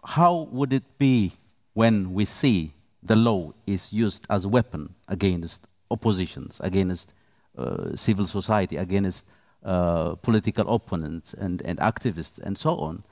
how 0.05 0.49
would 0.51 0.73
it 0.73 0.99
be 0.99 1.33
when 1.75 2.13
we 2.13 2.25
see 2.25 2.73
the 3.03 3.17
law 3.17 3.53
is 3.67 3.93
used 3.93 4.27
as 4.31 4.45
a 4.45 4.49
weapon 4.49 4.95
against 5.09 5.67
oppositions, 5.91 6.61
against 6.63 7.13
uh, 7.59 7.95
civil 7.97 8.27
society, 8.27 8.77
against 8.77 9.27
uh, 9.65 10.15
political 10.17 10.75
opponents 10.75 11.35
and, 11.35 11.63
and 11.63 11.79
activists, 11.79 12.39
and 12.39 12.57
so 12.57 12.77
on? 12.79 13.03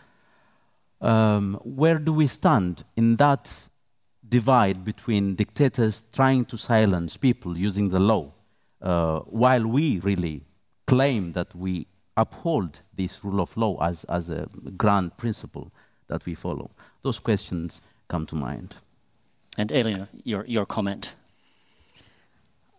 Um, 1.01 1.59
where 1.64 1.98
do 1.98 2.12
we 2.12 2.26
stand 2.26 2.84
in 2.96 3.16
that 3.16 3.70
divide 4.28 4.84
between 4.84 5.34
dictators 5.34 6.05
trying 6.12 6.44
to 6.46 6.57
silence 6.57 7.16
people 7.16 7.57
using 7.57 7.88
the 7.88 8.01
law, 8.01 8.32
uh, 8.82 9.20
while 9.20 9.66
we 9.66 9.98
really 10.01 10.42
claim 10.86 11.32
that 11.32 11.55
we 11.55 11.86
uphold 12.16 12.80
this 12.94 13.24
rule 13.24 13.40
of 13.40 13.57
law 13.57 13.82
as, 13.82 14.05
as 14.05 14.30
a 14.30 14.46
grand 14.76 15.16
principle 15.16 15.72
that 16.09 16.24
we 16.26 16.34
follow? 16.34 16.70
Those 17.03 17.18
questions 17.18 17.80
come 18.09 18.26
to 18.26 18.36
mind. 18.36 18.76
And 19.59 19.72
Elina, 19.72 20.09
your, 20.24 20.44
your 20.46 20.66
comment. 20.66 21.14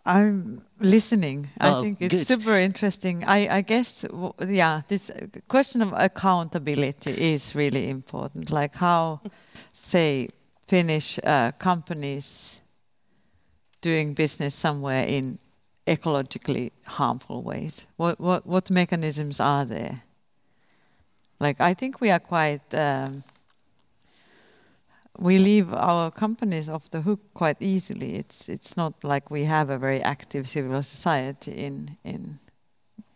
I'm 0.06 0.64
listening. 0.80 1.50
Oh, 1.60 1.80
I 1.80 1.82
think 1.84 2.02
it's 2.02 2.14
good. 2.14 2.28
super 2.28 2.58
interesting. 2.58 3.24
I, 3.26 3.58
I 3.58 3.62
guess, 3.62 4.06
yeah, 4.48 4.82
this 4.88 5.12
question 5.48 5.82
of 5.82 5.94
accountability 5.96 7.34
is 7.34 7.54
really 7.56 7.90
important. 7.90 8.50
Like 8.52 8.76
how, 8.76 9.22
say, 9.74 10.30
Finnish 10.68 11.20
uh, 11.24 11.52
companies 11.60 12.62
doing 13.82 14.14
business 14.14 14.56
somewhere 14.56 15.04
in 15.04 15.38
ecologically 15.86 16.72
harmful 16.86 17.42
ways? 17.44 17.88
What, 17.98 18.20
what, 18.20 18.46
what 18.46 18.72
mechanisms 18.72 19.40
are 19.40 19.66
there? 19.66 20.04
Like, 21.40 21.60
I 21.60 21.74
think 21.74 22.00
we 22.00 22.12
are 22.12 22.20
quite, 22.20 22.62
um, 22.74 23.24
we 25.20 25.38
leave 25.38 25.74
our 25.74 26.12
companies 26.12 26.70
off 26.70 26.90
the 26.90 27.02
hook 27.02 27.20
quite 27.34 27.58
easily. 27.60 28.16
It's, 28.16 28.50
it's 28.50 28.78
not 28.78 29.04
like 29.04 29.30
we 29.30 29.44
have 29.44 29.70
a 29.70 29.78
very 29.78 30.02
active 30.02 30.48
civil 30.48 30.82
society 30.84 31.52
in, 31.52 31.98
in, 32.04 32.40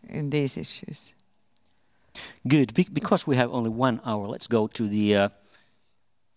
in 0.08 0.30
these 0.30 0.56
issues. 0.56 1.14
Good. 2.46 2.74
Be 2.74 2.86
because 2.90 3.26
we 3.26 3.36
have 3.36 3.52
only 3.52 3.70
one 3.70 4.00
hour, 4.04 4.26
let's 4.26 4.46
go 4.46 4.66
to 4.68 4.88
the 4.88 5.16
uh, 5.16 5.28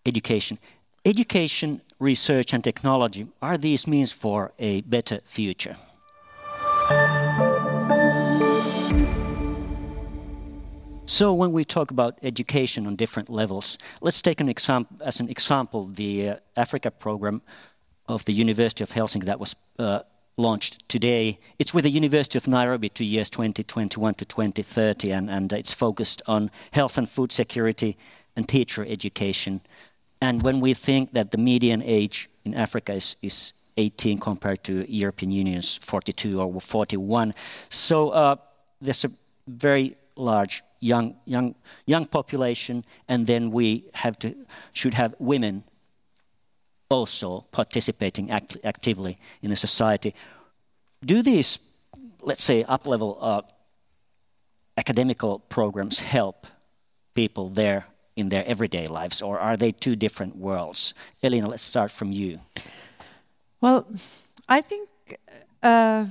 education. 0.04 0.58
Education, 1.04 1.80
research, 1.98 2.52
and 2.52 2.62
technology 2.62 3.26
are 3.40 3.56
these 3.56 3.86
means 3.86 4.12
for 4.12 4.52
a 4.58 4.82
better 4.82 5.20
future? 5.24 5.76
So 11.10 11.34
when 11.34 11.50
we 11.50 11.64
talk 11.64 11.90
about 11.90 12.20
education 12.22 12.86
on 12.86 12.94
different 12.94 13.28
levels, 13.28 13.78
let's 14.00 14.22
take 14.22 14.40
an 14.40 14.48
example 14.48 14.96
as 15.04 15.18
an 15.18 15.28
example 15.28 15.86
the 15.86 16.28
uh, 16.28 16.36
Africa 16.56 16.92
program 16.92 17.42
of 18.06 18.24
the 18.26 18.32
University 18.32 18.84
of 18.84 18.90
Helsinki 18.90 19.24
that 19.24 19.40
was 19.40 19.56
uh, 19.80 20.02
launched 20.36 20.88
today. 20.88 21.40
It's 21.58 21.74
with 21.74 21.82
the 21.82 21.90
University 21.90 22.38
of 22.38 22.46
Nairobi 22.46 22.90
to 22.90 23.04
years 23.04 23.28
2021 23.28 24.14
to 24.14 24.24
2030, 24.24 25.10
and, 25.10 25.28
and 25.28 25.52
it's 25.52 25.74
focused 25.74 26.22
on 26.28 26.48
health 26.70 26.96
and 26.96 27.08
food 27.08 27.32
security 27.32 27.96
and 28.36 28.48
teacher 28.48 28.86
education. 28.88 29.62
And 30.22 30.44
when 30.44 30.60
we 30.60 30.74
think 30.74 31.12
that 31.14 31.32
the 31.32 31.38
median 31.38 31.82
age 31.82 32.30
in 32.44 32.54
Africa 32.54 32.92
is, 32.92 33.16
is 33.20 33.52
18 33.76 34.18
compared 34.18 34.62
to 34.62 34.88
European 34.88 35.32
Union's 35.32 35.76
42 35.78 36.40
or 36.40 36.60
41. 36.60 37.34
So 37.68 38.10
uh, 38.10 38.36
there's 38.80 39.04
a 39.04 39.10
very 39.48 39.96
large 40.14 40.62
young 40.80 41.14
young 41.24 41.54
young 41.86 42.06
population, 42.06 42.84
and 43.08 43.26
then 43.26 43.50
we 43.50 43.84
have 43.92 44.18
to 44.18 44.34
should 44.72 44.94
have 44.94 45.14
women 45.18 45.64
also 46.88 47.46
participating 47.52 48.30
act 48.30 48.56
actively 48.64 49.16
in 49.42 49.50
the 49.50 49.56
society. 49.56 50.14
Do 51.06 51.22
these, 51.22 51.58
let's 52.20 52.42
say, 52.42 52.64
up-level 52.64 53.16
uh, 53.20 53.42
academical 54.76 55.38
programs 55.38 56.00
help 56.00 56.46
people 57.14 57.48
there 57.48 57.84
in 58.16 58.28
their 58.28 58.44
everyday 58.46 58.86
lives, 58.86 59.22
or 59.22 59.38
are 59.38 59.56
they 59.56 59.72
two 59.72 59.96
different 59.96 60.36
worlds? 60.36 60.94
Elina, 61.22 61.48
let's 61.48 61.62
start 61.62 61.90
from 61.90 62.12
you. 62.12 62.40
Well, 63.60 63.86
I 64.48 64.60
think 64.62 64.88
uh, 65.62 66.06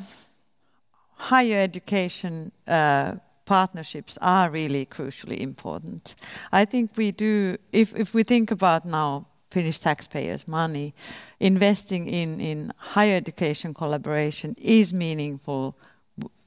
higher 1.16 1.60
education 1.62 2.52
uh, 2.68 3.16
partnerships 3.50 4.16
are 4.22 4.52
really 4.52 4.86
crucially 4.86 5.40
important. 5.40 6.16
I 6.52 6.66
think 6.66 6.96
we 6.96 7.10
do, 7.10 7.58
if, 7.72 7.96
if 7.96 8.14
we 8.14 8.22
think 8.22 8.52
about 8.52 8.86
now 8.86 9.26
Finnish 9.50 9.80
taxpayers' 9.80 10.48
money, 10.48 10.94
investing 11.40 12.08
in, 12.08 12.40
in 12.40 12.72
higher 12.78 13.16
education 13.16 13.74
collaboration 13.74 14.54
is 14.60 14.94
meaningful 14.94 15.76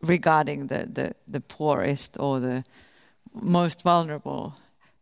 regarding 0.01 0.69
the, 0.69 0.87
the, 0.93 1.13
the 1.27 1.41
poorest 1.41 2.17
or 2.21 2.39
the 2.39 2.63
most 3.35 3.83
vulnerable 3.83 4.55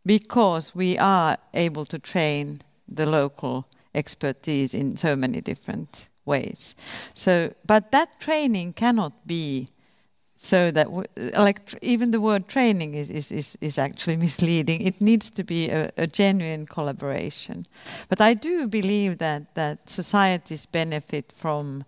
because 0.03 0.73
we 0.73 0.97
are 0.97 1.37
able 1.53 1.85
to 1.85 1.99
train 1.99 2.61
the 2.87 3.05
local 3.05 3.67
expertise 3.93 4.73
in 4.73 4.97
so 4.97 5.15
many 5.15 5.39
different 5.39 6.09
ways. 6.25 6.75
So, 7.13 7.53
but 7.67 7.91
that 7.91 8.19
training 8.19 8.73
cannot 8.73 9.27
be 9.27 9.67
so 10.43 10.71
that 10.71 10.87
like 11.37 11.59
even 11.83 12.09
the 12.09 12.19
word 12.19 12.47
training 12.47 12.95
is, 12.95 13.11
is, 13.11 13.31
is, 13.31 13.57
is 13.61 13.77
actually 13.77 14.17
misleading. 14.27 14.81
It 14.81 14.99
needs 14.99 15.29
to 15.31 15.43
be 15.43 15.69
a, 15.69 15.91
a, 15.97 16.07
genuine 16.07 16.65
collaboration. 16.65 17.67
But 18.09 18.21
I 18.21 18.33
do 18.33 18.67
believe 18.67 19.19
that, 19.19 19.53
that 19.53 19.87
societies 19.87 20.65
benefit 20.65 21.31
from 21.31 21.85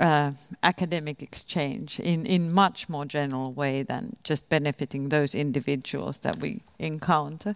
uh, 0.00 0.32
academic 0.64 1.22
exchange 1.22 2.00
in, 2.00 2.26
in 2.26 2.52
much 2.52 2.88
more 2.88 3.04
general 3.04 3.52
way 3.52 3.84
than 3.84 4.16
just 4.24 4.48
benefiting 4.48 5.10
those 5.10 5.32
individuals 5.32 6.18
that 6.18 6.38
we 6.38 6.62
encounter. 6.80 7.54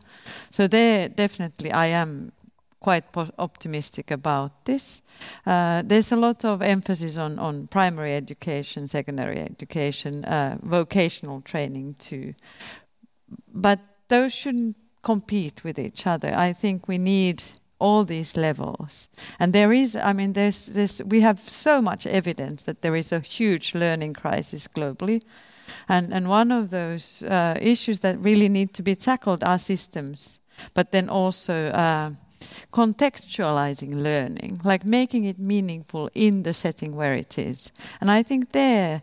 So 0.49 0.69
there 0.69 1.09
definitely 1.09 1.73
I 1.73 1.87
am 1.87 2.31
quite 2.85 3.05
optimistic 3.39 4.11
about 4.11 4.51
this. 4.65 5.03
Uh, 5.47 5.83
there's 5.89 6.13
a 6.13 6.17
lot 6.17 6.45
of 6.45 6.61
emphasis 6.61 7.17
on, 7.17 7.39
on 7.39 7.67
primary 7.67 8.15
education, 8.15 8.89
secondary 8.89 9.39
education, 9.41 10.23
uh, 10.27 10.59
vocational 10.63 11.41
training 11.41 11.95
too. 11.99 12.35
But 13.55 13.79
those 14.09 14.35
shouldn't 14.35 14.77
compete 15.03 15.65
with 15.65 15.79
each 15.79 16.07
other. 16.07 16.35
I 16.37 16.53
think 16.53 16.87
we 16.87 16.99
need 16.99 17.43
all 17.79 18.05
these 18.05 18.37
levels. 18.37 19.09
And 19.39 19.53
there 19.55 19.73
is, 19.73 19.97
I 19.97 20.13
mean, 20.13 20.35
there's, 20.35 20.67
there's, 20.67 21.03
we 21.05 21.21
have 21.21 21.39
so 21.39 21.81
much 21.81 22.07
evidence 22.07 22.65
that 22.65 22.83
there 22.83 22.97
is 22.97 23.13
a 23.13 23.21
huge 23.21 23.75
learning 23.75 24.13
crisis 24.15 24.69
globally. 24.69 25.23
And, 25.89 26.13
and 26.13 26.29
one 26.29 26.53
of 26.53 26.69
those 26.69 27.23
uh, 27.23 27.57
issues 27.63 28.01
that 28.01 28.19
really 28.19 28.49
need 28.49 28.75
to 28.75 28.83
be 28.83 28.95
tackled 28.95 29.43
are 29.43 29.59
systems, 29.59 30.39
but 30.75 30.91
then 30.91 31.09
also 31.09 31.55
uh, 31.69 32.11
contextualizing 32.73 34.03
learning, 34.03 34.61
like 34.65 34.85
making 34.85 35.25
it 35.25 35.39
meaningful 35.39 36.11
in 36.15 36.43
the 36.43 36.55
setting 36.55 36.97
where 36.97 37.15
it 37.15 37.39
is. 37.39 37.73
And 38.01 38.11
I 38.11 38.23
think 38.23 38.53
there 38.53 39.01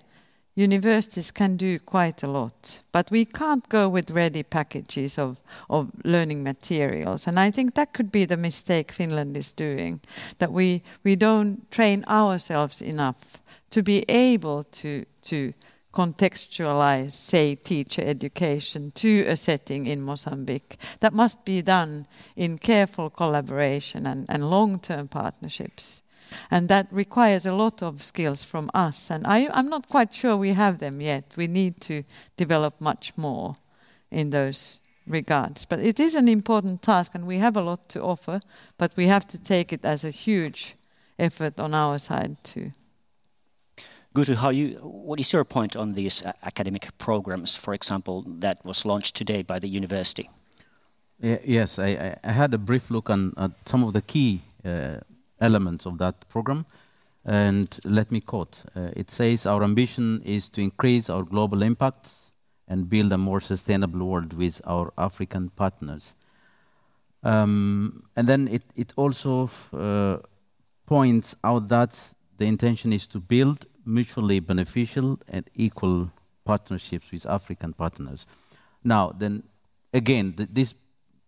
universities 0.55 1.31
can 1.31 1.55
do 1.55 1.79
quite 1.79 2.23
a 2.23 2.27
lot, 2.27 2.81
but 2.91 3.09
we 3.09 3.25
can't 3.25 3.67
go 3.69 3.87
with 3.87 4.11
ready 4.11 4.43
packages 4.43 5.17
of, 5.17 5.41
of 5.69 5.89
learning 6.03 6.43
materials. 6.43 7.27
And 7.27 7.39
I 7.39 7.51
think 7.51 7.73
that 7.75 7.93
could 7.93 8.11
be 8.11 8.25
the 8.25 8.37
mistake 8.37 8.91
Finland 8.91 9.37
is 9.37 9.53
doing, 9.53 10.01
that 10.39 10.51
we, 10.51 10.81
we 11.03 11.15
don't 11.15 11.69
train 11.71 12.03
ourselves 12.07 12.81
enough 12.81 13.41
to 13.69 13.81
be 13.81 14.03
able 14.09 14.65
to, 14.65 15.05
to 15.23 15.53
contextualize, 15.93 17.11
say, 17.11 17.55
teacher 17.55 18.01
education 18.03 18.91
to 18.91 19.25
a 19.27 19.35
setting 19.35 19.87
in 19.87 20.01
Mozambique. 20.01 20.77
That 20.99 21.13
must 21.13 21.43
be 21.45 21.61
done 21.61 22.07
in 22.35 22.57
careful 22.57 23.09
collaboration 23.09 24.05
and, 24.05 24.25
and 24.29 24.49
long-term 24.49 25.09
partnerships. 25.09 26.01
And 26.49 26.69
that 26.69 26.87
requires 26.91 27.45
a 27.45 27.53
lot 27.53 27.83
of 27.83 28.01
skills 28.01 28.43
from 28.43 28.69
us. 28.73 29.11
And 29.11 29.27
I, 29.27 29.49
I'm 29.51 29.69
not 29.69 29.89
quite 29.89 30.13
sure 30.13 30.37
we 30.37 30.53
have 30.53 30.79
them 30.79 31.01
yet. 31.01 31.33
We 31.35 31.47
need 31.47 31.81
to 31.81 32.03
develop 32.37 32.79
much 32.79 33.17
more 33.17 33.55
in 34.09 34.29
those 34.29 34.81
regards. 35.05 35.65
But 35.65 35.81
it 35.81 35.99
is 35.99 36.15
an 36.15 36.29
important 36.29 36.81
task, 36.81 37.11
and 37.15 37.27
we 37.27 37.39
have 37.39 37.57
a 37.57 37.61
lot 37.61 37.89
to 37.89 38.01
offer, 38.01 38.39
but 38.77 38.95
we 38.95 39.07
have 39.07 39.27
to 39.27 39.41
take 39.41 39.73
it 39.73 39.83
as 39.83 40.03
a 40.03 40.09
huge 40.09 40.75
effort 41.19 41.59
on 41.59 41.73
our 41.73 41.99
side 41.99 42.37
too. 42.43 42.69
Gutu, 44.13 44.35
how 44.35 44.49
you, 44.49 44.75
what 44.81 45.19
is 45.21 45.31
your 45.31 45.45
point 45.45 45.77
on 45.77 45.93
these 45.93 46.25
uh, 46.25 46.33
academic 46.43 46.89
programs, 46.97 47.55
for 47.55 47.73
example, 47.73 48.25
that 48.27 48.63
was 48.65 48.85
launched 48.85 49.15
today 49.15 49.41
by 49.41 49.57
the 49.57 49.69
university? 49.69 50.29
Yes, 51.21 51.79
I, 51.79 52.17
I, 52.23 52.31
had 52.31 52.53
a 52.53 52.57
brief 52.57 52.89
look 52.89 53.09
on 53.09 53.33
uh, 53.37 53.49
some 53.65 53.83
of 53.83 53.93
the 53.93 54.01
key 54.01 54.41
uh, 54.65 54.95
elements 55.39 55.85
of 55.85 55.97
that 55.99 56.27
program. 56.27 56.65
And 57.23 57.79
let 57.85 58.11
me 58.11 58.19
quote 58.21 58.63
uh, 58.75 58.89
it 58.95 59.11
says, 59.11 59.45
Our 59.45 59.63
ambition 59.63 60.21
is 60.25 60.49
to 60.49 60.61
increase 60.61 61.09
our 61.09 61.23
global 61.23 61.61
impacts 61.61 62.33
and 62.67 62.89
build 62.89 63.13
a 63.13 63.17
more 63.17 63.39
sustainable 63.39 64.05
world 64.05 64.33
with 64.33 64.61
our 64.65 64.91
African 64.97 65.49
partners. 65.49 66.15
Um, 67.23 68.03
and 68.15 68.27
then 68.27 68.47
it, 68.47 68.63
it 68.75 68.93
also 68.97 69.49
uh, 69.73 70.17
points 70.87 71.35
out 71.43 71.67
that 71.69 72.13
the 72.37 72.45
intention 72.45 72.91
is 72.91 73.05
to 73.07 73.19
build 73.19 73.67
mutually 73.85 74.39
beneficial 74.39 75.19
and 75.27 75.49
equal 75.55 76.11
partnerships 76.45 77.11
with 77.11 77.25
African 77.25 77.73
partners. 77.73 78.25
Now, 78.83 79.11
then 79.17 79.43
again, 79.93 80.33
th 80.33 80.49
this 80.51 80.75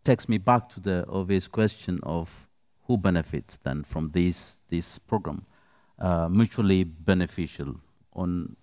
takes 0.04 0.28
me 0.28 0.38
back 0.38 0.68
to 0.70 0.80
the 0.80 1.06
obvious 1.08 1.48
question 1.48 2.00
of 2.04 2.48
who 2.88 2.98
benefits 2.98 3.58
then 3.64 3.84
from 3.84 4.12
this 4.12 4.58
this 4.70 5.00
program, 5.00 5.46
uh, 6.00 6.28
mutually 6.30 6.84
beneficial 6.84 7.76
on 8.14 8.56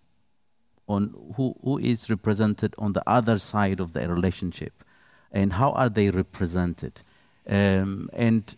on 0.87 1.15
who 1.37 1.55
who 1.63 1.79
is 1.79 2.11
represented 2.11 2.75
on 2.79 2.93
the 2.93 3.03
other 3.07 3.39
side 3.39 3.81
of 3.81 3.93
the 3.93 4.09
relationship, 4.09 4.85
and 5.33 5.53
how 5.53 5.71
are 5.73 5.89
they 5.89 6.11
represented, 6.11 7.01
um, 7.49 8.09
and 8.13 8.57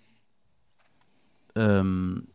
um, 1.57 2.27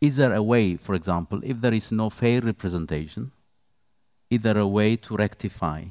is 0.00 0.16
there 0.16 0.32
a 0.32 0.42
way, 0.42 0.76
for 0.76 0.94
example, 0.94 1.40
if 1.42 1.60
there 1.60 1.74
is 1.74 1.90
no 1.90 2.10
fair 2.10 2.40
representation, 2.40 3.32
is 4.30 4.42
there 4.42 4.58
a 4.58 4.66
way 4.66 4.96
to 4.96 5.16
rectify 5.16 5.84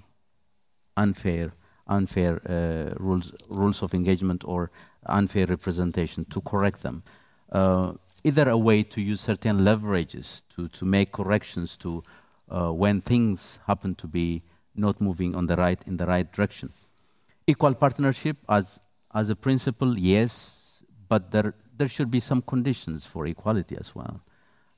unfair, 0.96 1.54
unfair 1.88 2.42
uh, 2.48 2.94
rules, 2.98 3.34
rules 3.50 3.82
of 3.82 3.94
engagement 3.94 4.44
or 4.46 4.72
unfair 5.06 5.46
representation 5.46 6.26
to 6.26 6.42
correct 6.42 6.84
them? 6.84 7.04
Uh, 7.52 7.94
is 8.24 8.36
there 8.36 8.50
a 8.50 8.58
way 8.58 8.84
to 8.84 9.02
use 9.02 9.22
certain 9.22 9.60
leverages 9.60 10.44
to, 10.50 10.68
to 10.70 10.86
make 10.86 11.12
corrections 11.12 11.78
to 11.78 12.04
uh, 12.50 12.72
when 12.72 13.02
things 13.02 13.60
happen 13.68 13.94
to 13.96 14.08
be 14.08 14.44
not 14.76 15.02
moving 15.02 15.36
on 15.36 15.48
the 15.48 15.56
right 15.56 15.82
in 15.86 15.98
the 15.98 16.06
right 16.06 16.32
direction? 16.32 16.72
Equal 17.46 17.74
partnership 17.74 18.38
as 18.50 18.82
as 19.14 19.30
a 19.30 19.36
principle, 19.36 19.98
yes, 19.98 20.84
but 21.08 21.32
there 21.32 21.56
there 21.78 21.88
should 21.88 22.12
be 22.12 22.20
some 22.20 22.42
conditions 22.42 23.06
for 23.06 23.26
equality 23.28 23.78
as 23.78 23.96
well. 23.96 24.22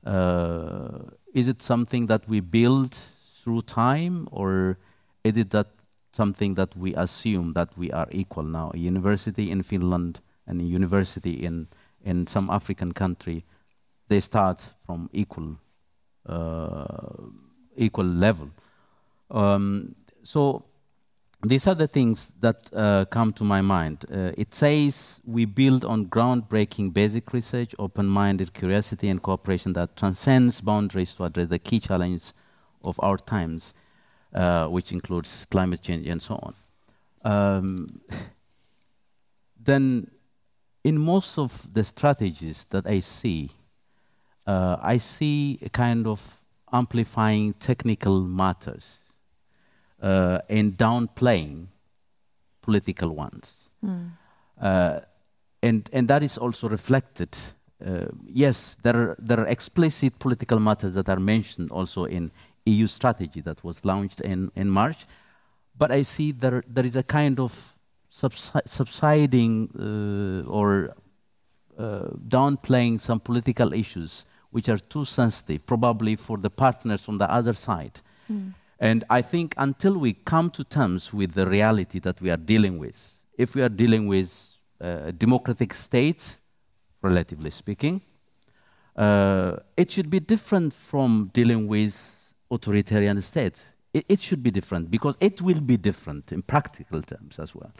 Uh, 0.04 1.10
is 1.34 1.48
it 1.48 1.62
something 1.62 2.06
that 2.06 2.28
we 2.28 2.40
build 2.40 2.94
through 2.94 3.62
time, 3.62 4.28
or 4.30 4.78
is 5.24 5.36
it 5.36 5.50
that 5.50 5.68
something 6.12 6.54
that 6.54 6.76
we 6.76 6.94
assume 6.94 7.52
that 7.54 7.76
we 7.76 7.90
are 7.92 8.08
equal 8.10 8.44
now? 8.44 8.70
A 8.74 8.78
university 8.78 9.50
in 9.50 9.62
Finland 9.62 10.20
and 10.46 10.60
a 10.60 10.64
university 10.64 11.32
in 11.32 11.68
in 12.02 12.26
some 12.26 12.48
African 12.50 12.92
country, 12.92 13.44
they 14.08 14.20
start 14.20 14.62
from 14.86 15.10
equal 15.12 15.58
uh, 16.26 17.26
equal 17.76 18.06
level. 18.06 18.50
Um, 19.30 19.92
so 20.22 20.64
these 21.42 21.66
are 21.66 21.74
the 21.74 21.88
things 21.88 22.34
that 22.40 22.70
uh, 22.74 23.06
come 23.06 23.32
to 23.32 23.44
my 23.44 23.62
mind. 23.62 24.04
Uh, 24.12 24.32
it 24.36 24.54
says 24.54 25.20
we 25.24 25.46
build 25.46 25.84
on 25.84 26.06
groundbreaking 26.06 26.92
basic 26.92 27.32
research, 27.32 27.74
open 27.78 28.06
minded 28.06 28.52
curiosity, 28.52 29.08
and 29.08 29.22
cooperation 29.22 29.72
that 29.72 29.96
transcends 29.96 30.60
boundaries 30.60 31.14
to 31.14 31.24
address 31.24 31.48
the 31.48 31.58
key 31.58 31.80
challenges 31.80 32.34
of 32.84 33.00
our 33.02 33.16
times, 33.16 33.72
uh, 34.34 34.66
which 34.66 34.92
includes 34.92 35.46
climate 35.50 35.80
change 35.80 36.06
and 36.06 36.20
so 36.20 36.34
on. 36.34 36.54
Um, 37.22 38.00
then, 39.58 40.10
in 40.84 40.98
most 40.98 41.38
of 41.38 41.72
the 41.72 41.84
strategies 41.84 42.66
that 42.66 42.86
I 42.86 43.00
see, 43.00 43.50
uh, 44.46 44.76
I 44.82 44.98
see 44.98 45.58
a 45.62 45.70
kind 45.70 46.06
of 46.06 46.42
amplifying 46.72 47.54
technical 47.54 48.20
matters 48.20 48.99
uh, 50.00 50.38
and 50.48 50.76
downplaying 50.76 51.66
political 52.62 53.14
ones. 53.14 53.70
Mm. 53.84 54.10
Uh, 54.60 55.00
and, 55.62 55.88
and 55.92 56.08
that 56.08 56.22
is 56.22 56.38
also 56.38 56.68
reflected. 56.68 57.36
Uh, 57.84 58.06
yes, 58.26 58.76
there 58.82 58.96
are, 58.96 59.16
there 59.18 59.40
are 59.40 59.46
explicit 59.46 60.18
political 60.18 60.58
matters 60.58 60.94
that 60.94 61.08
are 61.08 61.20
mentioned 61.20 61.70
also 61.70 62.04
in 62.04 62.30
EU 62.66 62.86
strategy 62.86 63.40
that 63.40 63.62
was 63.64 63.84
launched 63.84 64.20
in, 64.20 64.50
in 64.54 64.68
March, 64.68 65.06
but 65.76 65.90
I 65.90 66.02
see 66.02 66.32
there, 66.32 66.62
there 66.66 66.84
is 66.84 66.96
a 66.96 67.02
kind 67.02 67.40
of 67.40 67.78
subsi 68.10 68.60
subsiding 68.66 69.70
uh, 69.78 70.50
or 70.50 70.94
uh, 71.78 72.08
downplaying 72.28 73.00
some 73.00 73.20
political 73.20 73.72
issues 73.72 74.26
which 74.50 74.68
are 74.68 74.78
too 74.78 75.04
sensitive, 75.04 75.64
probably 75.64 76.16
for 76.16 76.36
the 76.36 76.50
partners 76.50 77.08
on 77.08 77.18
the 77.18 77.30
other 77.30 77.52
side. 77.54 78.00
Mm. 78.30 78.52
And 78.80 79.04
I 79.10 79.22
think 79.22 79.54
until 79.56 79.98
we 79.98 80.14
come 80.14 80.50
to 80.50 80.64
terms 80.64 81.12
with 81.12 81.34
the 81.34 81.46
reality 81.46 82.00
that 82.00 82.20
we 82.20 82.30
are 82.30 82.38
dealing 82.38 82.78
with, 82.78 82.98
if 83.36 83.54
we 83.54 83.62
are 83.62 83.68
dealing 83.68 84.06
with 84.06 84.56
uh, 84.80 85.10
democratic 85.10 85.74
state, 85.74 86.38
relatively 87.02 87.50
speaking. 87.50 88.00
Uh, 88.96 89.56
it 89.76 89.90
should 89.90 90.10
be 90.10 90.20
different 90.20 90.74
from 90.74 91.30
dealing 91.32 91.66
with 91.66 92.34
authoritarian 92.50 93.20
states. 93.22 93.64
It, 93.92 94.04
it, 94.08 94.20
should 94.20 94.42
be 94.42 94.50
different 94.50 94.90
because 94.90 95.16
it 95.20 95.40
will 95.40 95.60
be 95.60 95.76
different 95.76 96.32
in 96.32 96.42
practical 96.42 97.02
terms 97.02 97.38
as 97.38 97.54
well. 97.54 97.72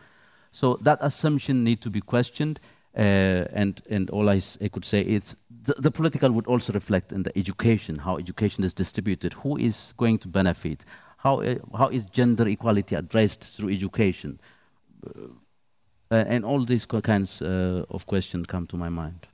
So 0.53 0.75
that 0.83 0.99
assumption 1.01 1.63
need 1.63 1.81
to 1.83 1.91
be 1.91 2.01
questioned. 2.01 2.61
Uh, 2.97 3.45
and 3.53 3.81
and 3.89 4.11
all 4.11 4.29
I, 4.29 4.41
I 4.61 4.69
could 4.69 4.85
say 4.85 5.01
is 5.01 5.37
the, 5.63 5.75
the, 5.75 5.91
political 5.93 6.31
would 6.33 6.49
also 6.49 6.73
reflect 6.73 7.13
in 7.13 7.23
the 7.23 7.39
education, 7.39 7.99
how 7.99 8.17
education 8.17 8.65
is 8.65 8.75
distributed, 8.75 9.33
who 9.33 9.57
is 9.57 9.95
going 9.97 10.19
to 10.19 10.29
benefit, 10.29 10.85
how 11.19 11.41
uh, 11.41 11.55
how 11.79 11.87
is 11.89 12.05
gender 12.07 12.49
equality 12.49 12.97
addressed 12.97 13.45
through 13.45 13.71
education, 13.71 14.41
uh, 15.07 15.21
and 16.11 16.45
all 16.45 16.65
these 16.65 16.85
kinds 16.85 17.41
uh, 17.43 17.85
of 17.91 18.07
questions 18.07 18.49
come 18.49 18.67
to 18.67 18.77
my 18.77 18.89
mind. 18.89 19.29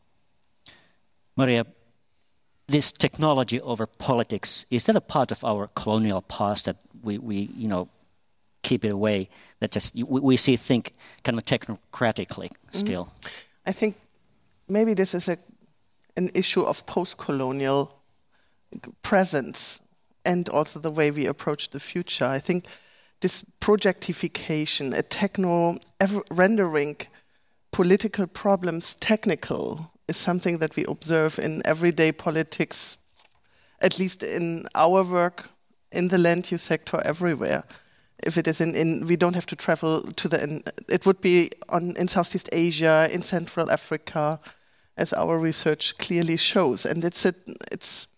Maria, 1.35 1.65
this 2.67 2.93
technology 2.93 3.59
over 3.63 3.87
politics 3.87 4.67
is 4.71 4.85
that 4.85 4.97
a 4.97 5.01
part 5.01 5.33
of 5.33 5.43
our 5.45 5.69
colonial 5.69 6.21
past 6.21 6.67
that 6.67 6.77
we, 7.03 7.17
we 7.17 7.49
you 7.57 7.69
know 7.69 7.89
keep 8.63 8.85
it 8.85 8.93
away 8.93 9.31
that 9.61 9.71
just 9.71 9.95
we, 9.95 10.21
we 10.21 10.37
see 10.37 10.57
think 10.57 10.93
kind 11.23 11.39
of 11.39 11.45
technocratically 11.45 12.51
still 12.71 13.05
mm 13.05 13.11
-hmm. 13.11 13.46
I 13.67 13.73
think 13.73 13.97
maybe 14.69 14.95
this 14.95 15.15
is 15.15 15.29
a 15.29 15.37
an 16.17 16.31
issue 16.35 16.63
of 16.63 16.87
post-colonial 16.87 17.93
presence 19.03 19.83
and 20.25 20.49
also 20.49 20.81
the 20.81 20.91
way 20.91 21.11
we 21.11 21.27
approach 21.27 21.71
the 21.71 21.81
future 21.81 22.25
i 22.25 22.39
think 22.39 22.65
this 23.21 23.45
projectification 23.61 24.97
a 24.97 25.03
techno 25.03 25.77
rendering 26.31 26.97
political 27.73 28.27
problems 28.27 28.95
technical 28.95 29.93
is 30.09 30.17
something 30.17 30.59
that 30.59 30.77
we 30.77 30.85
observe 30.89 31.39
in 31.39 31.63
everyday 31.65 32.13
politics, 32.13 32.97
at 33.83 33.99
least 33.99 34.23
in 34.23 34.65
our 34.75 35.03
work 35.03 35.51
in 35.93 36.09
the 36.09 36.19
land 36.19 36.51
use 36.51 36.63
sector 36.63 37.01
everywhere. 37.05 37.65
If 38.25 38.39
it 38.39 38.47
is 38.47 38.61
in, 38.61 38.75
in 38.75 39.07
we 39.07 39.17
don't 39.17 39.35
have 39.35 39.47
to 39.47 39.57
travel 39.57 40.03
to 40.03 40.29
the, 40.29 40.43
in, 40.43 40.63
it 40.89 41.07
would 41.07 41.21
be 41.21 41.51
on 41.69 41.97
in 41.97 42.09
Southeast 42.09 42.49
Asia, 42.53 43.09
in 43.13 43.23
Central 43.23 43.71
Africa, 43.71 44.41
as 44.97 45.13
our 45.13 45.39
research 45.39 45.97
clearly 45.99 46.37
shows. 46.37 46.87
And 46.87 47.05
it's 47.05 47.25
a, 47.27 47.35
it's 47.73 48.09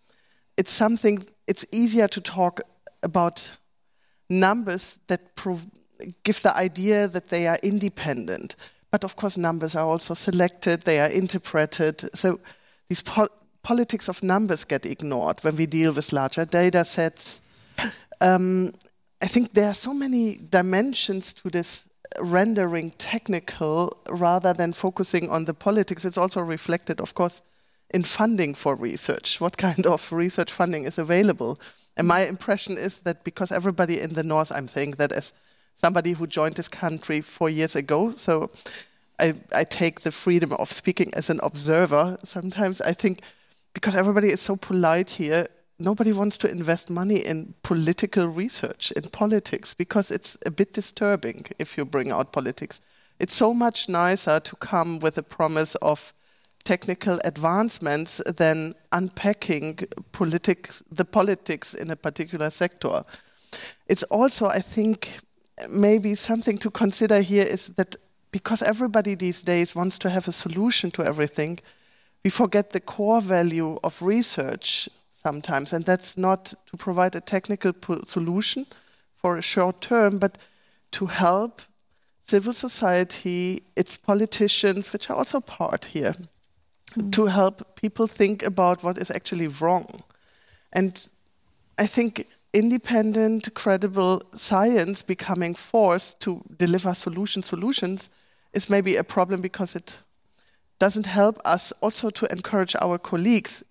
it's 0.57 0.71
something. 0.71 1.27
It's 1.47 1.67
easier 1.73 2.09
to 2.09 2.21
talk 2.21 2.61
about 3.03 3.59
numbers 4.29 5.01
that 5.07 5.21
give 6.23 6.43
the 6.43 6.57
idea 6.57 7.09
that 7.09 7.29
they 7.29 7.47
are 7.47 7.59
independent 7.63 8.55
but 8.91 9.05
of 9.05 9.17
course, 9.17 9.37
numbers 9.37 9.77
are 9.77 9.87
also 9.87 10.15
selected, 10.15 10.83
they 10.83 11.01
are 11.01 11.11
interpreted. 11.11 12.01
So 12.15 12.41
these 12.89 13.03
po 13.03 13.27
politics 13.63 14.09
of 14.09 14.23
numbers 14.23 14.65
get 14.65 14.87
ignored 14.87 15.39
when 15.43 15.57
we 15.57 15.67
deal 15.67 15.93
with 15.93 16.13
larger 16.13 16.47
data 16.47 16.85
sets. 16.85 17.43
Um, 18.21 18.73
I 19.21 19.27
think 19.27 19.55
there 19.55 19.67
are 19.67 19.75
so 19.75 19.93
many 19.93 20.37
dimensions 20.37 21.35
to 21.35 21.51
this 21.51 21.89
rendering 22.21 22.93
technical 22.93 23.97
rather 24.09 24.53
than 24.53 24.73
focusing 24.73 25.29
on 25.29 25.45
the 25.45 25.55
politics. 25.55 26.05
It's 26.05 26.19
also 26.19 26.41
reflected, 26.41 27.01
of 27.01 27.15
course, 27.15 27.43
in 27.91 28.05
funding 28.05 28.55
for 28.55 28.75
research. 28.75 29.41
What 29.41 29.57
kind 29.57 29.87
of 29.87 30.13
research 30.13 30.53
funding 30.53 30.85
is 30.85 30.99
available? 30.99 31.59
And 31.97 32.07
my 32.07 32.27
impression 32.27 32.77
is 32.77 32.99
that 33.01 33.25
because 33.25 33.51
everybody 33.51 34.01
in 34.01 34.13
the 34.13 34.23
North, 34.23 34.53
I'm 34.53 34.69
saying 34.69 34.93
that 34.93 35.13
as 35.13 35.33
somebody 35.75 36.13
who 36.13 36.27
joined 36.27 36.55
this 36.55 36.69
country 36.69 37.21
four 37.21 37.51
years 37.51 37.77
ago. 37.77 38.13
So 38.13 38.51
I, 39.19 39.35
I 39.55 39.65
take 39.65 40.01
the 40.01 40.13
freedom 40.13 40.53
of 40.55 40.73
speaking 40.73 41.13
as 41.15 41.31
an 41.31 41.41
observer. 41.43 42.19
Sometimes 42.23 42.81
I 42.81 42.93
think 42.93 43.23
because 43.75 43.95
everybody 43.95 44.29
is 44.29 44.41
so 44.41 44.57
polite 44.57 45.11
here, 45.11 45.47
nobody 45.79 46.13
wants 46.13 46.39
to 46.39 46.51
invest 46.51 46.91
money 46.91 47.17
in 47.17 47.55
political 47.63 48.27
research, 48.27 48.93
in 48.93 49.03
politics, 49.11 49.75
because 49.75 50.11
it's 50.11 50.37
a 50.45 50.51
bit 50.51 50.73
disturbing 50.73 51.47
if 51.59 51.77
you 51.77 51.85
bring 51.85 52.11
out 52.11 52.33
politics. 52.33 52.81
It's 53.19 53.35
so 53.35 53.55
much 53.55 53.89
nicer 53.89 54.41
to 54.41 54.57
come 54.57 54.99
with 54.99 55.19
a 55.19 55.23
promise 55.23 55.75
of 55.77 56.13
technical 56.65 57.19
advancements 57.25 58.21
than 58.37 58.75
unpacking 58.93 59.79
politics, 60.13 60.83
the 60.91 61.05
politics 61.05 61.75
in 61.75 61.91
a 61.91 61.97
particular 61.97 62.51
sector. 62.51 63.05
It's 63.87 64.03
also, 64.05 64.47
I 64.47 64.61
think, 64.61 65.21
maybe 65.71 66.15
something 66.15 66.59
to 66.59 66.71
consider 66.71 67.21
here 67.21 67.45
is 67.45 67.69
that 67.77 67.97
because 68.31 68.63
everybody 68.63 69.15
these 69.15 69.43
days 69.43 69.75
wants 69.75 69.99
to 69.99 70.11
have 70.11 70.29
a 70.29 70.33
solution 70.33 70.91
to 70.93 71.05
everything, 71.05 71.59
we 72.25 72.31
forget 72.31 72.71
the 72.71 72.81
core 72.81 73.23
value 73.23 73.79
of 73.83 74.03
research 74.03 74.89
sometimes, 75.19 75.73
and 75.73 75.85
that's 75.85 76.17
not 76.17 76.55
to 76.67 76.77
provide 76.77 77.17
a 77.17 77.21
technical 77.21 77.73
solution 78.05 78.67
for 79.15 79.37
a 79.37 79.43
short 79.43 79.81
term, 79.81 80.19
but 80.19 80.39
to 80.93 81.07
help 81.07 81.63
civil 82.23 82.53
society, 82.53 83.63
its 83.75 83.97
politicians, 83.97 84.93
which 84.93 85.11
are 85.11 85.17
also 85.17 85.41
part 85.41 85.87
here, 85.87 86.15
mm. 86.95 87.13
to 87.13 87.27
help 87.27 87.81
people 87.81 88.07
think 88.07 88.45
about 88.45 88.85
what 88.85 88.99
is 88.99 89.11
actually 89.11 89.49
wrong. 89.49 89.87
And 90.73 91.09
I 91.79 91.87
think 91.87 92.27
independent, 92.53 93.55
credible 93.55 94.21
science 94.35 95.03
becoming 95.03 95.57
forced 95.57 96.21
to 96.21 96.43
deliver 96.57 96.95
solution 96.95 97.43
solutions 97.43 98.09
is 98.53 98.71
maybe 98.71 98.97
a 98.97 99.05
problem 99.05 99.41
because 99.41 99.75
it 99.75 100.03
doesn't 100.79 101.07
help 101.07 101.41
us 101.45 101.73
also 101.81 102.11
to 102.11 102.27
encourage 102.31 102.77
our 102.81 102.99
colleagues 102.99 103.65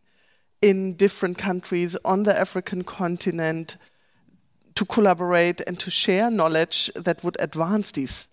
in 0.62 0.94
different 0.96 1.38
countries 1.38 1.96
on 2.04 2.24
the 2.24 2.40
African 2.40 2.84
continent 2.84 3.78
to 4.76 4.86
collaborate 4.86 5.62
and 5.68 5.80
to 5.80 5.90
share 5.90 6.30
knowledge 6.30 6.92
that 6.96 7.24
would 7.24 7.38
advance 7.40 7.92
these 7.92 8.30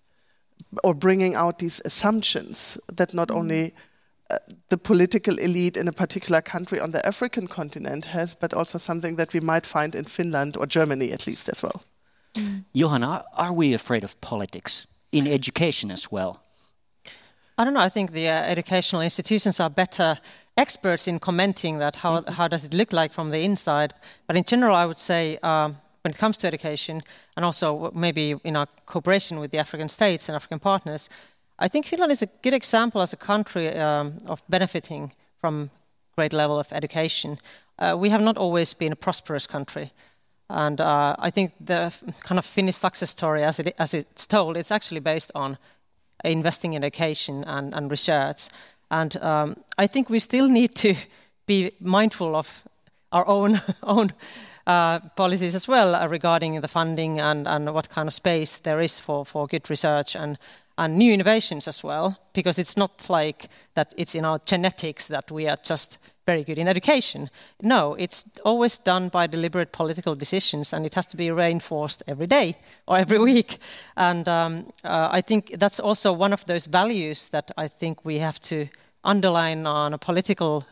or 0.83 0.93
bringing 0.93 1.35
out 1.35 1.59
these 1.59 1.81
assumptions 1.85 2.77
that 2.93 3.13
not 3.13 3.29
mm. 3.29 3.35
only 3.35 3.73
uh, 4.31 4.37
the 4.69 4.77
political 4.77 5.37
elite 5.39 5.77
in 5.77 5.87
a 5.87 5.91
particular 5.91 6.41
country 6.41 6.79
on 6.79 6.91
the 6.91 7.05
African 7.05 7.47
continent 7.47 8.05
has, 8.05 8.35
but 8.35 8.53
also 8.53 8.77
something 8.77 9.17
that 9.17 9.33
we 9.33 9.39
might 9.39 9.65
find 9.65 9.95
in 9.95 10.05
Finland 10.05 10.57
or 10.57 10.65
Germany 10.65 11.11
at 11.11 11.27
least 11.27 11.49
as 11.49 11.61
well. 11.61 11.83
Mm. 12.33 12.65
Johanna, 12.73 13.23
are 13.33 13.53
we 13.53 13.73
afraid 13.73 14.03
of 14.03 14.19
politics 14.21 14.87
in 15.11 15.27
education 15.27 15.91
as 15.91 16.11
well? 16.11 16.41
I 17.57 17.63
don't 17.63 17.73
know. 17.73 17.79
I 17.85 17.89
think 17.89 18.11
the 18.11 18.27
uh, 18.27 18.51
educational 18.51 19.01
institutions 19.01 19.59
are 19.59 19.69
better 19.69 20.17
experts 20.57 21.07
in 21.07 21.19
commenting 21.19 21.79
that 21.79 21.97
how, 21.97 22.19
mm-hmm. 22.19 22.33
how 22.33 22.47
does 22.47 22.63
it 22.65 22.73
look 22.73 22.93
like 22.93 23.13
from 23.13 23.31
the 23.31 23.43
inside. 23.43 23.93
But 24.27 24.35
in 24.35 24.43
general, 24.43 24.75
I 24.75 24.85
would 24.85 24.97
say 24.97 25.37
um, 25.43 25.77
when 26.03 26.11
it 26.11 26.17
comes 26.17 26.37
to 26.39 26.47
education, 26.47 27.01
and 27.35 27.45
also 27.45 27.91
maybe 27.93 28.35
in 28.43 28.55
our 28.55 28.67
cooperation 28.85 29.39
with 29.39 29.51
the 29.51 29.59
African 29.59 29.89
states 29.89 30.29
and 30.29 30.35
African 30.35 30.59
partners, 30.59 31.09
I 31.57 31.67
think 31.67 31.85
Finland 31.85 32.11
is 32.11 32.21
a 32.21 32.29
good 32.41 32.53
example 32.53 33.01
as 33.01 33.13
a 33.13 33.17
country 33.17 33.69
um, 33.77 34.17
of 34.27 34.43
benefiting 34.49 35.13
from 35.39 35.69
great 36.15 36.33
level 36.33 36.59
of 36.59 36.71
education. 36.71 37.37
Uh, 37.79 37.95
we 37.97 38.09
have 38.09 38.21
not 38.21 38.37
always 38.37 38.73
been 38.73 38.91
a 38.91 38.95
prosperous 38.95 39.47
country. 39.47 39.91
And 40.49 40.79
uh, 40.79 41.15
I 41.17 41.31
think 41.31 41.53
the 41.59 41.93
kind 42.19 42.37
of 42.37 42.45
Finnish 42.45 42.75
success 42.75 43.09
story, 43.09 43.43
as, 43.43 43.59
it, 43.59 43.73
as 43.77 43.93
it's 43.93 44.27
told, 44.27 44.57
it's 44.57 44.71
actually 44.71 44.99
based 45.01 45.31
on 45.33 45.57
investing 46.23 46.73
in 46.73 46.83
education 46.83 47.43
and, 47.45 47.73
and 47.73 47.91
research. 47.91 48.49
And 48.91 49.17
um, 49.17 49.57
I 49.77 49.87
think 49.87 50.09
we 50.09 50.19
still 50.19 50.47
need 50.47 50.75
to 50.75 50.95
be 51.45 51.71
mindful 51.79 52.35
of 52.35 52.63
our 53.11 53.27
own 53.27 53.61
own 53.83 54.11
uh, 54.67 54.99
policies 55.15 55.55
as 55.55 55.67
well 55.67 55.93
uh, 55.95 56.07
regarding 56.07 56.61
the 56.61 56.67
funding 56.67 57.19
and, 57.19 57.47
and 57.47 57.73
what 57.73 57.89
kind 57.89 58.07
of 58.07 58.13
space 58.13 58.57
there 58.59 58.81
is 58.81 58.99
for, 58.99 59.23
for 59.23 59.47
good 59.47 59.69
research 59.69 60.15
and, 60.15 60.39
and 60.77 60.97
new 60.97 61.13
innovations 61.13 61.67
as 61.67 61.83
well, 61.83 62.17
because 62.33 62.57
it's 62.57 62.75
not 62.75 63.07
like 63.09 63.47
that 63.75 63.93
it's 63.95 64.15
in 64.15 64.25
our 64.25 64.39
genetics 64.45 65.07
that 65.07 65.29
we 65.31 65.47
are 65.47 65.57
just 65.63 65.99
very 66.25 66.43
good 66.43 66.57
in 66.57 66.67
education. 66.67 67.29
No, 67.61 67.93
it's 67.95 68.25
always 68.43 68.79
done 68.79 69.09
by 69.09 69.27
deliberate 69.27 69.71
political 69.71 70.15
decisions, 70.15 70.73
and 70.73 70.85
it 70.85 70.95
has 70.95 71.05
to 71.07 71.17
be 71.17 71.31
reinforced 71.31 72.03
every 72.07 72.27
day 72.27 72.57
or 72.87 72.97
every 72.97 73.19
week. 73.33 73.57
And 73.95 74.27
um, 74.27 74.65
uh, 74.83 75.09
I 75.11 75.21
think 75.21 75.59
that's 75.59 75.79
also 75.79 76.11
one 76.11 76.33
of 76.33 76.45
those 76.45 76.65
values 76.65 77.29
that 77.29 77.51
I 77.57 77.67
think 77.67 78.03
we 78.03 78.19
have 78.19 78.39
to 78.41 78.67
underline 79.03 79.67
on 79.67 79.93
a 79.93 79.97
political 79.97 80.65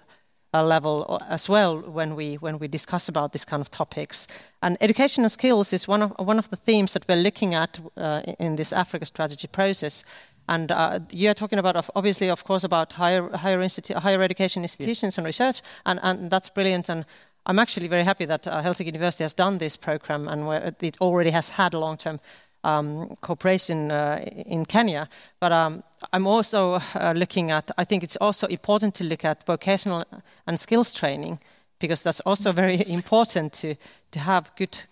uh, 0.54 0.64
level 0.64 1.20
as 1.30 1.50
well 1.50 1.80
when 1.80 2.16
we 2.16 2.36
when 2.36 2.60
we 2.60 2.68
discuss 2.68 3.10
about 3.10 3.32
this 3.32 3.46
kind 3.46 3.62
of 3.62 3.70
topics. 3.70 4.28
And 4.62 4.78
education 4.82 5.24
and 5.24 5.32
skills 5.32 5.74
is 5.74 5.88
one 5.88 6.04
of 6.04 6.12
one 6.20 6.40
of 6.40 6.50
the 6.50 6.56
themes 6.56 6.94
that 6.94 7.08
we're 7.08 7.24
looking 7.24 7.56
at 7.56 7.80
uh, 7.98 8.22
in 8.40 8.56
this 8.56 8.74
Africa 8.74 9.06
strategy 9.06 9.48
process. 9.48 10.04
And 10.48 10.72
uh, 10.72 11.00
you're 11.12 11.34
talking 11.34 11.60
about, 11.60 11.90
obviously, 11.96 12.30
of 12.30 12.44
course, 12.44 12.64
about 12.64 12.94
higher 12.94 13.30
higher, 13.38 13.60
institu- 13.60 13.96
higher 13.96 14.22
education 14.22 14.64
institutions 14.64 15.18
and 15.18 15.26
research, 15.26 15.62
and, 15.86 16.00
and 16.04 16.30
that's 16.30 16.50
brilliant. 16.50 16.90
And 16.90 17.06
I'm 17.46 17.60
actually 17.60 17.88
very 17.88 18.04
happy 18.04 18.26
that 18.26 18.48
uh, 18.48 18.62
Helsinki 18.62 18.88
University 18.88 19.24
has 19.24 19.34
done 19.34 19.58
this 19.58 19.78
program, 19.78 20.28
and 20.28 20.76
it 20.82 20.98
already 21.00 21.32
has 21.32 21.52
had 21.52 21.74
a 21.74 21.80
long-term 21.80 22.20
um, 22.64 23.16
cooperation 23.22 23.92
uh, 23.92 24.20
in 24.46 24.66
Kenya. 24.66 25.08
But 25.40 25.52
um, 25.52 25.84
I'm 26.12 26.28
also 26.28 26.80
uh, 26.96 27.14
looking 27.16 27.52
at, 27.52 27.72
I 27.78 27.84
think 27.84 28.04
it's 28.04 28.18
also 28.18 28.48
important 28.48 28.96
to 28.96 29.04
look 29.04 29.26
at 29.26 29.46
vocational 29.46 30.04
and 30.48 30.60
skills 30.60 30.94
training 30.94 31.40
because 31.80 32.02
that's 32.02 32.22
also 32.22 32.52
very 32.52 32.84
important 32.88 33.54
to, 33.54 33.76
to 34.12 34.20
have 34.20 34.52
good 34.56 34.86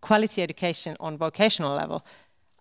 quality 0.00 0.42
education 0.42 0.96
on 1.00 1.16
vocational 1.16 1.74
level. 1.74 2.04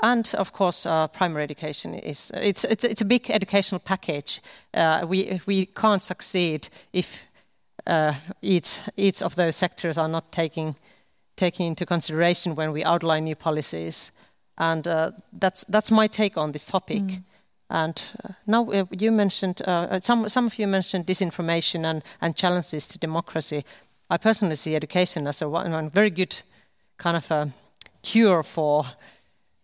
And 0.05 0.35
of 0.37 0.51
course, 0.51 0.85
uh, 0.85 1.07
primary 1.07 1.43
education 1.43 1.95
is 1.95 2.31
it's, 2.35 2.63
it's, 2.63 2.83
it's 2.83 3.01
a 3.01 3.05
big 3.05 3.31
educational 3.31 3.79
package. 3.79 4.39
Uh, 4.71 5.03
we 5.09 5.41
we 5.47 5.65
can't 5.65 6.01
succeed 6.01 6.69
if 6.93 7.25
uh, 7.87 8.13
each 8.41 8.81
each 8.97 9.23
of 9.23 9.33
those 9.33 9.55
sectors 9.55 9.97
are 9.97 10.07
not 10.07 10.31
taking 10.31 10.75
taking 11.35 11.67
into 11.67 11.85
consideration 11.85 12.55
when 12.55 12.71
we 12.71 12.83
outline 12.83 13.23
new 13.23 13.35
policies. 13.35 14.11
And 14.57 14.87
uh, 14.87 15.11
that's 15.39 15.65
that's 15.71 15.89
my 15.89 16.07
take 16.07 16.37
on 16.37 16.51
this 16.51 16.65
topic. 16.65 17.01
Mm. 17.01 17.23
And 17.69 18.13
uh, 18.23 18.33
now 18.45 18.71
uh, 18.71 18.85
you 18.91 19.11
mentioned 19.11 19.61
some 20.01 20.29
some 20.29 20.45
of 20.45 20.59
you 20.59 20.67
mentioned 20.67 21.07
disinformation 21.07 21.83
and, 21.83 22.03
and 22.21 22.35
challenges 22.35 22.87
to 22.87 22.99
democracy. 22.99 23.63
I 24.11 24.17
personally 24.17 24.55
see 24.55 24.75
education 24.75 25.27
as 25.27 25.41
a 25.41 25.49
one 25.49 25.89
very 25.89 26.11
good 26.11 26.43
kind 26.97 27.17
of 27.17 27.31
a 27.31 27.49
cure 28.03 28.43
for 28.43 28.85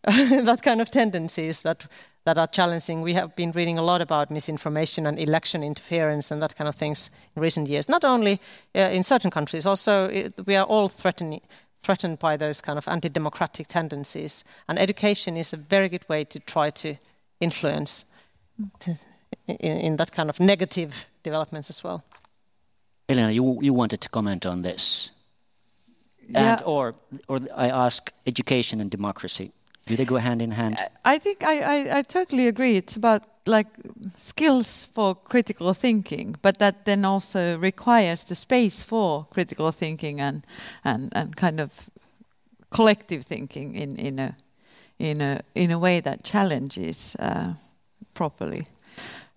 that 0.45 0.61
kind 0.63 0.81
of 0.81 0.89
tendencies 0.89 1.61
that 1.61 1.87
that 2.23 2.37
are 2.37 2.47
challenging. 2.47 3.01
We 3.01 3.13
have 3.13 3.35
been 3.35 3.51
reading 3.51 3.79
a 3.79 3.81
lot 3.81 4.01
about 4.01 4.29
misinformation 4.29 5.07
and 5.07 5.19
election 5.19 5.63
interference 5.63 6.31
and 6.31 6.41
that 6.41 6.55
kind 6.55 6.67
of 6.67 6.75
things 6.75 7.09
in 7.35 7.41
recent 7.41 7.67
years. 7.67 7.89
Not 7.89 8.03
only 8.03 8.39
uh, 8.75 8.79
in 8.81 9.03
certain 9.03 9.31
countries, 9.31 9.65
also 9.65 10.05
it, 10.05 10.33
we 10.45 10.55
are 10.55 10.65
all 10.65 10.87
threatened 10.87 11.41
threatened 11.83 12.19
by 12.19 12.37
those 12.37 12.61
kind 12.61 12.77
of 12.77 12.87
anti-democratic 12.87 13.67
tendencies. 13.67 14.43
And 14.67 14.77
education 14.77 15.35
is 15.35 15.53
a 15.53 15.57
very 15.57 15.89
good 15.89 16.07
way 16.07 16.23
to 16.25 16.39
try 16.39 16.69
to 16.69 16.95
influence 17.39 18.05
to, 18.79 18.91
in, 19.47 19.77
in, 19.77 19.95
that 19.95 20.11
kind 20.11 20.29
of 20.29 20.39
negative 20.39 21.07
developments 21.23 21.69
as 21.69 21.83
well. 21.83 22.03
Elina, 23.09 23.31
you 23.31 23.59
you 23.61 23.73
wanted 23.73 23.99
to 24.01 24.09
comment 24.09 24.45
on 24.45 24.61
this, 24.61 25.11
yeah. 26.29 26.51
and 26.51 26.61
or 26.65 26.93
or 27.27 27.39
I 27.57 27.69
ask 27.69 28.11
education 28.25 28.79
and 28.79 28.91
democracy. 28.91 29.51
Do 29.85 29.95
they 29.95 30.05
go 30.05 30.17
hand 30.17 30.41
in 30.41 30.51
hand? 30.51 30.77
I 31.03 31.17
think 31.17 31.43
I, 31.43 31.59
I, 31.59 31.97
I, 31.97 32.01
totally 32.03 32.47
agree. 32.47 32.77
It's 32.77 32.95
about 32.95 33.23
like 33.45 33.67
skills 34.17 34.85
for 34.85 35.15
critical 35.15 35.73
thinking, 35.73 36.35
but 36.41 36.59
that 36.59 36.85
then 36.85 37.03
also 37.03 37.57
requires 37.57 38.23
the 38.23 38.35
space 38.35 38.83
for 38.83 39.25
critical 39.31 39.71
thinking 39.71 40.21
and 40.21 40.45
and, 40.83 41.09
and 41.15 41.35
kind 41.35 41.59
of 41.59 41.89
collective 42.69 43.25
thinking 43.25 43.75
in, 43.75 43.97
in 43.97 44.19
a 44.19 44.35
in 44.99 45.21
a 45.21 45.41
in 45.55 45.71
a 45.71 45.79
way 45.79 45.99
that 45.99 46.23
challenges 46.23 47.15
uh, 47.19 47.53
properly. 48.13 48.61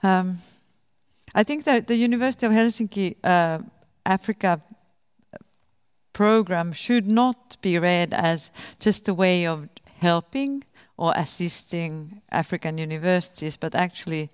Um, 0.02 0.38
I 1.34 1.42
think 1.42 1.64
that 1.64 1.86
the 1.86 1.96
University 1.96 2.46
of 2.46 2.52
Helsinki 2.52 3.16
uh, 3.24 3.58
Africa 4.04 4.60
program 6.12 6.72
should 6.72 7.06
not 7.06 7.56
be 7.60 7.78
read 7.78 8.14
as 8.14 8.50
just 8.78 9.08
a 9.08 9.14
way 9.14 9.46
of 9.46 9.68
helping 10.04 10.64
or 10.96 11.12
assisting 11.16 12.22
African 12.30 12.78
universities, 12.78 13.56
but 13.58 13.74
actually, 13.74 14.28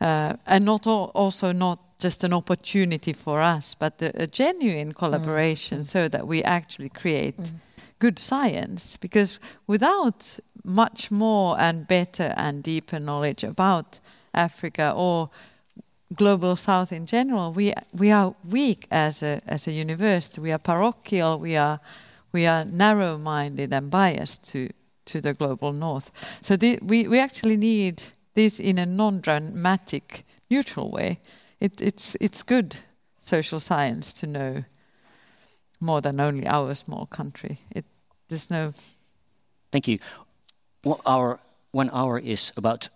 uh, 0.00 0.32
and 0.46 0.64
not 0.64 0.86
all, 0.86 1.10
also 1.14 1.52
not 1.52 1.78
just 1.98 2.24
an 2.24 2.32
opportunity 2.32 3.12
for 3.12 3.40
us, 3.40 3.76
but 3.78 4.02
a, 4.02 4.10
a 4.22 4.26
genuine 4.26 4.92
collaboration, 4.92 5.78
mm. 5.80 5.86
so 5.86 6.08
that 6.08 6.26
we 6.26 6.42
actually 6.42 6.88
create 6.88 7.36
mm. 7.36 7.52
good 7.98 8.18
science. 8.18 8.98
Because 9.00 9.40
without 9.66 10.40
much 10.64 11.10
more 11.10 11.60
and 11.60 11.86
better 11.86 12.34
and 12.36 12.62
deeper 12.62 12.98
knowledge 12.98 13.44
about 13.44 14.00
Africa 14.32 14.92
or 14.96 15.30
global 16.14 16.56
south 16.56 16.92
in 16.92 17.06
general, 17.06 17.52
we 17.52 17.72
we 17.92 18.12
are 18.12 18.34
weak 18.50 18.86
as 18.90 19.22
a 19.22 19.40
as 19.46 19.68
a 19.68 19.72
university. 19.72 20.40
We 20.40 20.52
are 20.52 20.58
parochial. 20.58 21.38
We 21.38 21.56
are 21.56 21.78
we 22.32 22.46
are 22.46 22.64
narrow-minded 22.64 23.72
and 23.72 23.90
biased 23.90 24.52
to 24.52 24.68
to 25.06 25.20
the 25.20 25.34
global 25.34 25.72
north. 25.72 26.10
So 26.40 26.56
the, 26.56 26.78
we, 26.82 27.08
we 27.08 27.18
actually 27.18 27.56
need 27.56 28.02
this 28.34 28.60
in 28.60 28.78
a 28.78 28.86
non-dramatic, 28.86 30.24
neutral 30.50 30.90
way. 30.90 31.18
It, 31.60 31.80
it's, 31.80 32.16
it's 32.20 32.42
good 32.42 32.76
social 33.18 33.60
science 33.60 34.12
to 34.14 34.26
know 34.26 34.64
more 35.80 36.00
than 36.00 36.20
only 36.20 36.46
our 36.46 36.74
small 36.74 37.06
country. 37.06 37.58
It, 37.74 37.84
there's 38.28 38.50
no... 38.50 38.72
Thank 39.72 39.88
you. 39.88 39.98
Well, 40.84 41.00
our 41.04 41.40
one 41.72 41.90
hour 41.92 42.18
is 42.18 42.52
about 42.56 42.88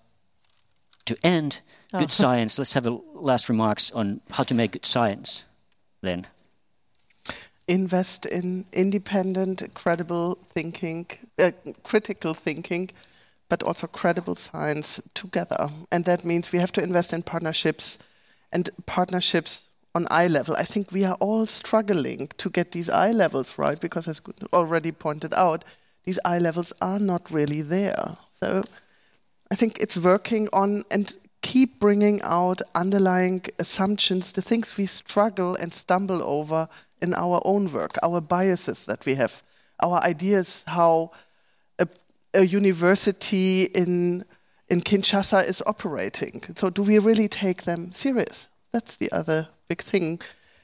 to 1.06 1.16
end. 1.22 1.60
Oh. 1.92 1.98
Good 1.98 2.12
science. 2.12 2.58
Let's 2.58 2.74
have 2.74 2.86
a 2.86 2.98
last 3.14 3.48
remarks 3.48 3.90
on 3.92 4.20
how 4.30 4.44
to 4.44 4.54
make 4.54 4.72
good 4.72 4.86
science 4.86 5.44
then 6.02 6.26
invest 7.70 8.26
in 8.26 8.64
independent, 8.72 9.62
credible 9.74 10.38
thinking, 10.42 11.06
uh, 11.38 11.52
critical 11.84 12.34
thinking, 12.34 12.90
but 13.48 13.62
also 13.62 13.86
credible 13.86 14.34
science 14.34 15.00
together. 15.14 15.68
And 15.92 16.04
that 16.04 16.24
means 16.24 16.52
we 16.52 16.58
have 16.58 16.72
to 16.72 16.82
invest 16.82 17.12
in 17.12 17.22
partnerships 17.22 17.98
and 18.52 18.68
partnerships 18.86 19.68
on 19.94 20.06
eye 20.10 20.26
level. 20.26 20.56
I 20.56 20.64
think 20.64 20.90
we 20.90 21.04
are 21.04 21.16
all 21.20 21.46
struggling 21.46 22.28
to 22.38 22.50
get 22.50 22.72
these 22.72 22.90
eye 22.90 23.12
levels 23.12 23.56
right 23.56 23.80
because, 23.80 24.08
as 24.08 24.20
already 24.52 24.92
pointed 24.92 25.32
out, 25.34 25.64
these 26.04 26.18
eye 26.24 26.38
levels 26.38 26.72
are 26.80 26.98
not 26.98 27.30
really 27.30 27.62
there. 27.62 28.16
So 28.30 28.62
I 29.52 29.54
think 29.54 29.78
it's 29.78 29.96
working 29.96 30.48
on 30.52 30.82
and 30.90 31.16
keep 31.42 31.78
bringing 31.80 32.20
out 32.22 32.60
underlying 32.74 33.42
assumptions, 33.58 34.32
the 34.32 34.42
things 34.42 34.76
we 34.76 34.86
struggle 34.86 35.56
and 35.56 35.72
stumble 35.72 36.22
over 36.22 36.68
in 37.02 37.14
our 37.14 37.40
own 37.44 37.72
work, 37.72 37.96
our 38.02 38.20
biases 38.20 38.86
that 38.86 39.06
we 39.06 39.14
have, 39.14 39.42
our 39.82 40.00
ideas 40.00 40.64
how 40.66 41.10
a, 41.78 41.86
a 42.34 42.44
university 42.44 43.64
in 43.74 44.24
in 44.68 44.80
Kinshasa 44.80 45.48
is 45.48 45.62
operating. 45.66 46.42
So 46.54 46.70
do 46.70 46.82
we 46.82 46.98
really 46.98 47.28
take 47.28 47.64
them 47.64 47.90
serious? 47.92 48.48
That's 48.72 48.96
the 48.96 49.10
other 49.10 49.48
big 49.68 49.82
thing. 49.82 50.20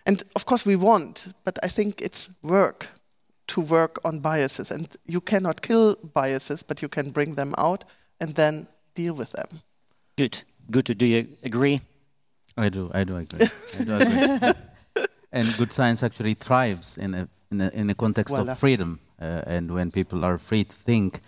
And 0.07 0.23
of 0.37 0.47
course 0.47 0.65
we 0.65 0.77
want, 0.77 1.33
but 1.45 1.59
I 1.65 1.69
think 1.69 2.01
it's 2.01 2.31
work 2.43 2.87
to 3.49 3.61
work 3.61 3.99
on 4.05 4.21
biases. 4.21 4.71
And 4.71 4.89
you 5.07 5.21
cannot 5.21 5.61
kill 5.61 5.97
biases, 6.15 6.63
but 6.63 6.83
you 6.83 6.89
can 6.89 7.11
bring 7.11 7.35
them 7.35 7.55
out 7.59 7.85
and 8.21 8.35
then 8.35 8.69
deal 8.95 9.15
with 9.15 9.33
them. 9.33 9.63
Good. 10.17 10.45
Good. 10.71 10.97
Do 10.99 11.07
you 11.07 11.29
agree? 11.43 11.81
I 12.57 12.69
do. 12.69 12.91
I 12.95 13.05
do 13.05 13.17
agree. 13.17 13.49
I 13.79 13.85
do 13.85 13.95
agree. 13.97 14.53
and 15.37 15.57
good 15.59 15.73
science 15.73 16.03
actually 16.03 16.35
thrives 16.35 16.99
in 16.99 17.15
a 17.15 17.29
in 17.51 17.61
a, 17.61 17.69
in 17.69 17.91
a 17.91 17.95
context 17.95 18.35
of 18.35 18.59
freedom, 18.59 18.99
uh, 19.21 19.43
and 19.47 19.71
when 19.71 19.91
people 19.91 20.25
are 20.25 20.39
free 20.39 20.65
to 20.65 20.75
think, 20.75 21.21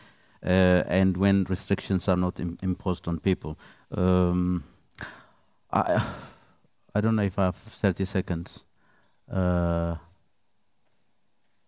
uh, 0.45 0.83
and 0.89 1.17
when 1.17 1.45
restrictions 1.49 2.09
are 2.09 2.17
not 2.17 2.41
Im 2.41 2.59
imposed 2.63 3.07
on 3.09 3.19
people. 3.21 3.59
Um, 3.97 4.65
I 5.71 6.03
I 6.95 7.01
don't 7.01 7.15
know 7.17 7.23
if 7.23 7.39
I 7.39 7.45
have 7.45 7.57
30 7.57 8.05
seconds, 8.05 8.65
uh, 9.31 9.97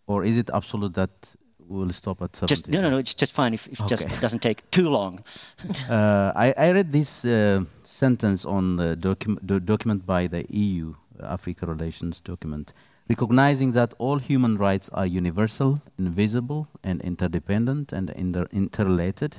or 0.07 0.25
is 0.25 0.37
it 0.37 0.51
absolute 0.53 0.95
that 0.95 1.37
we'll 1.59 1.91
stop 1.91 2.23
at 2.23 2.35
70? 2.35 2.55
Just, 2.55 2.69
no, 2.69 2.81
no, 2.81 2.91
no. 2.91 2.99
It's 2.99 3.15
just 3.15 3.33
fine 3.33 3.55
if, 3.55 3.69
if 3.69 3.81
okay. 3.81 3.85
it 3.85 3.89
just 3.89 4.21
doesn't 4.21 4.43
take 4.43 4.69
too 4.71 4.89
long. 4.89 5.21
Uh, 5.91 6.33
I 6.35 6.55
I 6.57 6.73
read 6.73 6.93
this 6.93 7.25
uh, 7.25 7.65
sentence 7.83 8.49
on 8.49 8.77
the 8.77 8.97
docu 8.97 9.37
document 9.65 10.07
by 10.07 10.29
the 10.29 10.45
EU 10.49 10.95
Africa 11.25 11.67
Relations 11.67 12.21
document, 12.21 12.73
recognizing 13.09 13.73
that 13.73 13.95
all 13.99 14.19
human 14.19 14.57
rights 14.57 14.89
are 14.91 15.07
universal, 15.07 15.81
invisible, 15.99 16.69
and 16.83 17.01
interdependent 17.03 17.93
and 17.93 18.11
inter 18.11 18.47
interrelated. 18.53 19.37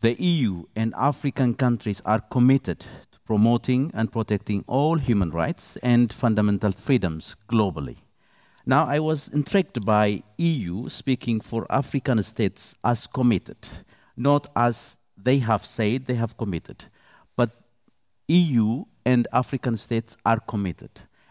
The 0.00 0.14
EU 0.22 0.64
and 0.76 0.94
African 0.96 1.54
countries 1.54 2.00
are 2.04 2.20
committed 2.20 2.80
to 3.10 3.20
promoting 3.26 3.90
and 3.94 4.12
protecting 4.12 4.64
all 4.66 4.98
human 4.98 5.30
rights 5.30 5.76
and 5.82 6.12
fundamental 6.12 6.72
freedoms 6.72 7.36
globally. 7.48 7.96
Now, 8.64 8.86
I 8.86 8.98
was 9.00 9.28
intrigued 9.28 9.84
by 9.86 10.22
EU 10.36 10.88
speaking 10.88 11.40
for 11.40 11.66
African 11.70 12.22
states 12.22 12.76
as 12.84 13.06
committed, 13.06 13.66
not 14.16 14.46
as 14.54 14.98
they 15.16 15.38
have 15.38 15.64
said 15.64 16.04
they 16.04 16.14
have 16.16 16.36
committed, 16.36 16.84
EU 18.28 18.84
and 19.04 19.26
African 19.32 19.76
states 19.76 20.16
are 20.24 20.40
committed. 20.40 20.90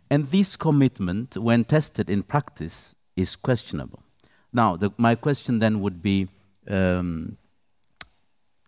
And 0.10 0.28
this 0.28 0.56
commitment, 0.56 1.38
when 1.38 1.64
tested 1.66 2.10
in 2.10 2.24
practice, 2.24 2.96
is 3.16 3.36
questionable. 3.36 4.02
Now, 4.54 4.78
the, 4.78 4.92
my 4.98 5.16
question 5.16 5.60
then 5.60 5.82
would 5.82 6.02
be 6.02 6.28
um, 6.68 7.38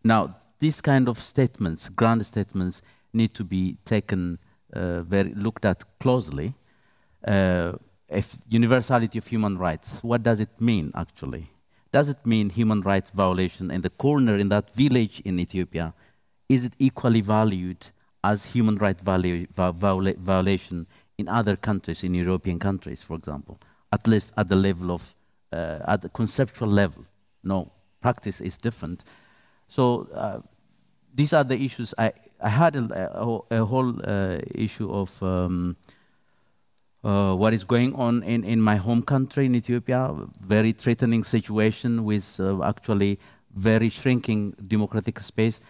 now, 0.04 0.30
these 0.60 0.80
kind 0.80 1.10
of 1.10 1.18
statements, 1.18 1.90
grand 1.90 2.26
statements, 2.26 2.82
need 3.14 3.34
to 3.34 3.44
be 3.44 3.76
taken, 3.84 4.40
uh, 4.74 5.02
very 5.02 5.34
looked 5.34 5.66
at 5.66 5.84
closely. 6.00 6.54
Uh, 7.28 7.74
if 8.08 8.38
universality 8.48 9.18
of 9.18 9.28
human 9.28 9.58
rights, 9.58 10.02
what 10.04 10.24
does 10.24 10.40
it 10.40 10.50
mean 10.60 10.92
actually? 10.96 11.50
does 11.92 12.10
it 12.10 12.26
mean 12.26 12.50
human 12.50 12.82
rights 12.82 13.10
violation 13.12 13.72
in 13.72 13.82
the 13.82 13.90
corner 13.90 14.38
in 14.38 14.50
that 14.50 14.74
village 14.76 15.22
in 15.26 15.40
Ethiopia? 15.40 15.94
Is 16.48 16.66
it 16.66 16.74
equally 16.80 17.22
valued 17.22 17.88
as 18.24 18.46
human 18.46 18.76
rights 18.76 19.02
violation 19.02 20.88
in 21.18 21.28
other 21.28 21.56
countries, 21.56 22.04
in 22.04 22.14
European 22.14 22.60
countries, 22.60 23.02
for 23.02 23.16
example? 23.16 23.60
At 23.92 24.08
least 24.08 24.34
at 24.38 24.48
the 24.50 24.56
level 24.56 24.92
of, 24.92 25.16
uh, 25.52 25.80
at 25.88 26.02
the 26.02 26.10
conceptual 26.10 26.70
level. 26.70 27.06
No, 27.44 27.72
practice 28.02 28.42
is 28.42 28.58
different. 28.58 29.04
So 29.68 30.08
uh, 30.14 30.42
these 31.14 31.34
are 31.34 31.44
the 31.44 31.60
issues. 31.60 31.94
I, 31.98 32.12
I 32.42 32.50
had 32.50 32.76
a, 32.76 33.22
a, 33.22 33.62
a 33.62 33.66
whole 33.66 33.94
uh, 34.04 34.40
issue 34.56 34.92
of 34.92 35.22
um, 35.24 35.76
uh, 37.04 37.34
what 37.36 37.54
is 37.54 37.64
going 37.64 37.96
on 37.96 38.24
in, 38.24 38.44
in 38.44 38.62
my 38.62 38.76
home 38.76 39.02
country 39.02 39.46
in 39.46 39.56
Ethiopia, 39.56 40.14
very 40.42 40.72
threatening 40.72 41.24
situation 41.24 42.04
with 42.04 42.40
uh, 42.40 42.64
actually 42.64 43.20
very 43.56 43.90
shrinking 43.90 44.54
democratic 44.68 45.20
space. 45.20 45.62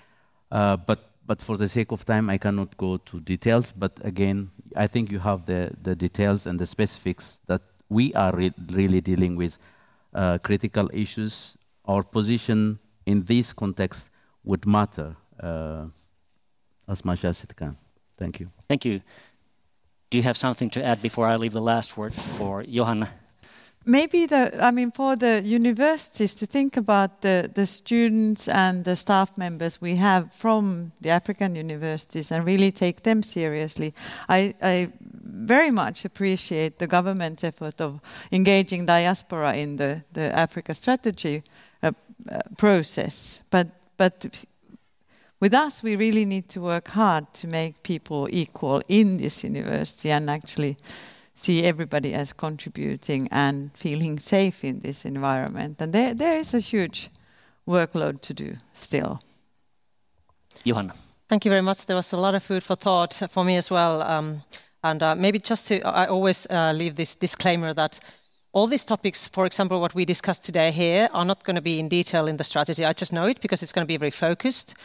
Uh, 0.51 0.75
but, 0.75 1.08
but 1.29 1.39
for 1.43 1.57
the 1.57 1.69
sake 1.69 1.91
of 1.91 2.03
time, 2.05 2.27
I 2.27 2.39
cannot 2.39 2.75
go 2.75 2.97
to 2.97 3.19
details. 3.19 3.71
But 3.71 3.93
again, 4.03 4.49
I 4.75 4.87
think 4.87 5.11
you 5.11 5.19
have 5.19 5.45
the, 5.45 5.69
the 5.79 5.95
details 5.95 6.47
and 6.47 6.59
the 6.59 6.65
specifics 6.65 7.39
that 7.45 7.61
we 7.87 8.11
are 8.15 8.35
re 8.35 8.51
really 8.71 8.99
dealing 8.99 9.35
with 9.35 9.59
uh, 10.15 10.39
critical 10.39 10.89
issues. 10.91 11.55
Our 11.85 12.01
position 12.01 12.79
in 13.05 13.25
this 13.25 13.53
context 13.53 14.09
would 14.43 14.65
matter 14.65 15.15
uh, 15.39 15.85
as 16.87 17.05
much 17.05 17.23
as 17.23 17.43
it 17.43 17.55
can. 17.55 17.77
Thank 18.17 18.39
you. 18.39 18.49
Thank 18.67 18.85
you. 18.85 18.99
Do 20.09 20.17
you 20.17 20.23
have 20.23 20.37
something 20.37 20.71
to 20.71 20.79
add 20.83 20.99
before 20.99 21.27
I 21.27 21.35
leave 21.35 21.53
the 21.53 21.67
last 21.73 21.95
word 21.95 22.15
for 22.15 22.63
Johanna? 22.63 23.07
Maybe 23.89 24.27
the, 24.27 24.51
I 24.61 24.69
mean, 24.69 24.91
for 24.91 25.15
the 25.15 25.41
universities 25.43 26.35
to 26.35 26.45
think 26.45 26.77
about 26.77 27.21
the, 27.21 27.49
the 27.51 27.65
students 27.65 28.47
and 28.47 28.85
the 28.85 28.95
staff 28.95 29.35
members 29.35 29.81
we 29.81 29.95
have 29.95 30.31
from 30.31 30.91
the 31.01 31.09
African 31.09 31.55
universities 31.55 32.31
and 32.31 32.45
really 32.45 32.71
take 32.71 33.01
them 33.01 33.23
seriously. 33.23 33.95
I, 34.27 34.53
I 34.61 34.91
very 35.01 35.71
much 35.71 36.05
appreciate 36.05 36.77
the 36.77 36.85
government's 36.85 37.43
effort 37.43 37.81
of 37.81 37.99
engaging 38.31 38.85
diaspora 38.85 39.55
in 39.55 39.77
the, 39.77 40.03
the 40.13 40.37
Africa 40.37 40.75
strategy 40.75 41.41
uh, 41.81 41.91
uh, 42.31 42.41
process. 42.59 43.41
But, 43.49 43.69
but 43.97 44.45
with 45.39 45.55
us, 45.55 45.81
we 45.81 45.95
really 45.95 46.25
need 46.25 46.47
to 46.49 46.61
work 46.61 46.89
hard 46.89 47.33
to 47.33 47.47
make 47.47 47.81
people 47.81 48.27
equal 48.29 48.83
in 48.87 49.17
this 49.17 49.43
university 49.43 50.11
and 50.11 50.29
actually 50.29 50.77
see 51.39 51.63
everybody 51.63 52.13
as 52.13 52.33
contributing 52.33 53.29
and 53.31 53.71
feeling 53.73 54.19
safe 54.19 54.63
in 54.63 54.79
this 54.81 55.05
environment. 55.05 55.81
And 55.81 55.93
there, 55.93 56.13
there 56.13 56.37
is 56.37 56.53
a 56.53 56.59
huge 56.59 57.09
workload 57.67 58.21
to 58.21 58.33
do 58.33 58.55
still. 58.73 59.19
Johanna. 60.65 60.93
Thank 61.27 61.45
you 61.45 61.51
very 61.51 61.61
much. 61.61 61.85
There 61.85 61.95
was 61.95 62.13
a 62.13 62.17
lot 62.17 62.35
of 62.35 62.43
food 62.43 62.63
for 62.63 62.75
thought 62.75 63.13
for 63.29 63.45
me 63.45 63.55
as 63.55 63.71
well. 63.71 64.01
Um, 64.01 64.43
and 64.83 65.01
uh, 65.01 65.15
maybe 65.15 65.39
just 65.39 65.67
to, 65.67 65.81
I 65.81 66.07
always 66.07 66.47
uh, 66.49 66.73
leave 66.75 66.95
this 66.95 67.15
disclaimer 67.15 67.73
that 67.73 67.99
all 68.51 68.67
these 68.67 68.83
topics, 68.85 69.27
for 69.27 69.45
example, 69.45 69.79
what 69.79 69.93
we 69.93 70.05
discussed 70.05 70.43
today 70.43 70.71
here, 70.71 71.07
are 71.13 71.25
not 71.25 71.43
going 71.43 71.55
to 71.55 71.61
be 71.61 71.79
in 71.79 71.87
detail 71.87 72.27
in 72.27 72.37
the 72.37 72.43
strategy. 72.43 72.83
I 72.83 72.93
just 72.93 73.13
know 73.13 73.27
it 73.27 73.41
because 73.41 73.63
it's 73.63 73.71
going 73.71 73.85
to 73.85 73.93
be 73.93 73.97
very 73.97 74.11
focused 74.11 74.75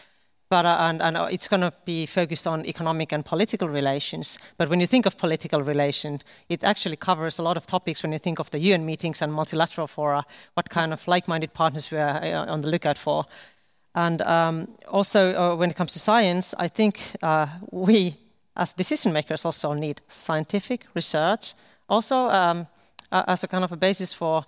but 0.48 0.66
uh, 0.66 0.76
and, 0.80 1.02
and 1.02 1.16
uh, 1.16 1.28
it's 1.30 1.48
going 1.48 1.60
to 1.60 1.72
be 1.84 2.06
focused 2.06 2.46
on 2.46 2.66
economic 2.66 3.12
and 3.12 3.24
political 3.24 3.68
relations. 3.68 4.38
But 4.56 4.68
when 4.68 4.80
you 4.80 4.86
think 4.86 5.06
of 5.06 5.16
political 5.16 5.62
relations, 5.62 6.22
it 6.48 6.62
actually 6.64 6.96
covers 6.96 7.38
a 7.38 7.42
lot 7.42 7.56
of 7.56 7.66
topics. 7.66 8.02
When 8.02 8.12
you 8.12 8.18
think 8.18 8.38
of 8.38 8.50
the 8.50 8.58
UN 8.58 8.84
meetings 8.84 9.22
and 9.22 9.32
multilateral 9.32 9.86
fora, 9.86 10.24
what 10.54 10.68
kind 10.70 10.92
of 10.92 11.06
like-minded 11.08 11.54
partners 11.54 11.90
we 11.90 11.98
are 11.98 12.22
uh, 12.22 12.52
on 12.52 12.60
the 12.60 12.68
lookout 12.68 12.98
for, 12.98 13.26
and 13.94 14.22
um, 14.22 14.68
also 14.88 15.34
uh, 15.34 15.56
when 15.56 15.70
it 15.70 15.76
comes 15.76 15.92
to 15.92 15.98
science, 15.98 16.54
I 16.58 16.68
think 16.68 17.00
uh, 17.22 17.46
we 17.70 18.16
as 18.56 18.74
decision 18.74 19.12
makers 19.12 19.44
also 19.44 19.72
need 19.72 20.00
scientific 20.08 20.86
research, 20.94 21.54
also 21.88 22.28
um, 22.30 22.66
as 23.10 23.44
a 23.44 23.48
kind 23.48 23.64
of 23.64 23.72
a 23.72 23.76
basis 23.76 24.12
for 24.12 24.44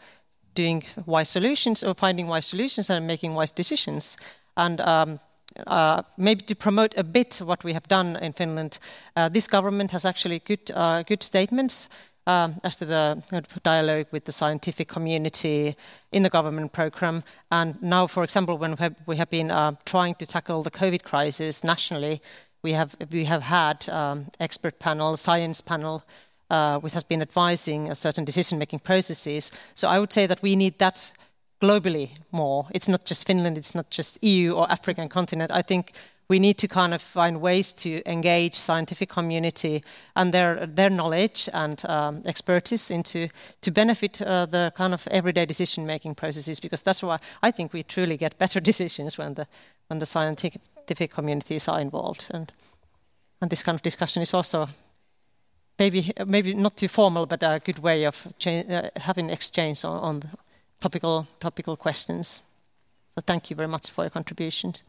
doing 0.54 0.82
wise 1.04 1.28
solutions 1.28 1.82
or 1.82 1.94
finding 1.94 2.26
wise 2.26 2.46
solutions 2.46 2.90
and 2.90 3.06
making 3.06 3.34
wise 3.34 3.52
decisions. 3.52 4.16
And 4.56 4.80
um, 4.80 5.20
uh, 5.66 6.02
maybe 6.16 6.42
to 6.42 6.54
promote 6.54 6.98
a 6.98 7.04
bit 7.04 7.40
what 7.44 7.64
we 7.64 7.72
have 7.72 7.88
done 7.88 8.16
in 8.16 8.32
Finland, 8.32 8.78
uh, 9.16 9.28
this 9.28 9.48
government 9.48 9.90
has 9.90 10.04
actually 10.04 10.40
good, 10.40 10.70
uh, 10.74 11.02
good 11.02 11.22
statements 11.22 11.88
um, 12.26 12.56
as 12.64 12.76
to 12.78 12.84
the 12.84 13.22
dialogue 13.62 14.06
with 14.10 14.24
the 14.24 14.32
scientific 14.32 14.88
community 14.88 15.76
in 16.12 16.22
the 16.22 16.30
government 16.30 16.72
program. 16.72 17.22
And 17.50 17.80
now, 17.80 18.06
for 18.06 18.24
example, 18.24 18.58
when 18.58 18.76
we 19.06 19.16
have 19.16 19.30
been 19.30 19.50
uh, 19.50 19.72
trying 19.84 20.14
to 20.16 20.26
tackle 20.26 20.62
the 20.62 20.70
COVID 20.70 21.02
crisis 21.02 21.64
nationally, 21.64 22.20
we 22.62 22.72
have, 22.72 22.96
we 23.12 23.24
have 23.24 23.42
had 23.42 23.88
um, 23.88 24.26
expert 24.40 24.78
panel, 24.78 25.16
science 25.16 25.60
panel, 25.60 26.02
uh, 26.50 26.78
which 26.80 26.94
has 26.94 27.04
been 27.04 27.22
advising 27.22 27.94
certain 27.94 28.24
decision-making 28.24 28.80
processes. 28.80 29.52
So 29.74 29.88
I 29.88 29.98
would 29.98 30.12
say 30.12 30.26
that 30.26 30.42
we 30.42 30.56
need 30.56 30.78
that 30.78 31.12
globally 31.60 32.10
more. 32.30 32.66
It's 32.70 32.88
not 32.88 33.04
just 33.04 33.26
Finland, 33.26 33.58
it's 33.58 33.74
not 33.74 33.90
just 33.90 34.22
EU 34.22 34.52
or 34.52 34.70
African 34.70 35.08
continent. 35.08 35.50
I 35.50 35.62
think 35.62 35.92
we 36.28 36.38
need 36.38 36.58
to 36.58 36.68
kind 36.68 36.92
of 36.92 37.02
find 37.02 37.40
ways 37.40 37.72
to 37.72 38.02
engage 38.06 38.54
scientific 38.54 39.08
community 39.08 39.82
and 40.14 40.32
their 40.32 40.66
their 40.66 40.90
knowledge 40.90 41.48
and 41.52 41.84
um, 41.88 42.22
expertise 42.24 42.90
into 42.90 43.28
to 43.60 43.70
benefit 43.70 44.20
uh, 44.20 44.46
the 44.46 44.72
kind 44.76 44.92
of 44.92 45.06
everyday 45.10 45.46
decision 45.46 45.86
making 45.86 46.14
processes 46.14 46.60
because 46.60 46.82
that's 46.82 47.02
why 47.02 47.18
I 47.42 47.52
think 47.52 47.72
we 47.72 47.82
truly 47.82 48.16
get 48.16 48.38
better 48.38 48.60
decisions 48.64 49.18
when 49.18 49.34
the 49.34 49.46
when 49.88 49.98
the 49.98 50.06
scientific 50.06 51.10
communities 51.14 51.68
are 51.68 51.80
involved 51.80 52.30
and 52.34 52.52
and 53.40 53.50
this 53.50 53.62
kind 53.62 53.76
of 53.76 53.82
discussion 53.82 54.22
is 54.22 54.34
also 54.34 54.68
maybe 55.78 56.12
maybe 56.26 56.54
not 56.54 56.76
too 56.76 56.88
formal 56.88 57.26
but 57.26 57.42
a 57.42 57.60
good 57.64 57.78
way 57.78 58.06
of 58.06 58.26
uh, 58.46 58.88
having 58.96 59.30
exchange 59.30 59.84
on, 59.84 60.00
on 60.00 60.22
topical, 60.80 61.26
topical 61.40 61.76
questions. 61.76 62.42
So 63.08 63.20
thank 63.20 63.50
you 63.50 63.56
very 63.56 63.68
much 63.68 63.90
for 63.90 64.04
your 64.04 64.10
contributions. 64.10 64.84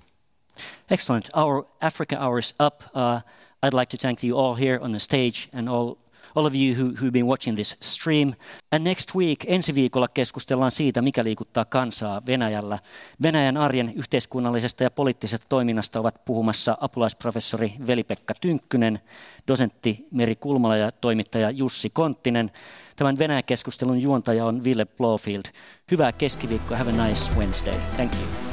Excellent. 0.90 1.30
Our 1.34 1.66
Africa 1.82 2.20
hour 2.20 2.40
is 2.40 2.54
up. 2.60 2.84
Uh, 2.94 3.22
I'd 3.62 3.74
like 3.74 3.90
to 3.90 3.98
thank 3.98 4.24
you 4.24 4.38
all 4.38 4.56
here 4.56 4.80
on 4.82 4.92
the 4.92 5.00
stage 5.00 5.50
and 5.54 5.70
all 5.70 5.98
all 6.36 6.46
of 6.46 6.54
you 6.56 6.76
who, 6.76 6.94
who've 6.94 7.12
been 7.12 7.26
watching 7.26 7.56
this 7.56 7.76
stream. 7.82 8.34
And 8.72 8.84
next 8.84 9.16
week, 9.16 9.40
ensi 9.48 9.76
viikolla 9.76 10.08
keskustellaan 10.08 10.72
siitä, 10.72 11.02
mikä 11.02 11.24
liikuttaa 11.24 11.66
kansaa 11.66 12.22
Venäjällä. 12.26 12.80
Venäjän 13.22 13.58
arjen 13.58 13.94
yhteiskunnallisesta 13.96 14.84
ja 14.84 14.92
poliittisesta 14.92 15.46
toiminnasta 15.50 16.00
ovat 16.00 16.26
puhumassa 16.26 16.78
apulaisprofessori 16.82 17.74
Veli-Pekka 17.88 18.34
Tynkkynen, 18.42 19.00
dosentti 19.48 20.08
Meri 20.12 20.36
Kulmala 20.36 20.78
ja 20.78 20.92
toimittaja 20.92 21.52
Jussi 21.52 21.90
Konttinen. 21.90 22.52
Tämän 22.96 23.18
Venäjä-keskustelun 23.18 24.02
juontaja 24.02 24.46
on 24.46 24.64
Ville 24.64 24.86
Blofield. 24.86 25.44
Hyvää 25.92 26.12
keskiviikkoa. 26.12 26.78
Have 26.78 26.92
a 26.92 27.08
nice 27.08 27.32
Wednesday. 27.38 27.76
Thank 27.96 28.14
you. 28.14 28.47